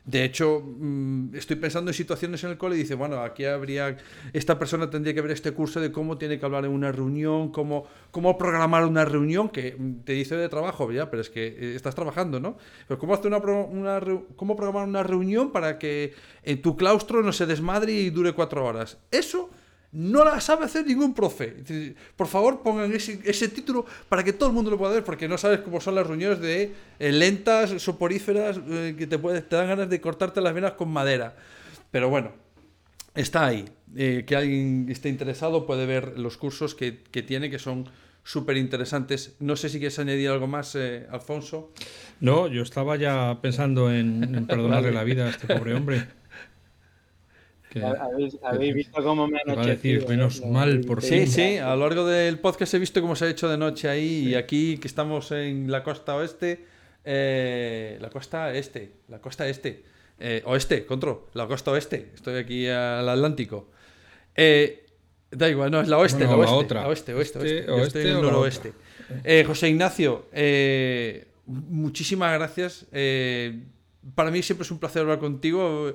De 0.05 0.25
hecho, 0.25 0.61
mm, 0.61 1.35
estoy 1.37 1.57
pensando 1.57 1.91
en 1.91 1.95
situaciones 1.95 2.43
en 2.43 2.51
el 2.51 2.59
cole 2.59 2.75
y 2.75 2.81
dice, 2.81 2.97
bueno, 2.97 3.21
aquí 3.21 3.45
habría, 3.45 3.97
esta 4.33 4.59
persona 4.59 4.91
tendría 4.91 5.15
que 5.15 5.21
ver 5.21 5.31
este 5.31 5.53
curso 5.53 5.81
de 5.81 5.93
cómo 5.93 6.19
tiene 6.19 6.41
que 6.41 6.45
hablar 6.45 6.65
en 6.65 6.73
una 6.73 6.91
reunión, 6.91 7.53
cómo, 7.53 7.87
cómo 8.11 8.37
programar 8.37 8.85
una 8.85 9.05
reunión, 9.05 9.49
que 9.49 9.77
te 10.05 10.15
dice 10.15 10.37
de 10.37 10.49
trabajo, 10.49 10.91
ya, 10.91 11.09
pero 11.09 11.23
es 11.23 11.31
que 11.31 11.47
eh, 11.47 11.75
estás 11.77 11.95
trabajando, 11.95 12.41
¿no? 12.41 12.57
Pero 12.89 12.99
cómo, 12.99 13.15
hacer 13.15 13.29
una, 13.29 13.39
una, 13.39 14.01
cómo 14.35 14.57
programar 14.57 14.89
una 14.89 15.05
reunión 15.05 15.53
para 15.53 15.79
que 15.79 16.15
en 16.43 16.61
tu 16.63 16.77
claustro 16.77 17.23
no 17.23 17.33
se 17.33 17.47
desmadre 17.47 17.93
y 17.93 18.11
dure 18.11 18.33
cuatro 18.33 18.65
horas. 18.65 18.99
Eso 19.13 19.51
no 19.93 20.25
la 20.25 20.41
sabe 20.41 20.65
hacer 20.65 20.87
ningún 20.87 21.15
profe. 21.15 21.95
Por 22.17 22.27
favor, 22.27 22.63
pongan 22.63 22.93
ese, 22.93 23.49
título 23.49 23.85
para 24.09 24.25
que 24.25 24.33
todo 24.33 24.49
el 24.49 24.55
mundo 24.55 24.71
lo 24.71 24.79
pueda 24.79 24.95
ver, 24.95 25.05
porque 25.05 25.29
no 25.29 25.37
sabes 25.37 25.61
cómo 25.61 25.81
son 25.81 25.95
las 25.95 26.07
reuniones 26.07 26.41
de 26.41 26.73
eh, 26.99 27.13
lentas, 27.13 27.71
soporíferas, 27.83 28.59
eh, 28.69 28.95
que 28.97 29.07
te, 29.07 29.19
te 29.19 29.57
dan 29.57 29.69
ganas 29.69 29.91
de 29.91 30.01
cortarte 30.01 30.41
las 30.41 30.55
venas 30.55 30.73
con 30.73 30.91
madera. 30.91 31.37
Pero 31.91 32.09
bueno, 32.09 32.33
está 33.15 33.47
ahí. 33.47 33.67
Eh, 33.95 34.25
que 34.27 34.35
alguien 34.35 34.87
esté 34.89 35.11
interesado 35.11 35.67
puede 35.67 35.85
ver 35.85 36.19
los 36.19 36.39
cursos 36.39 36.75
que, 36.75 36.93
tiene, 36.93 37.51
que 37.51 37.59
son 37.59 37.91
súper 38.25 38.57
interesantes. 38.57 39.37
No 39.41 39.57
sé 39.57 39.69
si 39.69 39.79
quieres 39.79 39.99
añadir 39.99 40.31
algo 40.31 40.47
más, 40.47 40.75
Alfonso. 41.11 41.71
No, 42.21 42.49
yo 42.49 42.63
estaba 42.63 42.97
ya 42.97 43.41
pensando 43.43 43.93
en, 43.93 44.47
perdonarle 44.49 44.91
la 44.91 45.05
vida 45.05 45.27
a 45.27 45.31
este 45.31 45.55
pobre 45.55 45.75
hombre. 45.75 46.22
¿Habéis, 47.81 48.75
visto 48.75 49.03
cómo 49.03 49.27
me 49.27 49.39
han 49.47 49.67
decir, 49.67 50.07
menos 50.09 50.45
mal, 50.45 50.81
por 50.81 51.03
Sí, 51.03 51.27
sí, 51.27 51.59
a 51.59 51.75
lo 51.75 51.89
largo 51.89 52.07
del 52.07 52.39
podcast 52.39 52.75
he 52.75 52.79
visto 52.79 53.01
cómo 53.01 53.17
se 53.17 53.27
ha 53.27 53.29
hecho 53.29 53.49
de 53.49 53.57
noche 53.57 53.89
ahí 53.89 54.29
y 54.29 54.35
aquí 54.35 54.79
que 54.79 54.89
estamos 54.89 55.31
en 55.33 55.71
la 55.71 55.83
costa 55.83 56.17
oeste, 56.17 56.67
eh, 57.05 57.99
la 58.01 58.11
costa 58.11 58.53
este, 58.53 58.93
la 59.09 59.21
costa 59.21 59.49
este, 59.49 59.85
eh, 60.19 60.43
oeste, 60.45 60.85
control, 60.85 61.23
la 61.35 61.47
costa 61.47 61.71
oeste, 61.71 62.11
estoy 62.15 62.37
aquí 62.37 62.69
al 62.69 63.09
Atlántico. 63.09 63.71
Eh, 64.35 64.87
da 65.31 65.49
igual, 65.49 65.71
no, 65.71 65.81
es 65.81 65.89
la 65.89 65.99
oeste, 65.99 66.25
la, 66.25 66.37
oeste, 66.37 66.55
otra. 66.55 66.89
oeste, 66.89 67.15
oeste, 67.15 67.39
oeste, 67.39 67.71
oeste, 67.71 67.87
estoy 67.87 68.03
en 68.03 68.17
el 68.17 68.23
noroeste. 68.23 68.73
José 69.47 69.69
Ignacio, 69.69 70.27
muchísimas 71.47 72.33
gracias. 72.35 72.87
para 74.15 74.31
mí 74.31 74.43
siempre 74.43 74.65
es 74.65 74.71
un 74.71 74.79
placer 74.79 75.03
hablar 75.03 75.19
contigo. 75.19 75.95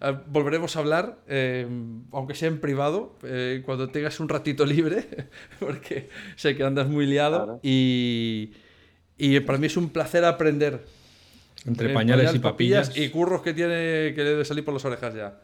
Eh, 0.00 0.16
volveremos 0.26 0.76
a 0.76 0.80
hablar, 0.80 1.18
eh, 1.26 1.66
aunque 2.12 2.34
sea 2.34 2.48
en 2.48 2.60
privado, 2.60 3.16
eh, 3.22 3.62
cuando 3.64 3.88
tengas 3.88 4.20
un 4.20 4.28
ratito 4.28 4.64
libre, 4.64 5.06
porque 5.60 6.08
sé 6.36 6.56
que 6.56 6.64
andas 6.64 6.88
muy 6.88 7.06
liado. 7.06 7.60
Y, 7.62 8.52
y, 9.16 9.40
para 9.40 9.58
mí 9.58 9.66
es 9.66 9.76
un 9.76 9.90
placer 9.90 10.24
aprender. 10.24 10.84
Entre 11.66 11.92
pañales, 11.92 12.34
y 12.34 12.38
papillas. 12.38 12.96
Y 12.96 13.10
curros 13.10 13.42
que 13.42 13.52
tiene 13.52 14.14
que 14.14 14.22
debe 14.24 14.44
salir 14.44 14.64
por 14.64 14.74
las 14.74 14.84
orejas 14.84 15.14
ya. 15.14 15.40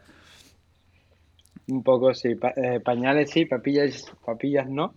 Un 1.67 1.83
poco 1.83 2.13
sí. 2.13 2.35
pañales 2.83 3.31
sí, 3.31 3.45
papillas, 3.45 4.11
papillas 4.25 4.69
no. 4.69 4.93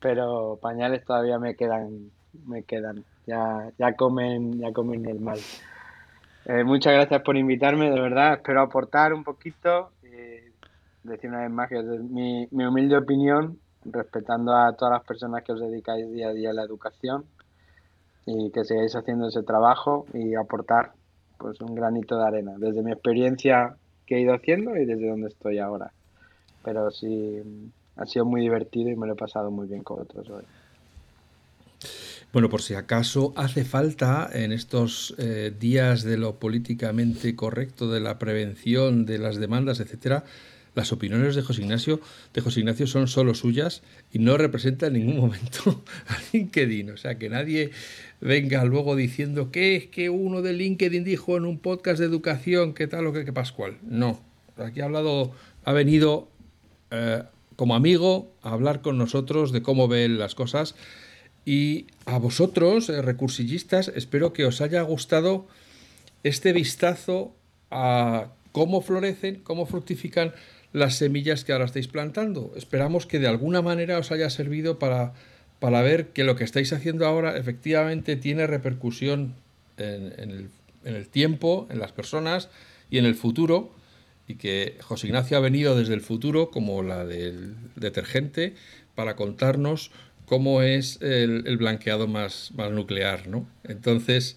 Pero 0.00 0.58
pañales 0.60 1.04
todavía 1.04 1.38
me 1.38 1.54
quedan. 1.54 2.10
Me 2.46 2.64
quedan. 2.64 3.04
Ya, 3.26 3.70
ya 3.78 3.94
comen, 3.94 4.58
ya 4.58 4.72
comen 4.72 5.02
normal. 5.02 5.38
Eh, 6.46 6.62
muchas 6.62 6.92
gracias 6.92 7.22
por 7.22 7.36
invitarme, 7.36 7.90
de 7.90 8.00
verdad. 8.00 8.34
Espero 8.34 8.60
aportar 8.60 9.14
un 9.14 9.24
poquito. 9.24 9.90
Eh, 10.02 10.52
decir 11.02 11.30
una 11.30 11.40
vez 11.40 11.50
más 11.50 11.68
que 11.68 11.78
es 11.78 11.84
mi, 11.84 12.46
mi, 12.50 12.64
humilde 12.64 12.96
opinión, 12.96 13.58
respetando 13.84 14.54
a 14.54 14.74
todas 14.76 14.92
las 14.92 15.04
personas 15.04 15.42
que 15.42 15.52
os 15.52 15.60
dedicáis 15.60 16.10
día 16.10 16.28
a 16.28 16.32
día 16.32 16.50
a 16.50 16.54
la 16.54 16.62
educación 16.62 17.24
y 18.26 18.50
que 18.50 18.64
sigáis 18.64 18.94
haciendo 18.94 19.28
ese 19.28 19.42
trabajo 19.42 20.06
y 20.14 20.34
aportar 20.34 20.92
pues 21.38 21.60
un 21.60 21.74
granito 21.74 22.16
de 22.16 22.26
arena 22.26 22.54
desde 22.56 22.82
mi 22.82 22.92
experiencia 22.92 23.76
que 24.06 24.16
he 24.16 24.20
ido 24.20 24.34
haciendo 24.34 24.76
y 24.76 24.86
desde 24.86 25.08
donde 25.08 25.28
estoy 25.28 25.58
ahora. 25.58 25.92
pero 26.62 26.90
sí 26.90 27.42
ha 27.96 28.06
sido 28.06 28.24
muy 28.24 28.40
divertido 28.40 28.90
y 28.90 28.96
me 28.96 29.06
lo 29.06 29.12
he 29.12 29.16
pasado 29.16 29.50
muy 29.50 29.66
bien 29.68 29.82
con 29.82 30.00
otros 30.00 30.28
hoy. 30.30 30.44
Bueno, 32.34 32.48
por 32.48 32.62
si 32.62 32.74
acaso 32.74 33.32
hace 33.36 33.64
falta 33.64 34.28
en 34.32 34.50
estos 34.50 35.14
eh, 35.18 35.52
días 35.56 36.02
de 36.02 36.16
lo 36.16 36.40
políticamente 36.40 37.36
correcto, 37.36 37.92
de 37.92 38.00
la 38.00 38.18
prevención, 38.18 39.06
de 39.06 39.18
las 39.18 39.36
demandas, 39.36 39.78
etcétera, 39.78 40.24
las 40.74 40.90
opiniones 40.90 41.36
de 41.36 41.42
José 41.42 41.62
Ignacio, 41.62 42.00
de 42.32 42.40
José 42.40 42.58
Ignacio 42.58 42.88
son 42.88 43.06
solo 43.06 43.34
suyas 43.34 43.84
y 44.12 44.18
no 44.18 44.36
representan 44.36 44.96
en 44.96 45.06
ningún 45.06 45.20
momento 45.20 45.84
a 46.08 46.16
LinkedIn. 46.32 46.90
O 46.90 46.96
sea, 46.96 47.18
que 47.18 47.30
nadie 47.30 47.70
venga 48.20 48.64
luego 48.64 48.96
diciendo 48.96 49.52
que 49.52 49.76
es 49.76 49.86
que 49.86 50.10
uno 50.10 50.42
de 50.42 50.54
LinkedIn 50.54 51.04
dijo 51.04 51.36
en 51.36 51.44
un 51.44 51.60
podcast 51.60 52.00
de 52.00 52.06
educación 52.06 52.74
que 52.74 52.88
tal 52.88 53.06
o 53.06 53.12
que, 53.12 53.24
que 53.24 53.32
Pascual. 53.32 53.78
No. 53.84 54.20
Aquí 54.56 54.80
ha 54.80 54.86
hablado, 54.86 55.30
ha 55.64 55.72
venido 55.72 56.26
eh, 56.90 57.22
como 57.54 57.76
amigo 57.76 58.34
a 58.42 58.50
hablar 58.50 58.80
con 58.80 58.98
nosotros 58.98 59.52
de 59.52 59.62
cómo 59.62 59.86
ven 59.86 60.18
las 60.18 60.34
cosas. 60.34 60.74
Y 61.44 61.86
a 62.06 62.18
vosotros, 62.18 62.88
eh, 62.88 63.02
recursillistas, 63.02 63.88
espero 63.88 64.32
que 64.32 64.46
os 64.46 64.60
haya 64.60 64.82
gustado 64.82 65.46
este 66.22 66.52
vistazo 66.52 67.34
a 67.70 68.28
cómo 68.52 68.80
florecen, 68.80 69.40
cómo 69.42 69.66
fructifican 69.66 70.32
las 70.72 70.96
semillas 70.96 71.44
que 71.44 71.52
ahora 71.52 71.66
estáis 71.66 71.88
plantando. 71.88 72.52
Esperamos 72.56 73.06
que 73.06 73.18
de 73.18 73.28
alguna 73.28 73.62
manera 73.62 73.98
os 73.98 74.10
haya 74.10 74.28
servido 74.30 74.78
para, 74.78 75.12
para 75.60 75.82
ver 75.82 76.08
que 76.08 76.24
lo 76.24 76.36
que 76.36 76.44
estáis 76.44 76.72
haciendo 76.72 77.06
ahora 77.06 77.36
efectivamente 77.36 78.16
tiene 78.16 78.46
repercusión 78.46 79.34
en, 79.76 80.50
el, 80.84 81.08
tiempo, 81.08 81.66
en 81.70 81.78
las 81.78 81.92
personas 81.92 82.48
y 82.90 82.98
en 82.98 83.06
el 83.06 83.14
futuro. 83.14 83.72
Y 84.26 84.36
que 84.36 84.78
José 84.80 85.08
Ignacio 85.08 85.36
ha 85.36 85.40
venido 85.40 85.76
desde 85.76 85.94
el 85.94 86.00
futuro, 86.00 86.50
como 86.50 86.82
la 86.82 87.04
del 87.04 87.54
detergente, 87.76 88.54
para 88.94 89.16
contarnos 89.16 89.90
cómo 90.26 90.62
es 90.62 91.00
el, 91.02 91.56
blanqueado 91.56 92.06
más, 92.06 92.52
más 92.54 92.70
nuclear. 92.70 93.26
¿no? 93.28 93.46
Entonces, 93.64 94.36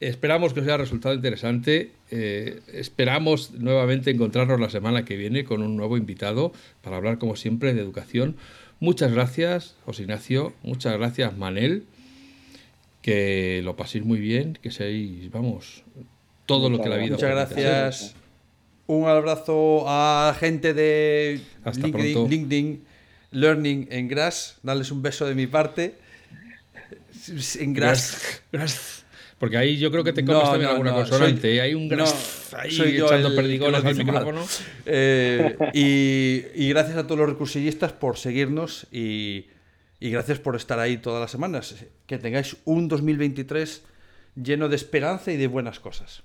Esperamos 0.00 0.54
que 0.54 0.60
os 0.60 0.66
haya 0.66 0.76
resultado 0.76 1.14
interesante. 1.14 1.90
Eh, 2.10 2.60
esperamos 2.72 3.50
nuevamente 3.52 4.12
encontrarnos 4.12 4.60
la 4.60 4.70
semana 4.70 5.04
que 5.04 5.16
viene 5.16 5.44
con 5.44 5.60
un 5.60 5.76
nuevo 5.76 5.96
invitado 5.96 6.52
para 6.82 6.96
hablar, 6.96 7.18
como 7.18 7.34
siempre, 7.34 7.74
de 7.74 7.80
educación. 7.80 8.36
Muchas 8.78 9.12
gracias, 9.12 9.74
José 9.84 10.02
Ignacio. 10.02 10.52
Muchas 10.62 10.96
gracias, 10.96 11.36
Manel. 11.36 11.84
Que 13.02 13.60
lo 13.64 13.74
paséis 13.74 14.04
muy 14.04 14.20
bien, 14.20 14.56
que 14.62 14.70
seáis, 14.70 15.30
vamos, 15.32 15.82
todo 16.46 16.70
lo 16.70 16.80
que 16.80 16.88
la 16.88 16.96
vida 16.96 17.16
Muchas 17.16 17.30
gracias. 17.30 18.14
Un 18.86 19.08
abrazo 19.08 19.84
a 19.88 20.34
gente 20.38 20.74
de 20.74 21.40
LinkedIn, 21.64 22.82
Learning 23.30 23.88
en 23.90 24.08
Grass. 24.08 24.58
Darles 24.62 24.90
un 24.90 25.02
beso 25.02 25.26
de 25.26 25.34
mi 25.34 25.46
parte. 25.46 25.94
En 27.58 27.74
Grass. 27.74 28.42
Grass. 28.52 29.04
Porque 29.38 29.56
ahí 29.56 29.78
yo 29.78 29.90
creo 29.90 30.02
que 30.02 30.12
te 30.12 30.24
comes 30.24 30.50
también 30.50 30.70
alguna 30.70 30.92
consonante. 30.92 31.60
hay 31.60 31.74
un 31.74 31.88
gran 31.88 32.08
ahí 32.56 32.80
echando 32.80 33.34
perdigones 33.34 33.84
al 33.84 33.94
micrófono. 33.94 34.44
Eh, 34.84 35.56
y, 35.74 36.68
gracias 36.70 36.96
a 36.96 37.04
todos 37.06 37.20
los 37.20 37.28
recursillistas 37.28 37.92
por 37.92 38.16
seguirnos 38.18 38.86
y, 38.90 39.46
y 40.00 40.10
gracias 40.10 40.40
por 40.40 40.56
estar 40.56 40.80
ahí 40.80 40.96
todas 40.96 41.20
las 41.20 41.30
semanas. 41.30 41.76
Que 42.06 42.18
tengáis 42.18 42.56
un 42.64 42.88
2023 42.88 43.82
lleno 44.34 44.68
de 44.68 44.76
esperanza 44.76 45.30
y 45.30 45.36
de 45.36 45.46
buenas 45.46 45.78
cosas. 45.78 46.24